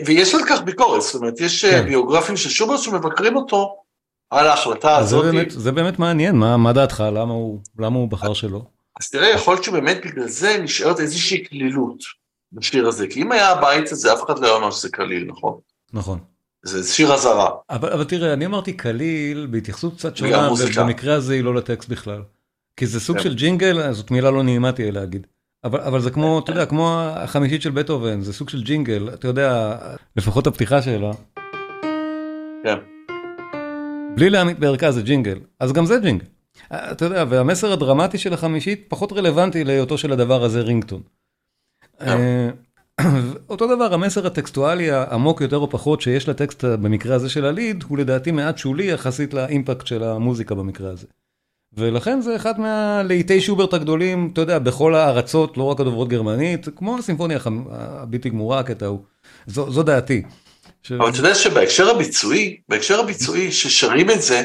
ויש 0.05 0.35
על 0.35 0.41
כך 0.49 0.61
ביקורת, 0.61 1.01
זאת 1.01 1.15
אומרת, 1.15 1.39
יש 1.39 1.65
כן. 1.65 1.71
כן. 1.71 1.85
ביוגרפים 1.85 2.37
של 2.37 2.49
שוברט 2.49 2.79
שמבקרים 2.79 3.35
אותו 3.35 3.75
על 4.29 4.47
ההחלטה 4.47 4.97
אז 4.97 5.09
זה 5.09 5.17
הזאת. 5.17 5.33
באמת, 5.33 5.51
זה 5.51 5.71
באמת 5.71 5.99
מעניין, 5.99 6.35
מה, 6.35 6.57
מה 6.57 6.73
דעתך, 6.73 7.03
למה 7.13 7.33
הוא, 7.33 7.59
למה 7.79 7.95
הוא 7.99 8.07
בחר 8.07 8.33
שלא? 8.33 8.61
אז 8.99 9.09
תראה, 9.09 9.29
יכול 9.29 9.53
להיות 9.53 9.63
שבאמת 9.63 10.05
בגלל 10.05 10.27
זה 10.27 10.57
נשארת 10.63 10.99
איזושהי 10.99 11.43
קלילות 11.43 12.03
בשיר 12.51 12.87
הזה, 12.87 13.07
כי 13.07 13.21
אם 13.21 13.31
היה 13.31 13.49
הבית 13.49 13.91
הזה, 13.91 14.13
אף 14.13 14.23
אחד 14.25 14.39
לא 14.39 14.47
היה 14.47 14.55
אומר 14.55 14.71
שזה 14.71 14.89
קליל, 14.89 15.25
נכון? 15.27 15.59
נכון. 15.93 16.19
זה 16.65 16.93
שיר 16.93 17.13
אזהרה. 17.13 17.49
אבל, 17.69 17.89
אבל 17.89 18.03
תראה, 18.03 18.33
אני 18.33 18.45
אמרתי 18.45 18.73
קליל 18.73 19.47
בהתייחסות 19.51 19.93
קצת 19.95 20.17
שונה. 20.17 20.49
ובמקרה 20.51 21.13
הזה 21.13 21.33
היא 21.33 21.43
לא 21.43 21.55
לטקסט 21.55 21.89
בכלל. 21.89 22.21
כי 22.77 22.85
זה 22.85 22.99
סוג 22.99 23.17
כן. 23.17 23.23
של 23.23 23.35
ג'ינגל, 23.35 23.93
זאת 23.93 24.11
מילה 24.11 24.31
לא 24.31 24.43
נעימה 24.43 24.71
תהיה 24.71 24.91
להגיד. 24.91 25.27
אבל, 25.65 25.79
אבל 25.79 25.99
זה 25.99 26.11
כמו, 26.11 26.39
אתה 26.39 26.51
יודע, 26.51 26.65
כמו 26.65 26.99
החמישית 26.99 27.61
של 27.61 27.71
בטהובן, 27.71 28.21
זה 28.21 28.33
סוג 28.33 28.49
של 28.49 28.63
ג'ינגל, 28.63 29.09
אתה 29.13 29.27
יודע, 29.27 29.77
לפחות 30.15 30.47
הפתיחה 30.47 30.81
שלה, 30.81 31.11
כן. 32.63 32.75
בלי 34.15 34.29
להעמיד 34.29 34.59
בערכה 34.59 34.91
זה 34.91 35.01
ג'ינגל, 35.01 35.39
אז 35.59 35.73
גם 35.73 35.85
זה 35.85 35.99
ג'ינגל. 35.99 36.25
אה, 36.71 36.91
אתה 36.91 37.05
יודע, 37.05 37.25
והמסר 37.29 37.73
הדרמטי 37.73 38.17
של 38.17 38.33
החמישית 38.33 38.85
פחות 38.87 39.13
רלוונטי 39.13 39.63
להיותו 39.63 39.97
של 39.97 40.11
הדבר 40.11 40.43
הזה 40.43 40.61
רינגטון. 40.61 41.01
אה, 42.01 42.49
אותו 43.49 43.75
דבר, 43.75 43.93
המסר 43.93 44.27
הטקסטואלי 44.27 44.91
העמוק 44.91 45.41
יותר 45.41 45.57
או 45.57 45.69
פחות 45.69 46.01
שיש 46.01 46.29
לטקסט 46.29 46.63
במקרה 46.65 47.15
הזה 47.15 47.29
של 47.29 47.45
הליד, 47.45 47.83
הוא 47.87 47.97
לדעתי 47.97 48.31
מעט 48.31 48.57
שולי 48.57 48.83
יחסית 48.83 49.33
לאימפקט 49.33 49.87
של 49.87 50.03
המוזיקה 50.03 50.55
במקרה 50.55 50.91
הזה. 50.91 51.07
ולכן 51.77 52.21
זה 52.21 52.35
אחד 52.35 52.59
מהלהיטי 52.59 53.41
שוברט 53.41 53.73
הגדולים, 53.73 54.29
אתה 54.33 54.41
יודע, 54.41 54.59
בכל 54.59 54.95
הארצות, 54.95 55.57
לא 55.57 55.63
רק 55.63 55.79
הדוברות 55.79 56.09
גרמנית, 56.09 56.67
כמו 56.75 56.97
הסימפוניה 56.97 57.39
הבלתי 57.71 58.29
גמורה, 58.29 58.59
הקטע 58.59 58.85
ההוא. 58.85 58.99
זו, 59.47 59.71
זו 59.71 59.83
דעתי. 59.83 60.23
אבל 60.91 61.09
אתה 61.09 61.17
יודע 61.19 61.35
שבהקשר 61.35 61.89
הביצועי, 61.89 62.57
בהקשר 62.69 62.99
הביצועי, 62.99 63.51
ששרים 63.51 64.11
את 64.11 64.21
זה, 64.21 64.43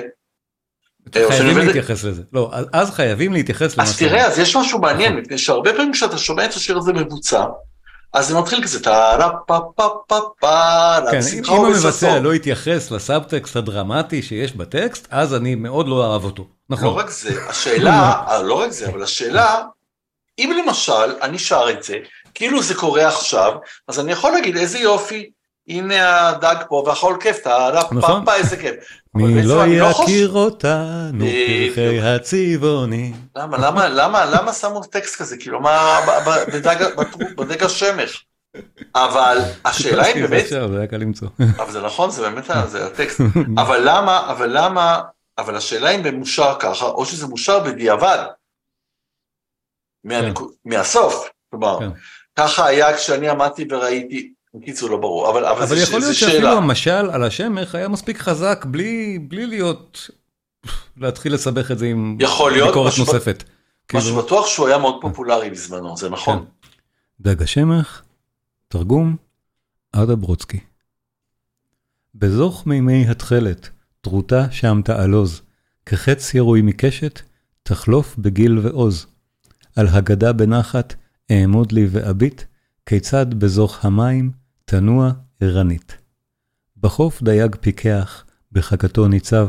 אה, 1.17 1.29
חייבים 1.29 1.59
להתייחס 1.59 2.05
לזה. 2.05 2.23
לא, 2.33 2.51
אז- 2.73 2.91
חייבים 2.91 3.33
להתייחס 3.33 3.77
למה 3.77 3.89
אז 3.89 3.99
תראה. 3.99 4.27
אז 4.27 4.39
יש 4.39 4.57
משהו 4.57 4.81
מעניין, 4.81 5.17
מפני 5.17 5.39
שהרבה 5.39 5.73
פעמים 5.73 5.93
כשאתה 5.93 6.19
שומע 6.19 6.45
את 6.45 6.51
השיר 6.55 6.79
הזה 6.79 6.93
מבוצע, 6.93 7.45
אז 8.13 8.29
זה 8.29 8.39
מתחיל 8.39 8.63
כזה, 8.63 8.83
טה 8.83 9.17
פה 9.47 9.59
פה 9.77 9.89
פה 10.07 10.21
פה, 10.41 10.51
כן, 11.11 11.21
אם- 11.39 11.45
המבצע. 11.51 12.19
לא 12.19 12.35
יתייחס 12.35 12.91
לסאבטקסט 12.91 13.57
הדרמטי 13.57 14.23
שיש 14.23 14.53
בטקסט, 14.53 15.07
אז 15.11 15.35
אני 15.35 15.55
מאוד 15.55 15.89
לא 15.89 16.13
אהב 16.13 16.25
אותו. 16.25 16.43
לא 16.43 16.77
נכון. 16.77 16.99
רק 16.99 17.11
זה, 17.11 17.49
השאלה, 17.49 18.13
אה, 18.29 18.43
לא 18.43 18.55
רק 18.55 18.71
זה, 18.71 18.89
אבל 18.89 19.03
השאלה, 19.03 19.63
אם 20.39 20.61
למשל 20.67 20.93
אני 21.23 21.39
שר 21.39 21.67
את 21.71 21.83
זה, 21.83 21.97
כאילו 22.35 22.63
זה 22.63 22.75
קורה 22.75 23.09
עכשיו, 23.09 23.53
אז 23.89 24.01
אני 24.01 24.13
יכול 24.13 24.33
להגיד 24.33 24.57
איזה 24.57 24.79
יופי, 24.79 25.31
הנה 25.71 26.29
הדג 26.29 26.55
פה 26.69 26.85
והחול 26.87 27.17
כיף, 27.21 27.39
טה 27.39 27.71
נכון. 27.93 28.25
איזה 28.35 28.57
כיף. 28.57 28.75
מי 29.15 29.43
לא 29.43 29.55
חושב- 29.93 30.03
יכיר 30.03 30.33
אותנו. 30.33 31.25
פרחי 31.75 32.01
הצבעונים. 32.01 33.13
למה, 33.37 33.59
למה, 33.59 33.89
למה, 33.89 34.25
למה 34.25 34.53
שמו 34.53 34.83
טקסט 34.85 35.17
כזה? 35.17 35.37
כאילו, 35.37 35.61
מה, 35.61 36.01
בדג, 37.37 37.63
השמש? 37.63 38.27
אבל 38.95 39.39
השאלה 39.65 40.03
היא 40.05 40.23
זה 40.23 40.29
באמת, 40.29 40.47
זה 40.49 40.79
היה 40.79 40.87
קל 40.87 40.97
למצוא. 40.97 41.29
אבל 41.59 41.73
זה 41.73 41.81
נכון, 41.83 42.11
זה 42.11 42.23
באמת, 42.23 42.45
זה 42.67 42.87
הטקסט. 42.87 43.21
אבל 43.59 43.81
למה, 43.85 44.31
אבל 44.31 44.51
למה, 44.53 45.01
אבל 45.39 45.57
השאלה 45.57 45.91
אם 45.91 46.03
במושר 46.03 46.55
ככה, 46.59 46.85
או 46.87 47.07
שזה 47.07 47.27
מושר 47.27 47.59
בדיעבד. 47.59 48.25
מהנקו- 50.07 50.51
מהסוף, 50.65 51.29
כלומר, 51.51 51.79
כן. 51.81 51.89
ככה 52.39 52.67
היה 52.67 52.97
כשאני 52.97 53.29
עמדתי 53.29 53.67
וראיתי, 53.71 54.33
בקיצור 54.55 54.91
לא 54.91 54.97
ברור, 54.97 55.31
אבל, 55.31 55.45
אבל, 55.45 55.57
אבל 55.57 55.67
זה, 55.67 55.83
יכול 55.83 56.01
להיות 56.01 56.15
שאלה. 56.15 56.31
שאפילו 56.31 56.49
המשל 56.53 56.91
על 56.91 57.23
השמך 57.23 57.75
היה 57.75 57.89
מספיק 57.89 58.19
חזק 58.19 58.65
בלי 58.71 59.19
בלי 59.19 59.47
להיות, 59.47 60.11
להתחיל 60.97 61.35
לסבך 61.35 61.71
את 61.71 61.79
זה 61.79 61.87
עם 61.87 62.17
יכול 62.21 62.53
להיות, 62.53 62.69
ביקורת 62.69 62.93
משהו- 62.93 63.05
נוספת. 63.05 63.45
מה 63.47 64.01
כאילו, 64.01 64.05
שבטוח 64.23 64.47
שהוא 64.47 64.67
היה 64.69 64.79
מאוד 64.79 64.95
פופולרי 65.01 65.51
בזמנו, 65.51 65.97
זה 65.97 66.11
נכון. 66.11 66.39
כן. 66.39 66.45
דג 67.21 67.43
השמך, 67.43 68.03
תרגום, 68.69 69.17
עדה 69.93 70.17
ברודסקי. 70.17 70.61
בזוך 72.15 72.67
מימי 72.67 73.09
התכלת, 73.09 73.69
טרוטה 74.01 74.47
שם 74.51 74.81
תעלוז, 74.85 75.43
כחץ 75.87 76.35
ירוי 76.35 76.63
מקשת, 76.63 77.21
תחלוף 77.63 78.17
בגיל 78.19 78.59
ועוז. 78.59 79.07
על 79.77 79.87
הגדה 79.89 80.33
בנחת, 80.33 80.95
אעמוד 81.31 81.73
לי 81.73 81.87
ואביט, 81.91 82.43
כיצד 82.87 83.35
בזוך 83.35 83.85
המים, 83.85 84.31
תנוע 84.71 85.13
ערנית. 85.41 85.97
בחוף 86.77 87.23
דייג 87.23 87.57
פיקח, 87.61 88.25
בחכתו 88.53 89.09
ניצב, 89.09 89.49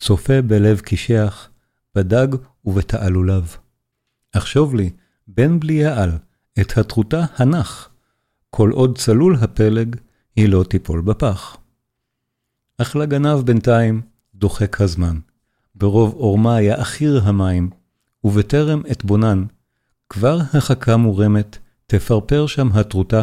צופה 0.00 0.42
בלב 0.42 0.80
קישח, 0.80 1.48
בדג 1.94 2.28
ובתעלוליו. 2.64 3.42
אחשוב 4.32 4.74
לי, 4.74 4.90
בן 5.28 5.60
בלי 5.60 5.72
יעל, 5.72 6.10
את 6.60 6.78
הטרוטה 6.78 7.24
הנח, 7.36 7.88
כל 8.50 8.70
עוד 8.70 8.98
צלול 8.98 9.36
הפלג, 9.40 9.96
היא 10.36 10.48
לא 10.48 10.64
תיפול 10.68 11.00
בפח. 11.00 11.56
אך 12.78 12.96
לגנב 12.96 13.40
בינתיים 13.40 14.02
דוחק 14.34 14.80
הזמן, 14.80 15.18
ברוב 15.74 16.14
עורמה 16.14 16.62
יאחיר 16.62 17.22
המים, 17.24 17.70
ובטרם 18.24 18.82
אתבונן, 18.92 19.44
כבר 20.08 20.38
החכה 20.54 20.96
מורמת, 20.96 21.58
תפרפר 21.86 22.46
שם 22.46 22.68
הטרוטה, 22.72 23.22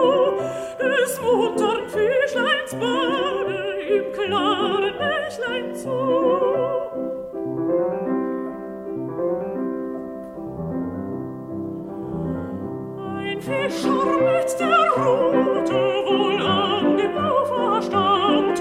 Bade 2.79 3.81
im 3.89 4.11
klaren 4.13 4.93
Bächlein 4.97 5.75
zu. 5.75 6.21
Fischer 13.41 13.89
mit 13.89 14.59
der 14.59 14.91
Rute 14.91 15.73
wohl 16.05 16.41
an 16.45 16.95
dem 16.95 17.15
Ufer 17.17 17.81
und 18.37 18.57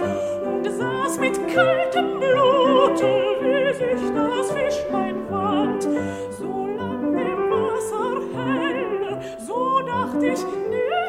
saß 0.73 1.19
mit 1.19 1.37
kaltem 1.55 2.19
Blute, 2.19 3.11
wie 3.43 3.75
sich 3.75 4.11
das 4.15 4.51
Fischlein 4.51 5.17
fand. 5.29 5.83
So 5.83 6.67
lang 6.79 7.15
im 7.15 7.51
Wasser 7.51 8.23
hell, 8.35 9.21
so 9.39 9.81
dacht 9.81 10.23
ich 10.23 10.70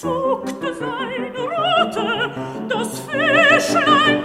zuckte 0.00 0.74
seine 0.74 1.30
Rote, 1.38 2.30
das 2.68 3.00
Fischlein 3.00 4.22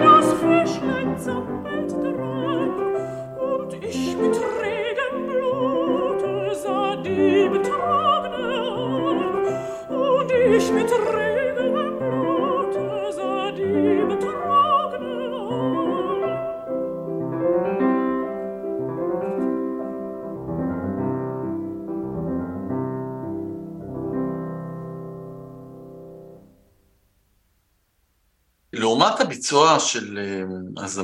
הביצוע 29.39 29.79
של 29.79 30.19
אה, 30.19 30.83
אז, 30.83 31.01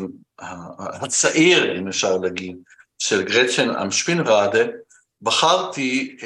הצעיר, 0.77 1.79
אם 1.79 1.88
אפשר 1.88 2.17
להגיד, 2.17 2.57
של 2.97 3.23
גרצ'ן 3.23 3.69
אמשפינראדה, 3.69 4.63
בחרתי 5.21 6.17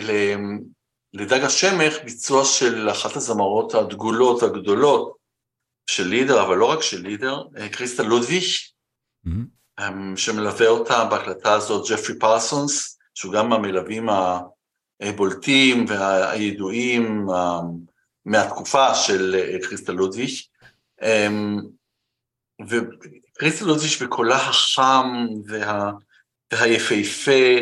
לדג 1.13 1.43
השמך 1.43 1.93
ביצוע 2.03 2.45
של 2.45 2.89
אחת 2.89 3.15
הזמרות 3.15 3.75
הדגולות 3.75 4.43
הגדולות 4.43 5.15
של 5.89 6.07
לידר, 6.07 6.43
אבל 6.43 6.57
לא 6.57 6.65
רק 6.65 6.81
של 6.81 7.01
לידר, 7.01 7.43
אה, 7.57 7.69
קריסטל 7.69 8.03
לודוויש, 8.03 8.73
mm-hmm. 9.27 9.81
שמלווה 10.15 10.67
אותה 10.67 11.05
בהקלטה 11.05 11.53
הזאת 11.53 11.89
ג'פרי 11.89 12.19
פרסונס, 12.19 12.99
שהוא 13.13 13.33
גם 13.33 13.53
המלווים 13.53 14.09
הבולטים 15.01 15.85
והידועים 15.87 17.27
מהתקופה 18.25 18.95
של 18.95 19.35
אה, 19.35 19.57
קריסטל 19.61 19.93
לודוויש. 19.93 20.49
וקריסטל 22.67 23.65
לודוויש 23.65 24.01
בקולה 24.01 24.35
החם 24.35 25.27
וה, 25.47 25.91
והיפהפה, 26.53 27.57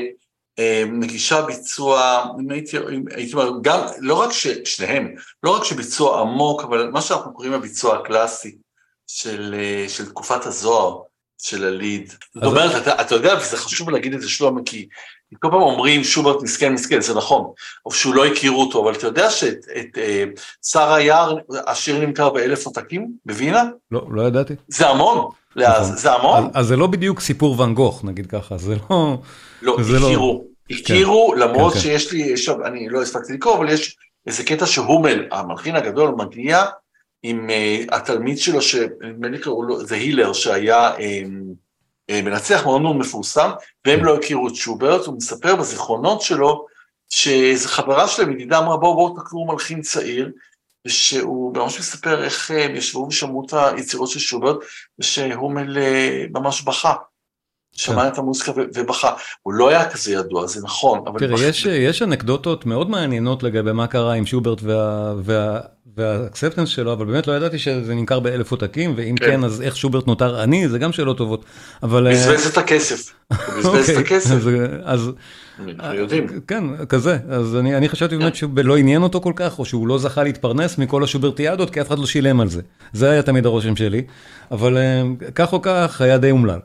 אמ, 0.58 1.00
מגישה 1.00 1.42
ביצוע, 1.42 2.26
אם 2.40 2.52
הייתי, 2.52 2.78
הייתי 3.16 3.34
אומר, 3.34 3.52
גם, 3.62 3.80
לא 4.00 4.14
רק 4.14 4.32
ששניהם, 4.32 5.16
לא 5.44 5.56
רק 5.56 5.64
שביצוע 5.64 6.22
עמוק, 6.22 6.64
אבל 6.64 6.90
מה 6.90 7.02
שאנחנו 7.02 7.34
קוראים 7.34 7.54
הביצוע 7.54 7.98
הקלאסי 7.98 8.58
של, 9.08 9.56
אה, 9.58 9.86
של 9.90 10.06
תקופת 10.10 10.46
הזוהר, 10.46 11.02
של 11.38 11.66
הליד. 11.66 12.14
זאת 12.34 12.44
אומרת, 12.44 12.82
אתה, 12.82 13.02
אתה 13.02 13.16
יודע, 13.16 13.34
וזה 13.38 13.58
חשוב 13.58 13.90
להגיד 13.90 14.14
את 14.14 14.22
זה 14.22 14.30
שלום, 14.30 14.64
כי 14.64 14.88
כל 15.36 15.48
פעם 15.52 15.62
אומרים 15.62 16.04
שוברט 16.04 16.44
מסכן 16.44 16.74
מסכן, 16.74 17.02
זה 17.02 17.14
נכון, 17.14 17.52
או 17.86 17.92
שהוא 17.92 18.16
לא 18.16 18.26
הכירו 18.26 18.62
אותו, 18.62 18.84
אבל 18.84 18.94
אתה 18.94 19.08
יודע 19.08 19.30
שאת 19.30 19.58
את, 19.80 19.98
אה, 19.98 20.24
שר 20.66 20.94
היער, 20.94 21.38
השיר 21.68 22.00
נמכר 22.00 22.30
באלף 22.30 22.66
עותקים 22.66 23.08
בווינה? 23.26 23.64
לא, 23.92 24.08
לא 24.12 24.22
ידעתי. 24.22 24.54
זה 24.68 24.88
המון, 24.88 25.18
נכון. 25.56 25.96
זה 25.96 26.14
המון. 26.14 26.44
אז, 26.44 26.52
אז 26.54 26.68
זה 26.68 26.76
לא 26.76 26.88
בדיוק 26.88 27.20
סיפור 27.20 27.60
ואן 27.60 27.74
גוך, 27.74 28.04
נגיד 28.04 28.28
ככה, 28.28 28.58
זה 28.58 28.76
לא... 28.90 29.18
לא, 29.62 29.78
זה 29.82 29.98
הכירו, 29.98 30.44
לא... 30.70 30.76
הכירו, 30.76 31.34
כן, 31.36 31.40
למרות 31.40 31.74
כן, 31.74 31.80
שיש 31.80 32.12
לי, 32.12 32.20
יש, 32.20 32.50
אני 32.50 32.90
לא 32.90 33.02
הספקתי 33.02 33.34
לקרוא, 33.34 33.58
אבל 33.58 33.70
יש 33.70 33.98
איזה 34.28 34.44
קטע 34.44 34.66
שהומל, 34.66 35.26
המלחין 35.32 35.76
הגדול, 35.76 36.16
מגיע 36.18 36.64
עם 37.24 37.50
uh, 37.50 37.96
התלמיד 37.96 38.38
שלו, 38.38 38.62
שנדמה 38.62 39.28
לי 39.28 39.40
קראו 39.40 39.64
לו, 39.64 39.86
זה 39.86 39.96
הילר, 39.96 40.34
שהיה... 40.34 40.96
Um, 40.96 41.67
מנצח 42.12 42.62
מאוד 42.66 42.82
מאוד 42.82 42.96
מפורסם, 42.96 43.50
והם 43.86 44.06
לא 44.06 44.16
הכירו 44.16 44.48
את 44.48 44.56
שוברט, 44.56 45.06
הוא 45.06 45.18
מספר 45.18 45.56
בזיכרונות 45.56 46.22
שלו, 46.22 46.66
שאיזו 47.10 47.70
חברה 47.70 48.08
שלהם, 48.08 48.32
ידידה 48.32 48.58
אמרה 48.58 48.78
בואו 48.78 48.96
בואו 48.96 49.20
תקראו 49.20 49.48
מלחין 49.48 49.82
צעיר, 49.82 50.32
ושהוא 50.88 51.58
ממש 51.58 51.80
מספר 51.80 52.24
איך 52.24 52.52
הם 52.52 52.76
ישבו 52.76 53.08
ושמעו 53.10 53.46
את 53.46 53.54
היצירות 53.54 54.10
של 54.10 54.20
שוברט, 54.20 54.58
ושהומל 55.00 55.78
אה, 55.78 56.26
ממש 56.34 56.62
בכה. 56.62 56.94
שמע 57.78 58.02
כן. 58.02 58.08
את 58.08 58.18
המוזיקה 58.18 58.52
ובכה. 58.56 59.12
הוא 59.44 59.54
לא 59.54 59.70
היה 59.70 59.90
כזה 59.90 60.12
ידוע, 60.12 60.48
זה 60.48 60.62
נכון. 60.64 61.00
תראה, 61.18 61.48
יש, 61.48 61.66
יש 61.66 62.02
אנקדוטות 62.02 62.66
מאוד 62.66 62.90
מעניינות 62.90 63.44
לגבי 63.44 63.72
מה 63.72 63.88
קרה 63.88 64.14
עם 64.14 64.26
שוברט 64.26 64.62
וה, 64.64 65.14
וה, 65.24 65.60
והאקספטנס 65.98 66.70
שלו, 66.70 66.94
אבל 66.94 67.06
באמת 67.06 67.28
לא 67.28 67.34
ידעתי 67.34 67.60
שזה 67.60 67.96
נמכר 67.96 68.20
באלף 68.20 68.52
עותקים, 68.52 68.94
ואם 68.96 69.16
כן. 69.16 69.26
כן, 69.26 69.44
אז 69.44 69.62
איך 69.62 69.78
שוברט 69.78 70.08
נותר 70.08 70.42
עני, 70.42 70.70
זה 70.70 70.80
גם 70.80 70.92
שאלות 70.92 71.18
טובות. 71.18 71.46
אבל... 71.84 72.08
אה, 72.08 72.12
בזבז 72.12 72.48
את 72.48 72.58
הכסף. 72.58 73.14
בזבז 73.58 73.90
את 73.90 73.96
אוקיי, 73.96 73.98
הכסף. 73.98 74.32
אז... 74.32 74.50
אז 74.84 75.12
יודעים. 75.94 76.28
כן, 76.48 76.86
כזה. 76.86 77.18
אז 77.30 77.56
אני, 77.56 77.78
אני 77.78 77.90
חשבתי 77.90 78.18
באמת 78.18 78.34
כן. 78.34 78.48
שלא 78.64 78.78
עניין 78.78 79.04
אותו 79.04 79.22
כל 79.22 79.34
כך, 79.36 79.60
או 79.60 79.66
שהוא 79.66 79.88
לא 79.88 79.98
זכה 79.98 80.24
להתפרנס 80.24 80.78
מכל 80.78 81.04
השוברטיאדות, 81.04 81.70
כי 81.70 81.82
אף 81.82 81.88
אחד 81.88 82.00
לא 82.00 82.06
שילם 82.06 82.40
על 82.40 82.50
זה. 82.50 82.62
זה 82.94 83.10
היה 83.10 83.22
תמיד 83.22 83.46
הרושם 83.46 83.76
שלי. 83.76 84.02
אבל 84.52 84.78
אה, 84.78 85.02
כך 85.36 85.54
או 85.54 85.62
כך, 85.62 86.02
היה 86.02 86.18
די 86.18 86.32
אומלל. 86.32 86.60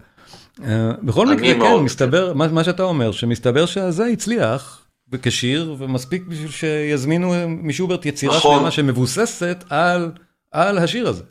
אה, 0.64 0.90
בכל 1.02 1.26
מקרה, 1.26 1.54
כן, 1.54 1.84
מסתבר, 1.84 2.32
מה, 2.34 2.48
מה 2.48 2.64
שאתה 2.64 2.82
אומר, 2.82 3.12
שמסתבר 3.12 3.66
שזה 3.66 4.06
הצליח. 4.06 4.78
כשיר 5.22 5.74
ומספיק 5.78 6.22
בשביל 6.28 6.50
שיזמינו 6.50 7.34
משוברט 7.48 8.06
יצירה 8.06 8.36
נכון. 8.36 8.56
שלמה 8.56 8.70
שמבוססת 8.70 9.64
על, 9.70 10.10
על 10.50 10.78
השיר 10.78 11.08
הזה. 11.08 11.22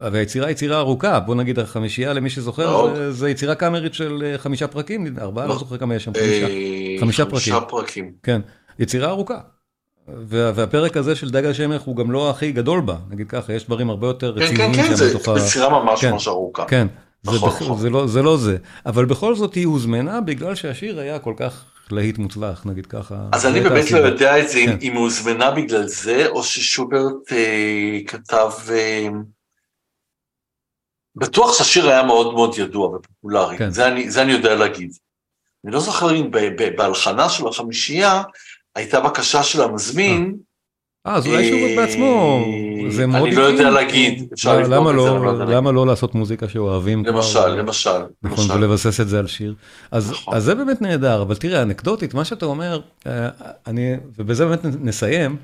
והיצירה 0.00 0.46
היא 0.46 0.52
יצירה 0.52 0.78
ארוכה, 0.78 1.20
בוא 1.20 1.34
נגיד 1.34 1.58
החמישייה 1.58 2.12
למי 2.12 2.30
שזוכר, 2.30 2.94
זה, 2.94 3.12
זה 3.12 3.30
יצירה 3.30 3.54
קאמרית 3.54 3.94
של 3.94 4.22
אה, 4.24 4.38
חמישה 4.38 4.66
פרקים, 4.66 5.14
ארבעה, 5.20 5.46
לא, 5.46 5.52
לא 5.52 5.58
זוכר 5.58 5.76
כמה 5.76 5.94
יש 5.94 6.04
שם, 6.04 6.12
חמישה, 6.14 6.46
אה, 6.46 6.96
חמישה 7.00 7.24
פרקים. 7.24 7.54
חמישה 7.54 7.60
פרקים. 7.60 8.12
כן, 8.22 8.40
יצירה 8.78 9.08
ארוכה. 9.08 9.38
וה, 10.08 10.52
והפרק 10.54 10.96
הזה 10.96 11.14
של 11.14 11.30
דג 11.30 11.44
השמך 11.44 11.82
הוא 11.82 11.96
גם 11.96 12.10
לא 12.10 12.30
הכי 12.30 12.52
גדול 12.52 12.80
בה, 12.80 12.96
נגיד 13.10 13.28
ככה, 13.28 13.52
יש 13.52 13.66
דברים 13.66 13.90
הרבה 13.90 14.06
יותר 14.06 14.34
כן, 14.34 14.42
רציניים 14.42 14.72
כן, 14.74 14.82
כן, 14.82 14.88
כן, 14.88 14.94
זה 14.94 15.18
יצירה 15.36 15.82
ממש 15.82 16.00
כן, 16.00 16.12
ממש 16.12 16.28
ארוכה. 16.28 16.64
כן, 16.64 16.86
זה, 17.22 17.36
נכון. 17.46 17.78
זה, 17.78 17.90
לא, 17.90 18.06
זה 18.06 18.22
לא 18.22 18.36
זה, 18.36 18.56
אבל 18.86 19.04
בכל 19.04 19.34
זאת 19.34 19.54
היא 19.54 19.66
הוזמנה 19.66 20.20
בגלל 20.20 20.54
שהשיר 20.54 21.00
היה 21.00 21.18
כל 21.18 21.34
כך 21.36 21.64
להיט 21.92 22.18
מוצלח, 22.18 22.66
נגיד 22.66 22.86
ככה. 22.86 23.28
אז 23.32 23.46
אני 23.46 23.60
באמת 23.60 23.90
לא 23.90 23.98
יודע 23.98 24.38
את 24.38 24.48
זה, 24.48 24.60
כן. 24.66 24.78
אם 24.82 24.92
היא 24.92 25.00
הוזמנה 25.00 25.50
בגלל 25.50 25.86
זה, 25.86 26.28
או 26.28 26.42
ששוברט 26.42 27.32
אה, 27.32 27.98
כתב... 28.06 28.50
אה, 28.70 29.08
בטוח 31.16 31.58
שהשיר 31.58 31.88
היה 31.88 32.02
מאוד 32.02 32.34
מאוד 32.34 32.58
ידוע 32.58 32.88
ופופולרי, 32.88 33.58
כן. 33.58 33.70
זה, 33.70 33.86
אני, 33.86 34.10
זה 34.10 34.22
אני 34.22 34.32
יודע 34.32 34.54
להגיד. 34.54 34.92
אני 35.64 35.72
לא 35.72 35.80
זוכר 35.80 36.14
אם 36.14 36.30
בהלחנה 36.76 37.28
של 37.28 37.48
החמישייה, 37.48 38.22
הייתה 38.74 39.00
בקשה 39.00 39.42
של 39.42 39.62
המזמין, 39.62 40.36
אה. 41.06 41.12
אה, 41.12 41.16
אז 41.16 41.26
אולי 41.26 41.48
שוברט 41.48 41.70
בעצמו, 41.76 42.44
זה 42.88 43.06
מאוד... 43.06 43.26
אני 43.26 43.36
לא 43.36 43.42
יודע 43.42 43.70
להגיד, 43.70 44.28
אפשר 44.32 44.58
לבדוק 44.60 44.88
את 44.88 44.94
זה, 44.94 45.10
לא 45.10 45.44
למה 45.44 45.72
לא 45.72 45.86
לעשות 45.86 46.14
מוזיקה 46.14 46.48
שאוהבים? 46.48 47.04
למשל, 47.04 47.48
למשל. 47.48 48.00
נכון, 48.22 48.50
ולבסס 48.50 49.00
את 49.00 49.08
זה 49.08 49.18
על 49.18 49.26
שיר. 49.26 49.54
נכון. 49.92 50.34
אז 50.34 50.44
זה 50.44 50.54
באמת 50.54 50.82
נהדר, 50.82 51.22
אבל 51.22 51.34
תראה, 51.34 51.62
אנקדוטית, 51.62 52.14
מה 52.14 52.24
שאתה 52.24 52.46
אומר, 52.46 52.80
אה, 53.06 53.28
אני, 53.66 53.96
ובזה 54.18 54.46
באמת 54.46 54.64
נסיים, 54.64 55.36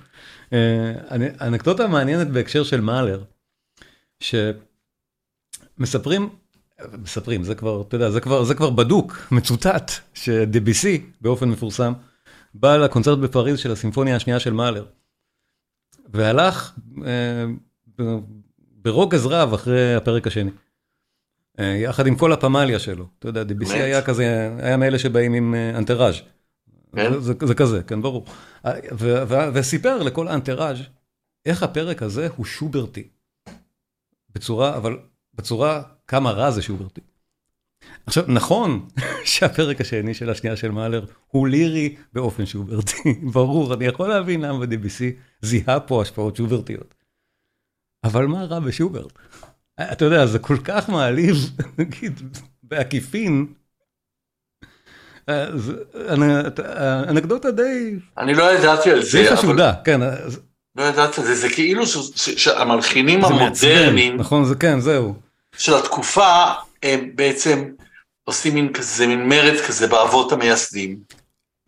אה, 0.53 0.93
אנקדוטה 1.41 1.87
מעניינת 1.87 2.31
בהקשר 2.31 2.63
של 2.63 2.81
מאלר, 2.81 3.23
שמספרים, 5.81 6.29
מספרים, 7.03 7.45
זה 7.45 7.55
כבר, 7.55 7.83
אתה 7.89 7.95
יודע, 7.95 8.11
זה 8.11 8.21
כבר, 8.21 8.45
זה 8.45 8.55
כבר 8.55 8.71
בדוק, 8.71 9.29
מצוטט, 9.31 9.93
שדביסי, 10.15 11.03
באופן 11.21 11.49
מפורסם, 11.49 11.93
בא 12.55 12.77
לקונצרט 12.77 13.19
בפריז 13.19 13.59
של 13.59 13.73
הסימפוניה 13.73 14.17
השנייה 14.17 14.41
של 14.41 14.53
מאלר. 14.53 14.85
והלך 16.09 16.79
אה, 17.07 17.45
ברוגז 18.59 19.27
רב 19.27 19.55
אחרי 19.55 19.95
הפרק 19.95 20.27
השני. 20.27 20.51
אה, 21.59 21.65
יחד 21.65 22.07
עם 22.07 22.17
כל 22.17 22.33
הפמליה 22.33 22.79
שלו, 22.79 23.07
אתה 23.19 23.29
יודע, 23.29 23.43
DBC 23.43 23.73
היה 23.73 24.03
כזה, 24.03 24.57
היה 24.59 24.77
מאלה 24.77 24.99
שבאים 24.99 25.33
עם 25.33 25.55
אה, 25.55 25.79
אנטראז'. 25.79 26.15
כן? 26.97 27.21
זה, 27.21 27.33
זה 27.47 27.55
כזה, 27.55 27.83
כן, 27.83 28.03
ברור. 28.03 28.25
וסיפר 29.53 30.03
לכל 30.03 30.29
האנטראז' 30.29 30.79
איך 31.47 31.63
הפרק 31.63 32.03
הזה 32.03 32.29
הוא 32.37 32.47
שוברטי. 32.47 33.09
בצורה, 34.35 34.77
אבל 34.77 34.99
בצורה 35.35 35.83
כמה 36.07 36.31
רע 36.31 36.51
זה 36.51 36.63
שוברטי. 36.63 37.01
עכשיו, 38.07 38.25
נכון 38.29 38.89
שהפרק 39.25 39.81
השני 39.81 40.15
של 40.15 40.31
השנייה 40.31 40.57
של 40.57 40.71
מאלר 40.71 41.05
הוא 41.27 41.49
לירי 41.49 41.97
באופן 42.13 42.47
שוברטי, 42.47 43.15
ברור, 43.35 43.75
אני 43.75 43.85
יכול 43.87 44.09
להבין 44.09 44.41
למה 44.41 44.67
ב-DBC 44.67 45.03
זיהה 45.43 45.81
פה 45.81 46.03
השפעות 46.03 46.37
שוברטיות. 46.37 46.95
אבל 48.05 48.27
מה 48.27 48.45
רע 48.45 48.61
בשוברט? 48.61 49.13
אתה 49.81 50.05
יודע, 50.05 50.27
זה 50.27 50.39
כל 50.39 50.57
כך 50.65 50.89
מעליב, 50.89 51.37
נגיד, 51.79 52.21
בעקיפין. 52.63 53.47
אנקדוטה 57.09 57.51
די... 57.51 57.95
אני 58.19 58.35
לא 58.35 58.53
ידעתי 58.53 58.91
על 58.91 59.03
זה, 59.03 59.19
די 59.19 59.37
חשודה, 59.37 59.73
כן. 59.85 60.01
לא 60.77 60.83
ידעתי 60.83 61.21
על 61.21 61.27
זה, 61.27 61.35
זה 61.35 61.49
כאילו 61.49 61.83
שהמלחינים 62.17 63.25
המודרניים... 63.25 64.17
נכון, 64.17 64.45
זה 64.45 64.55
כן, 64.55 64.81
זהו. 64.81 65.15
של 65.57 65.75
התקופה, 65.75 66.45
בעצם 67.15 67.65
עושים 68.25 68.55
מין 68.55 68.73
כזה, 68.73 69.07
מין 69.07 69.29
מרד 69.29 69.61
כזה 69.69 69.87
באבות 69.87 70.33
המייסדים. 70.33 70.99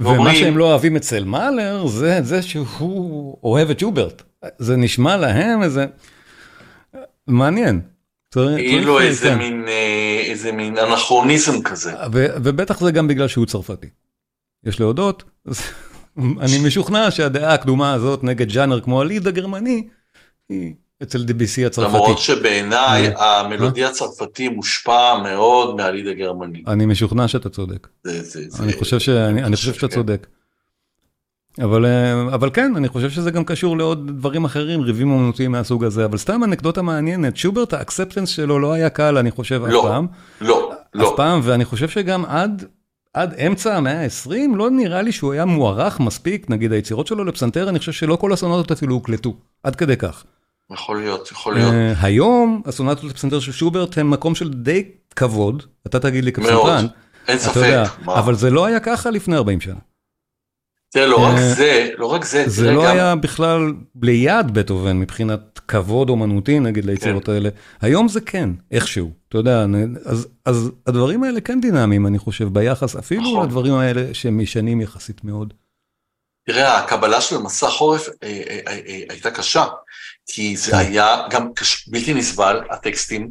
ומה 0.01 0.35
שהם 0.35 0.59
לא 0.59 0.65
אוהבים 0.65 0.97
אצל 0.97 1.25
מאלר 1.25 1.87
זה 1.87 2.19
זה 2.23 2.43
שהוא 2.43 3.39
אוהב 3.43 3.71
את 3.71 3.81
שוברט. 3.81 4.23
זה 4.59 4.77
נשמע 4.77 5.17
להם 5.17 5.63
איזה... 5.63 5.87
מעניין. 7.27 7.81
כאילו 8.31 9.01
איזה 9.01 9.29
כן. 9.29 9.39
מין 9.39 9.65
אה, 9.69 10.23
איזה 10.27 10.53
מין 10.53 10.79
אנכרוניזם 10.79 11.63
כזה. 11.63 11.93
ובטח 12.13 12.81
זה 12.81 12.93
גם 12.93 13.09
בגלל 13.09 13.29
שהוא 13.29 13.47
צרפתי. 13.47 13.87
יש 14.65 14.81
להודות, 14.81 15.25
אני 16.41 16.67
משוכנע 16.67 17.11
שהדעה 17.11 17.55
הקדומה 17.55 17.93
הזאת 17.93 18.25
נגד 18.25 18.49
ג'אנר 18.49 18.81
כמו 18.81 19.01
הליד 19.01 19.27
הגרמני, 19.27 19.89
היא 20.49 20.75
אצל 21.03 21.19
DBC 21.19 21.67
הצרפתי. 21.67 21.97
למרות 21.97 22.19
שבעיניי 22.19 23.09
אה? 23.09 23.41
המלודי 23.41 23.85
הצרפתי 23.85 24.49
מושפע 24.49 25.19
מאוד 25.23 25.77
מהליד 25.77 26.07
הגרמני. 26.07 26.63
אני 26.67 26.87
משוכנע 26.87 27.29
שאתה 27.29 27.49
צודק. 27.49 27.89
אני 28.61 28.73
חושב 28.73 29.01
שאתה 29.75 29.89
צודק. 29.89 30.27
אבל, 31.63 31.87
אה, 31.87 32.23
אבל 32.35 32.51
כן, 32.51 32.73
אני 32.77 32.89
חושב 32.89 33.11
שזה 33.11 33.31
גם 33.31 33.45
קשור 33.45 33.77
לעוד 33.77 34.11
דברים 34.19 34.45
אחרים, 34.45 34.81
ריבים 34.81 35.11
אומנותיים 35.11 35.53
מהסוג 35.53 35.85
הזה, 35.85 36.05
אבל 36.05 36.19
סתם 36.19 36.45
אנקדוטה 36.45 36.83
מעניינת, 36.83 37.37
שוברט 37.37 37.73
האקספטנס 37.73 38.29
שלו 38.29 38.59
לא 38.59 38.73
היה 38.73 38.91
קל, 38.91 39.19
אני 39.19 39.31
חושב, 39.31 39.63
אף 39.65 39.73
לא, 39.73 39.83
פעם. 39.83 40.07
לא, 40.41 40.73
אף 40.73 40.79
לא. 40.95 41.15
פעם, 41.17 41.41
ואני 41.43 41.65
חושב 41.65 41.89
שגם 41.89 42.25
עד, 42.25 42.65
עד 43.15 43.35
אמצע 43.35 43.77
המאה 43.77 44.03
ה-20, 44.05 44.57
לא 44.57 44.71
נראה 44.71 45.03
לי 45.03 45.13
שהוא 45.13 45.33
היה 45.33 45.45
מוערך 45.45 46.01
מספיק, 46.01 46.51
נגיד 46.51 46.73
היצירות 46.73 47.07
שלו 47.07 47.25
לפסנתר, 47.25 47.69
אני 47.69 47.79
חושב 47.79 47.93
שלא 47.93 48.17
כל 48.17 48.33
הסונטות 48.33 48.73
אפילו 48.73 48.95
הוקלטו, 48.95 49.37
עד 49.63 49.77
כדי 49.77 49.97
כך. 49.97 50.25
יכול 50.73 51.01
להיות, 51.01 51.31
יכול 51.31 51.55
להיות. 51.55 51.73
אה, 51.73 51.93
היום 52.03 52.63
הסונטות 52.67 53.05
לפסנתר 53.05 53.41
של 53.41 53.53
שוברט 53.53 53.99
הם 53.99 54.11
מקום 54.11 54.35
של 54.35 54.49
די 54.51 54.85
כבוד, 55.17 55.63
אתה 55.87 56.01
תגיד 56.01 56.25
לי 56.25 56.33
כפסנתרן, 56.33 56.87
אין 57.29 57.39
ספק. 57.39 57.57
יודע? 57.57 57.85
אבל 58.07 58.35
זה 58.35 58.51
לא 58.51 58.65
היה 58.67 58.81
ככה 58.81 59.11
לפני 59.11 59.37
40 59.37 59.61
שנה. 59.61 59.79
תראה, 60.91 61.07
לא 61.07 61.17
רק 61.27 61.35
אה, 61.39 61.55
זה, 61.55 61.91
לא 61.99 62.07
רק 62.07 62.25
זה, 62.25 62.45
זה 62.49 62.71
לא 62.71 62.85
גם- 62.85 62.91
היה 62.91 63.17
בכלל 63.17 63.73
ליד 64.03 64.55
בטהובן 64.55 64.99
מבחינת 65.01 65.61
כבוד 65.69 66.11
אומנותי 66.11 66.61
נגיד 66.61 66.85
ליצירות 66.85 67.25
כן. 67.25 67.33
האלה. 67.33 67.49
היום 67.81 68.09
זה 68.09 68.21
כן, 68.21 68.51
איכשהו, 68.71 69.11
אתה 69.29 69.39
יודע, 69.39 69.67
אז, 70.05 70.29
אז 70.45 70.71
הדברים 70.87 71.23
האלה 71.23 71.41
כן 71.41 71.61
דינמיים 71.61 72.07
אני 72.07 72.19
חושב 72.19 72.49
ביחס 72.49 72.97
אפילו 72.97 73.23
נכון. 73.23 73.47
לדברים 73.47 73.75
האלה 73.75 74.15
שהם 74.15 74.39
משנים 74.39 74.81
יחסית 74.81 75.25
מאוד. 75.25 75.55
תראה, 76.47 76.79
הקבלה 76.79 77.21
של 77.21 77.39
מסע 77.39 77.69
חורף 77.69 78.09
אה, 78.09 78.13
אה, 78.23 78.59
אה, 78.69 78.79
אה, 78.89 79.03
הייתה 79.09 79.31
קשה, 79.31 79.65
כי 80.29 80.57
זה 80.57 80.71
כן. 80.73 80.79
היה 80.79 81.17
גם 81.31 81.53
קש... 81.55 81.89
בלתי 81.89 82.15
נסבל, 82.15 82.61
הטקסטים, 82.71 83.31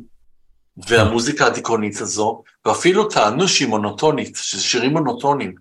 והמוזיקה 0.87 1.45
הדיכאונית 1.45 2.01
הזו, 2.01 2.43
ואפילו 2.65 3.03
טענו 3.03 3.47
שהיא 3.47 3.67
מונוטונית, 3.67 4.35
שזה 4.41 4.61
שירים 4.63 4.91
מונוטונים. 4.91 5.53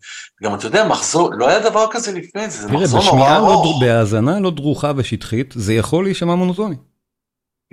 גם 0.42 0.54
אתה 0.54 0.66
יודע, 0.66 0.88
מחזור, 0.88 1.30
לא 1.34 1.48
היה 1.48 1.70
דבר 1.70 1.86
כזה 1.90 2.12
לפני 2.12 2.50
זה, 2.50 2.62
זה 2.62 2.68
תראה, 2.68 2.80
מחזור 2.80 3.04
נורא 3.04 3.30
לא, 3.30 3.36
ארוך. 3.36 3.80
דר- 3.80 3.86
בהאזנה 3.86 4.40
לא 4.40 4.50
דרוכה 4.50 4.92
ושטחית, 4.96 5.54
זה 5.56 5.74
יכול 5.74 6.04
להישמע 6.04 6.34
מונוטוני. 6.34 6.76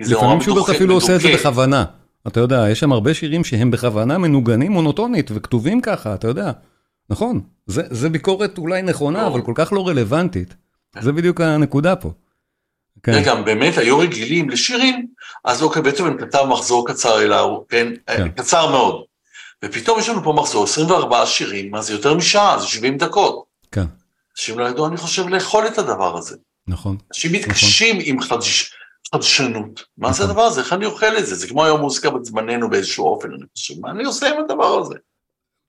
לפעמים 0.00 0.40
שוברט 0.40 0.68
אפילו 0.70 0.94
עושה 0.94 1.16
את 1.16 1.20
זה. 1.20 1.28
בכוונה. 1.34 1.84
אתה 2.26 2.40
יודע, 2.40 2.66
יש 2.70 2.80
שם 2.80 2.92
הרבה 2.92 3.14
שירים 3.14 3.44
שהם 3.44 3.70
בכוונה 3.70 4.18
מנוגנים 4.18 4.72
מונוטונית 4.72 5.30
וכתובים 5.34 5.80
ככה, 5.80 6.14
אתה 6.14 6.28
יודע. 6.28 6.52
נכון, 7.10 7.40
זה, 7.66 7.82
זה 7.90 8.08
ביקורת 8.08 8.58
אולי 8.58 8.82
נכונה. 8.82 9.26
אבל 9.26 9.42
כל 9.42 9.52
כך 9.54 9.72
לא 9.72 9.88
רלוונטית. 9.88 10.54
זה 11.00 11.12
בדיוק 11.12 11.40
הנקודה 11.40 11.96
פה. 11.96 12.12
כן, 13.04 13.12
תראה, 13.12 13.24
גם 13.24 13.44
באמת 13.44 13.78
היו 13.78 13.98
רגילים 13.98 14.50
לשירים, 14.50 15.06
אז 15.44 15.62
אוקיי, 15.62 15.82
בטהובן 15.82 16.18
כתב 16.18 16.44
מחזור 16.48 16.86
קצר 16.88 17.22
אליו, 17.22 17.56
כן? 17.68 17.88
כן. 18.06 18.28
קצר 18.28 18.70
מאוד. 18.70 19.02
ופתאום 19.64 19.98
יש 19.98 20.08
לנו 20.08 20.22
פה 20.24 20.32
מחזור, 20.32 20.64
24 20.64 21.26
שירים, 21.26 21.70
מה 21.70 21.82
זה 21.82 21.92
יותר 21.92 22.14
משעה, 22.14 22.58
זה 22.60 22.66
70 22.66 22.98
דקות. 22.98 23.44
כן, 23.72 23.84
אנשים 24.36 24.58
לא 24.58 24.64
ידעו, 24.64 24.86
אני 24.86 24.96
חושב, 24.96 25.28
לאכול 25.28 25.66
את 25.66 25.78
הדבר 25.78 26.18
הזה. 26.18 26.36
נכון. 26.68 26.96
אנשים 27.12 27.32
מתקשים 27.32 27.96
עם 28.02 28.20
חדש, 28.20 28.72
חדשנות. 29.14 29.84
מה 29.98 30.12
זה 30.12 30.18
נכון. 30.18 30.30
הדבר 30.30 30.42
הזה? 30.42 30.60
איך 30.60 30.72
אני 30.72 30.86
אוכל 30.86 31.18
את 31.18 31.26
זה? 31.26 31.34
זה 31.34 31.48
כמו 31.48 31.64
היום 31.64 31.80
מוזיקה 31.80 32.10
בזמננו 32.10 32.70
באיזשהו 32.70 33.04
אופן, 33.06 33.28
אני 33.32 33.44
חושב, 33.56 33.74
מה 33.80 33.90
אני 33.90 34.04
עושה 34.04 34.28
עם 34.28 34.44
הדבר 34.44 34.78
הזה? 34.78 34.94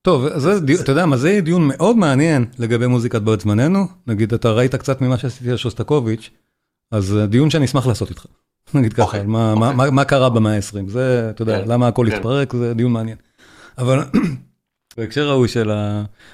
טוב, 0.01 0.37
זה, 0.37 0.59
דיון- 0.59 0.81
אתה 0.81 0.91
יודע 0.91 1.05
מה, 1.05 1.17
זה 1.17 1.29
יהיה 1.29 1.41
דיון 1.41 1.67
מאוד 1.67 1.97
מעניין 1.97 2.45
לגבי 2.59 2.87
מוזיקת 2.87 3.21
בת 3.21 3.39
זמננו. 3.41 3.87
נגיד, 4.07 4.33
אתה 4.33 4.51
ראית 4.51 4.75
קצת 4.75 5.01
ממה 5.01 5.17
שעשיתי 5.17 5.51
על 5.51 5.57
שוסטקוביץ', 5.57 6.29
אז 6.91 7.05
זה 7.05 7.27
דיון 7.27 7.49
שאני 7.49 7.65
אשמח 7.65 7.87
לעשות 7.87 8.09
איתך. 8.09 8.25
נגיד 8.73 8.93
ככה, 8.93 9.03
אוקיי, 9.03 9.25
מה, 9.25 9.55
מה, 9.55 9.67
אוקיי. 9.67 9.77
מה, 9.77 9.91
מה 9.91 10.05
קרה 10.05 10.29
במאה 10.29 10.55
ה-20, 10.55 10.89
זה, 10.89 11.29
אתה 11.29 11.41
יודע, 11.41 11.61
כן, 11.61 11.71
למה 11.71 11.87
הכל 11.87 12.07
כן. 12.09 12.15
התפרק, 12.15 12.53
זה 12.53 12.73
דיון 12.73 12.91
מעניין. 12.91 13.17
אבל 13.77 13.99
בהקשר 14.97 15.29
ההוא 15.29 15.47
של 15.47 15.71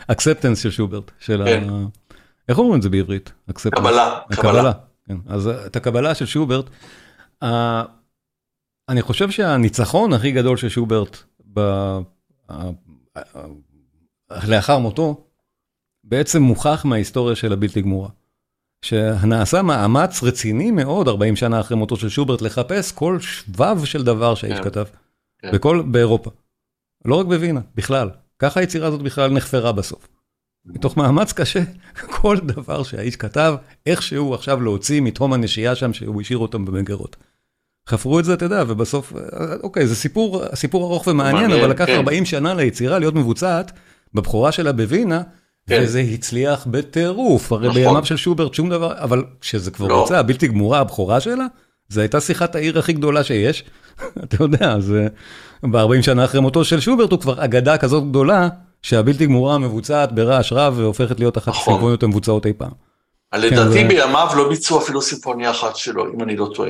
האקספטנס 0.10 0.60
של 0.60 0.72
שוברט, 0.72 1.12
של 1.20 1.42
כן. 1.46 1.70
ה... 1.70 1.86
איך 2.50 2.58
אומרים 2.58 2.78
את 2.78 2.82
זה 2.82 2.90
בעברית? 2.90 3.32
קבלה. 3.54 4.20
קבלה. 4.32 4.72
כן. 5.08 5.18
אז 5.28 5.48
את 5.48 5.76
הקבלה 5.76 6.16
של 6.16 6.26
שוברט, 6.26 6.66
ה- 7.44 7.84
אני 8.90 9.02
חושב 9.02 9.32
שהניצחון 9.32 10.14
הכי 10.14 10.32
גדול 10.32 10.58
של 10.58 10.70
שוברט 10.70 11.18
ב... 11.54 11.60
לאחר 14.48 14.78
מותו, 14.78 15.24
בעצם 16.04 16.42
מוכח 16.42 16.86
מההיסטוריה 16.86 17.36
של 17.36 17.54
הבלתי 17.54 17.82
גמורה. 17.82 18.10
שנעשה 18.86 19.62
מאמץ 19.62 20.24
רציני 20.24 20.72
מאוד 20.72 21.08
40 21.08 21.36
שנה 21.36 21.60
אחרי 21.60 21.78
מותו 21.78 21.96
של 21.96 22.10
שוברט 22.10 22.42
לחפש 22.42 22.92
כל 22.92 23.20
שבב 23.20 23.82
של 23.86 24.04
דבר 24.04 24.36
שהאיש 24.36 24.58
כן. 24.58 24.64
כתב. 24.64 24.86
כן. 25.42 25.52
בכל, 25.54 25.82
באירופה. 25.82 26.32
לא 27.06 27.16
רק 27.16 27.26
בווינה, 27.26 27.60
בכלל. 27.76 28.10
ככה 28.40 28.60
היצירה 28.60 28.88
הזאת 28.88 29.02
בכלל 29.02 29.32
נחפרה 29.32 29.72
בסוף. 29.72 30.08
מתוך 30.66 30.98
מאמץ 30.98 31.34
קשה, 31.34 31.64
כל 32.22 32.38
דבר 32.38 32.84
שהאיש 32.84 33.16
כתב, 33.16 33.56
איכשהו 33.86 34.34
עכשיו 34.34 34.62
להוציא 34.62 35.02
מתהום 35.02 35.34
הנשייה 35.34 35.76
שם 35.76 35.94
שהוא 35.94 36.22
השאיר 36.22 36.38
אותם 36.38 36.66
במגירות. 36.66 37.16
חפרו 37.90 38.20
את 38.20 38.26
זה, 38.26 38.34
אתה 38.34 38.46
יודע, 38.46 38.64
ובסוף, 38.68 39.14
אה, 39.16 39.56
אוקיי, 39.64 39.88
זה 39.88 39.96
סיפור, 39.96 40.56
סיפור 40.56 40.84
ארוך 40.84 41.08
ומעניין, 41.08 41.42
מעניין, 41.42 41.60
אבל 41.60 41.70
לקח 41.70 41.86
כן. 41.86 41.96
40 41.96 42.26
שנה 42.26 42.54
ליצירה 42.54 43.00
להיות 43.00 43.16
מבוצעת 43.16 43.72
בבכורה 44.14 44.52
שלה 44.52 44.72
בווינה, 44.72 45.22
כן. 45.70 45.80
וזה 45.84 46.00
הצליח 46.00 46.68
בטירוף, 46.72 47.52
הרי 47.52 47.68
נכון. 47.68 47.82
בימיו 47.82 48.06
של 48.06 48.18
שוברט 48.18 48.54
שום 48.54 48.70
דבר, 48.70 48.94
אבל 48.98 49.24
כשזה 49.42 49.72
כבר 49.72 49.88
לא. 49.88 50.04
יצא, 50.06 50.18
הבלתי 50.18 50.48
גמורה, 50.48 50.80
הבכורה 50.80 51.20
שלה, 51.20 51.46
זו 51.90 52.02
הייתה 52.02 52.22
שיחת 52.22 52.56
העיר 52.56 52.80
הכי 52.80 52.94
גדולה 52.94 53.24
שיש. 53.24 53.64
אתה 54.24 54.44
יודע, 54.44 54.80
זה 54.80 55.08
ב-40 55.64 56.02
שנה 56.02 56.26
אחרי 56.26 56.42
מותו 56.42 56.64
של 56.66 56.80
שוברט 56.80 57.12
הוא 57.12 57.20
כבר 57.20 57.44
אגדה 57.46 57.78
כזאת 57.78 58.10
גדולה, 58.10 58.50
שהבלתי 58.82 59.26
גמורה 59.26 59.58
מבוצעת 59.58 60.12
ברעש 60.12 60.54
רב 60.54 60.74
והופכת 60.78 61.20
להיות 61.20 61.38
אחת 61.38 61.48
נכון. 61.48 61.62
הסימפוניות 61.74 62.04
המבוצעות 62.04 62.46
אי 62.46 62.54
פעם. 62.54 62.72
לדעתי 63.36 63.72
זה- 63.72 63.86
בימיו 63.88 64.28
לא 64.38 64.50
ביצעו 64.50 64.78
אפילו 64.80 65.02
סימפוניה 65.02 65.52
אחת 65.52 65.76
שלו, 65.76 66.14
אם 66.14 66.22
אני 66.24 66.36
לא 66.36 66.50
טועה. 66.56 66.70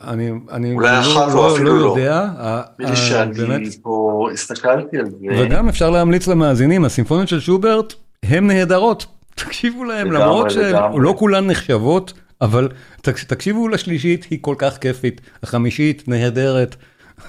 אני, 0.00 0.30
אני 0.50 0.72
אולי 0.74 0.90
לא, 0.92 1.00
אחת 1.00 1.32
או 1.32 1.36
לא, 1.36 1.54
אפילו 1.54 1.76
לא 1.76 1.80
לא. 1.84 1.94
יודע, 1.98 2.28
ה- 2.38 2.96
שאני 2.96 3.32
באמת, 3.34 3.62
פה 3.82 4.28
הסתכלתי 4.32 4.98
על 4.98 5.04
זה. 5.10 5.16
וגם 5.38 5.68
אפשר 5.68 5.90
להמליץ 5.90 6.26
למאזינים, 6.28 6.84
הסימפוניות 6.84 7.28
של 7.28 7.40
שוברט 7.40 7.94
הן 8.22 8.46
נהדרות. 8.46 9.06
תקשיבו 9.34 9.84
לגמרי, 9.84 10.18
למרות 10.18 10.52
לגמרי. 10.52 10.98
שלא 11.00 11.14
כולן 11.18 11.46
נחשבות, 11.46 12.12
אבל 12.40 12.68
תק- 13.02 13.24
תקשיבו 13.26 13.68
לשלישית, 13.68 14.24
היא 14.30 14.38
כל 14.42 14.54
כך 14.58 14.78
כיפית, 14.78 15.20
החמישית 15.42 16.08
נהדרת. 16.08 16.76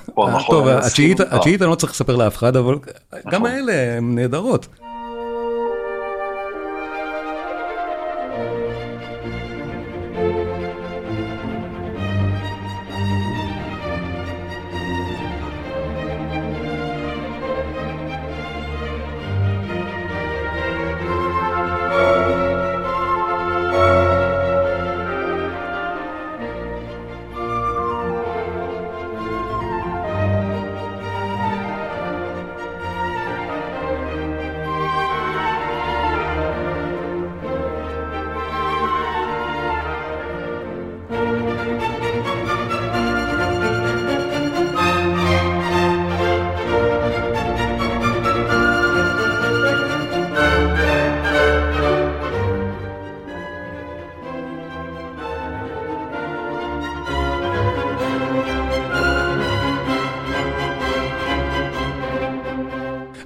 נכון, 0.08 0.34
טוב. 0.48 0.68
התשיעית 0.68 1.22
אני 1.62 1.70
לא 1.70 1.76
צריך 1.76 1.92
לספר 1.94 2.16
לאף 2.16 2.36
אחד, 2.38 2.56
אבל 2.56 2.76
גם 3.32 3.42
נכון. 3.46 3.46
האלה 3.46 3.98
הן 3.98 4.16
נהדרות. 4.16 4.68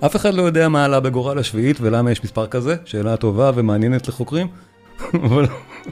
אף 0.08 0.16
אחד 0.16 0.34
לא 0.34 0.42
יודע 0.42 0.70
מה 0.70 0.86
עלה 0.86 1.00
בגורל 1.00 1.40
השביעית 1.40 1.78
ולמה 1.82 2.12
יש 2.12 2.24
מספר 2.24 2.48
כזה, 2.48 2.76
שאלה 2.86 3.18
טובה 3.18 3.52
ומעניינת 3.56 4.08
לחוקרים, 4.08 4.48
אבל 5.26 5.46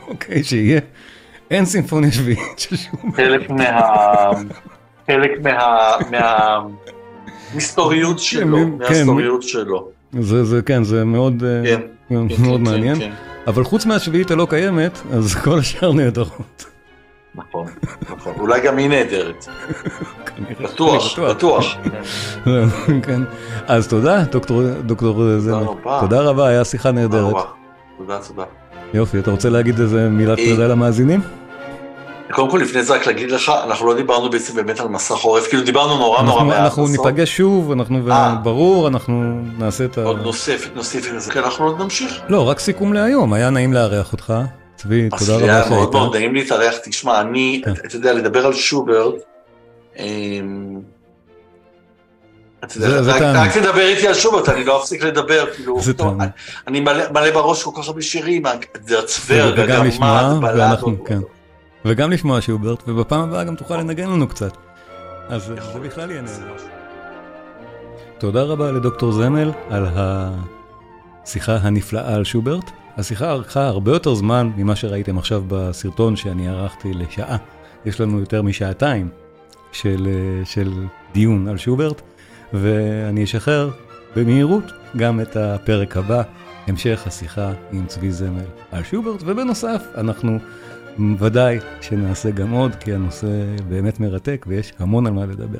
אוקיי, 0.08 0.44
שיהיה. 0.44 0.80
אין 1.52 1.66
סימפוניה 1.66 2.12
שביעית 2.12 2.60
של 2.60 2.76
שום... 2.76 3.12
חלק 3.16 3.50
מה... 3.50 3.82
חלק 5.08 5.32
מה... 5.44 5.92
מה... 6.12 6.58
מסתוריות 7.56 8.20
שלו, 8.20 8.58
כן, 8.58 8.70
מהסטוריות 8.80 9.44
שלו. 9.44 9.90
זה, 10.20 10.44
זה, 10.44 10.62
כן, 10.62 10.84
זה 10.84 11.04
מאוד, 11.04 11.44
אה, 11.44 11.64
כן, 11.64 11.82
מאוד 12.10 12.30
כן, 12.30 12.36
כן, 12.36 12.64
מעניין. 12.64 13.00
כן, 13.00 13.12
אבל 13.48 13.64
חוץ 13.64 13.86
מהשביעית 13.86 14.32
הלא 14.32 14.48
קיימת, 14.50 15.00
אז 15.14 15.36
כל 15.44 15.60
השאר 15.60 15.94
נהדרות. 15.94 16.66
נכון, 17.36 17.68
נכון. 18.10 18.34
אולי 18.40 18.62
גם 18.62 18.78
היא 18.78 18.90
נהדרת. 18.90 19.48
בטוח, 20.62 21.20
בטוח. 21.20 21.76
כן. 23.06 23.22
אז 23.68 23.88
תודה, 23.88 24.24
דוקטור, 24.32 24.62
דוקטור 24.86 25.24
זה. 25.40 25.52
רבה. 25.54 25.98
תודה 26.02 26.22
רבה, 26.22 26.48
היה 26.48 26.66
שיחה 26.66 26.90
תודה 26.90 27.02
נהדרת. 27.02 27.36
תודה, 27.98 28.20
תודה. 28.28 28.44
יופי, 28.94 29.20
אתה 29.20 29.32
רוצה 29.32 29.50
להגיד 29.50 29.80
איזה 29.80 30.10
מילת 30.10 30.40
אה, 30.40 30.46
פרידה 30.46 30.68
למאזינים? 30.68 31.22
קודם 32.32 32.50
כל, 32.50 32.58
לפני 32.58 32.84
זה 32.84 32.94
רק 32.96 33.08
להגיד 33.08 33.32
לך, 33.32 33.52
אנחנו 33.68 33.88
לא 33.88 33.94
דיברנו 33.96 34.30
בעצם 34.30 34.56
באמת 34.56 34.80
על 34.80 34.88
מסך 34.88 35.16
עורף, 35.22 35.48
כאילו 35.48 35.64
דיברנו 35.64 35.98
נורא 35.98 36.22
נורא 36.22 36.34
אנחנו- 36.34 36.46
מעט. 36.48 36.60
אנחנו 36.60 36.84
בסוף. 36.86 37.06
ניפגש 37.06 37.38
שוב, 37.38 37.72
אנחנו, 37.72 38.12
אה. 38.12 38.36
ברור, 38.44 38.88
אנחנו 38.88 39.42
נעשה 39.60 39.86
את 39.86 39.98
ה... 39.98 40.04
עוד 40.04 40.22
נוסף, 40.22 40.70
נוסיף 40.76 41.12
לזה, 41.14 41.32
כן, 41.32 41.40
אנחנו 41.44 41.66
עוד 41.66 41.82
נמשיך. 41.82 42.20
לא, 42.30 42.50
רק 42.50 42.60
סיכום 42.60 42.94
להיום, 42.94 43.34
היה 43.34 43.50
נעים 43.50 43.74
לארח 43.74 44.12
אותך. 44.12 44.34
צבי, 44.76 45.10
תודה 45.20 45.36
רבה 45.36 45.48
מאוד 45.48 45.64
שהיית. 45.70 45.90
מאוד 45.94 46.16
נעים 46.16 46.34
להתארח, 46.36 46.74
תשמע, 46.84 47.22
אני, 47.22 47.62
כן. 47.66 47.72
אתה 47.72 47.96
יודע, 47.96 48.14
לדבר 48.14 48.46
על 48.46 48.54
שוברט, 48.54 49.14
רק- 53.10 53.20
תענוג. 53.20 53.48
רק 53.48 53.58
תדבר 53.58 53.88
איתי 53.88 54.08
על 54.08 54.14
שוברט, 54.14 54.50
אני 54.50 54.64
לא 54.66 54.82
אפסיק 54.82 55.04
לדבר, 55.04 55.46
כאילו, 55.56 55.82
זה. 55.82 55.94
אני- 56.68 56.80
מלא 56.80 57.32
בראש 57.34 57.64
כל 57.64 57.72
כך 57.82 57.88
הרבה 57.88 58.02
שירים, 58.02 58.44
הצוורג, 59.04 59.54
וגם 59.58 59.86
לשמוע, 59.86 60.20
הגמד, 60.20 60.52
בלדות. 60.52 61.08
כן. 61.08 61.20
וגם 61.86 62.12
לשמוע 62.12 62.42
שוברט, 62.42 62.84
ובפעם 62.88 63.22
הבאה 63.30 63.44
גם 63.44 63.56
תוכל 63.56 63.78
לנגן 63.78 64.08
לנו 64.10 64.28
קצת. 64.28 64.52
אז 65.30 65.44
זה 65.74 65.80
בכלל 65.80 66.12
יהיה 66.12 66.22
נהדר. 66.22 66.54
תודה 68.18 68.44
רבה 68.44 68.72
לדוקטור 68.72 69.12
זמל 69.12 69.52
על 69.70 69.86
השיחה 69.96 71.56
הנפלאה 71.56 72.16
על 72.16 72.24
שוברט. 72.24 72.64
השיחה 72.98 73.32
ארכה 73.32 73.68
הרבה 73.68 73.92
יותר 73.92 74.14
זמן 74.16 74.52
ממה 74.58 74.76
שראיתם 74.76 75.18
עכשיו 75.18 75.44
בסרטון 75.48 76.16
שאני 76.16 76.50
ערכתי 76.50 76.94
לשעה. 76.94 77.38
יש 77.86 78.02
לנו 78.02 78.20
יותר 78.20 78.42
משעתיים 78.42 79.10
של, 79.76 80.08
אה, 80.08 80.46
של 80.46 80.74
דיון 81.14 81.48
על 81.48 81.58
שוברט, 81.58 82.02
ואני 82.54 83.24
אשחרר 83.24 83.70
במהירות 84.16 84.64
גם 84.98 85.22
את 85.22 85.36
הפרק 85.36 85.98
הבא, 85.98 86.22
המשך 86.68 87.04
השיחה 87.08 87.52
עם 87.72 87.86
צבי 87.86 88.12
זמל 88.12 88.46
על 88.72 88.84
שוברט, 88.84 89.22
ובנוסף 89.26 89.84
אנחנו 89.98 90.40
ודאי 91.20 91.60
שנעשה 91.82 92.32
גם 92.32 92.52
עוד, 92.52 92.76
כי 92.76 92.94
הנושא 92.94 93.28
באמת 93.70 94.00
מרתק 94.00 94.46
ויש 94.48 94.74
המון 94.80 95.08
על 95.08 95.14
מה 95.14 95.26
לדבר. 95.26 95.60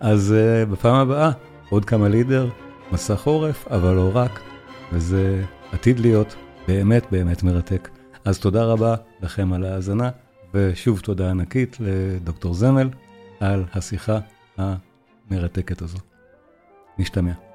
אז 0.00 0.34
uh, 0.34 0.70
בפעם 0.70 0.94
הבאה 0.94 1.30
עוד 1.70 1.84
כמה 1.84 2.08
לידר, 2.08 2.48
מסך 2.92 3.26
עורף, 3.26 3.68
אבל 3.68 3.94
לא 3.94 4.10
רק, 4.14 4.40
וזה 4.92 5.42
עתיד 5.72 6.00
להיות 6.00 6.34
באמת 6.68 7.06
באמת 7.10 7.42
מרתק. 7.42 7.88
אז 8.24 8.38
תודה 8.38 8.64
רבה 8.64 8.94
לכם 9.22 9.52
על 9.52 9.64
ההאזנה, 9.64 10.10
ושוב 10.54 11.00
תודה 11.00 11.30
ענקית 11.30 11.76
לדוקטור 11.80 12.54
זמל 12.54 12.88
על 13.44 13.64
השיחה 13.72 14.18
המרתקת 14.58 15.82
הזו. 15.82 15.98
נשתמע. 16.98 17.53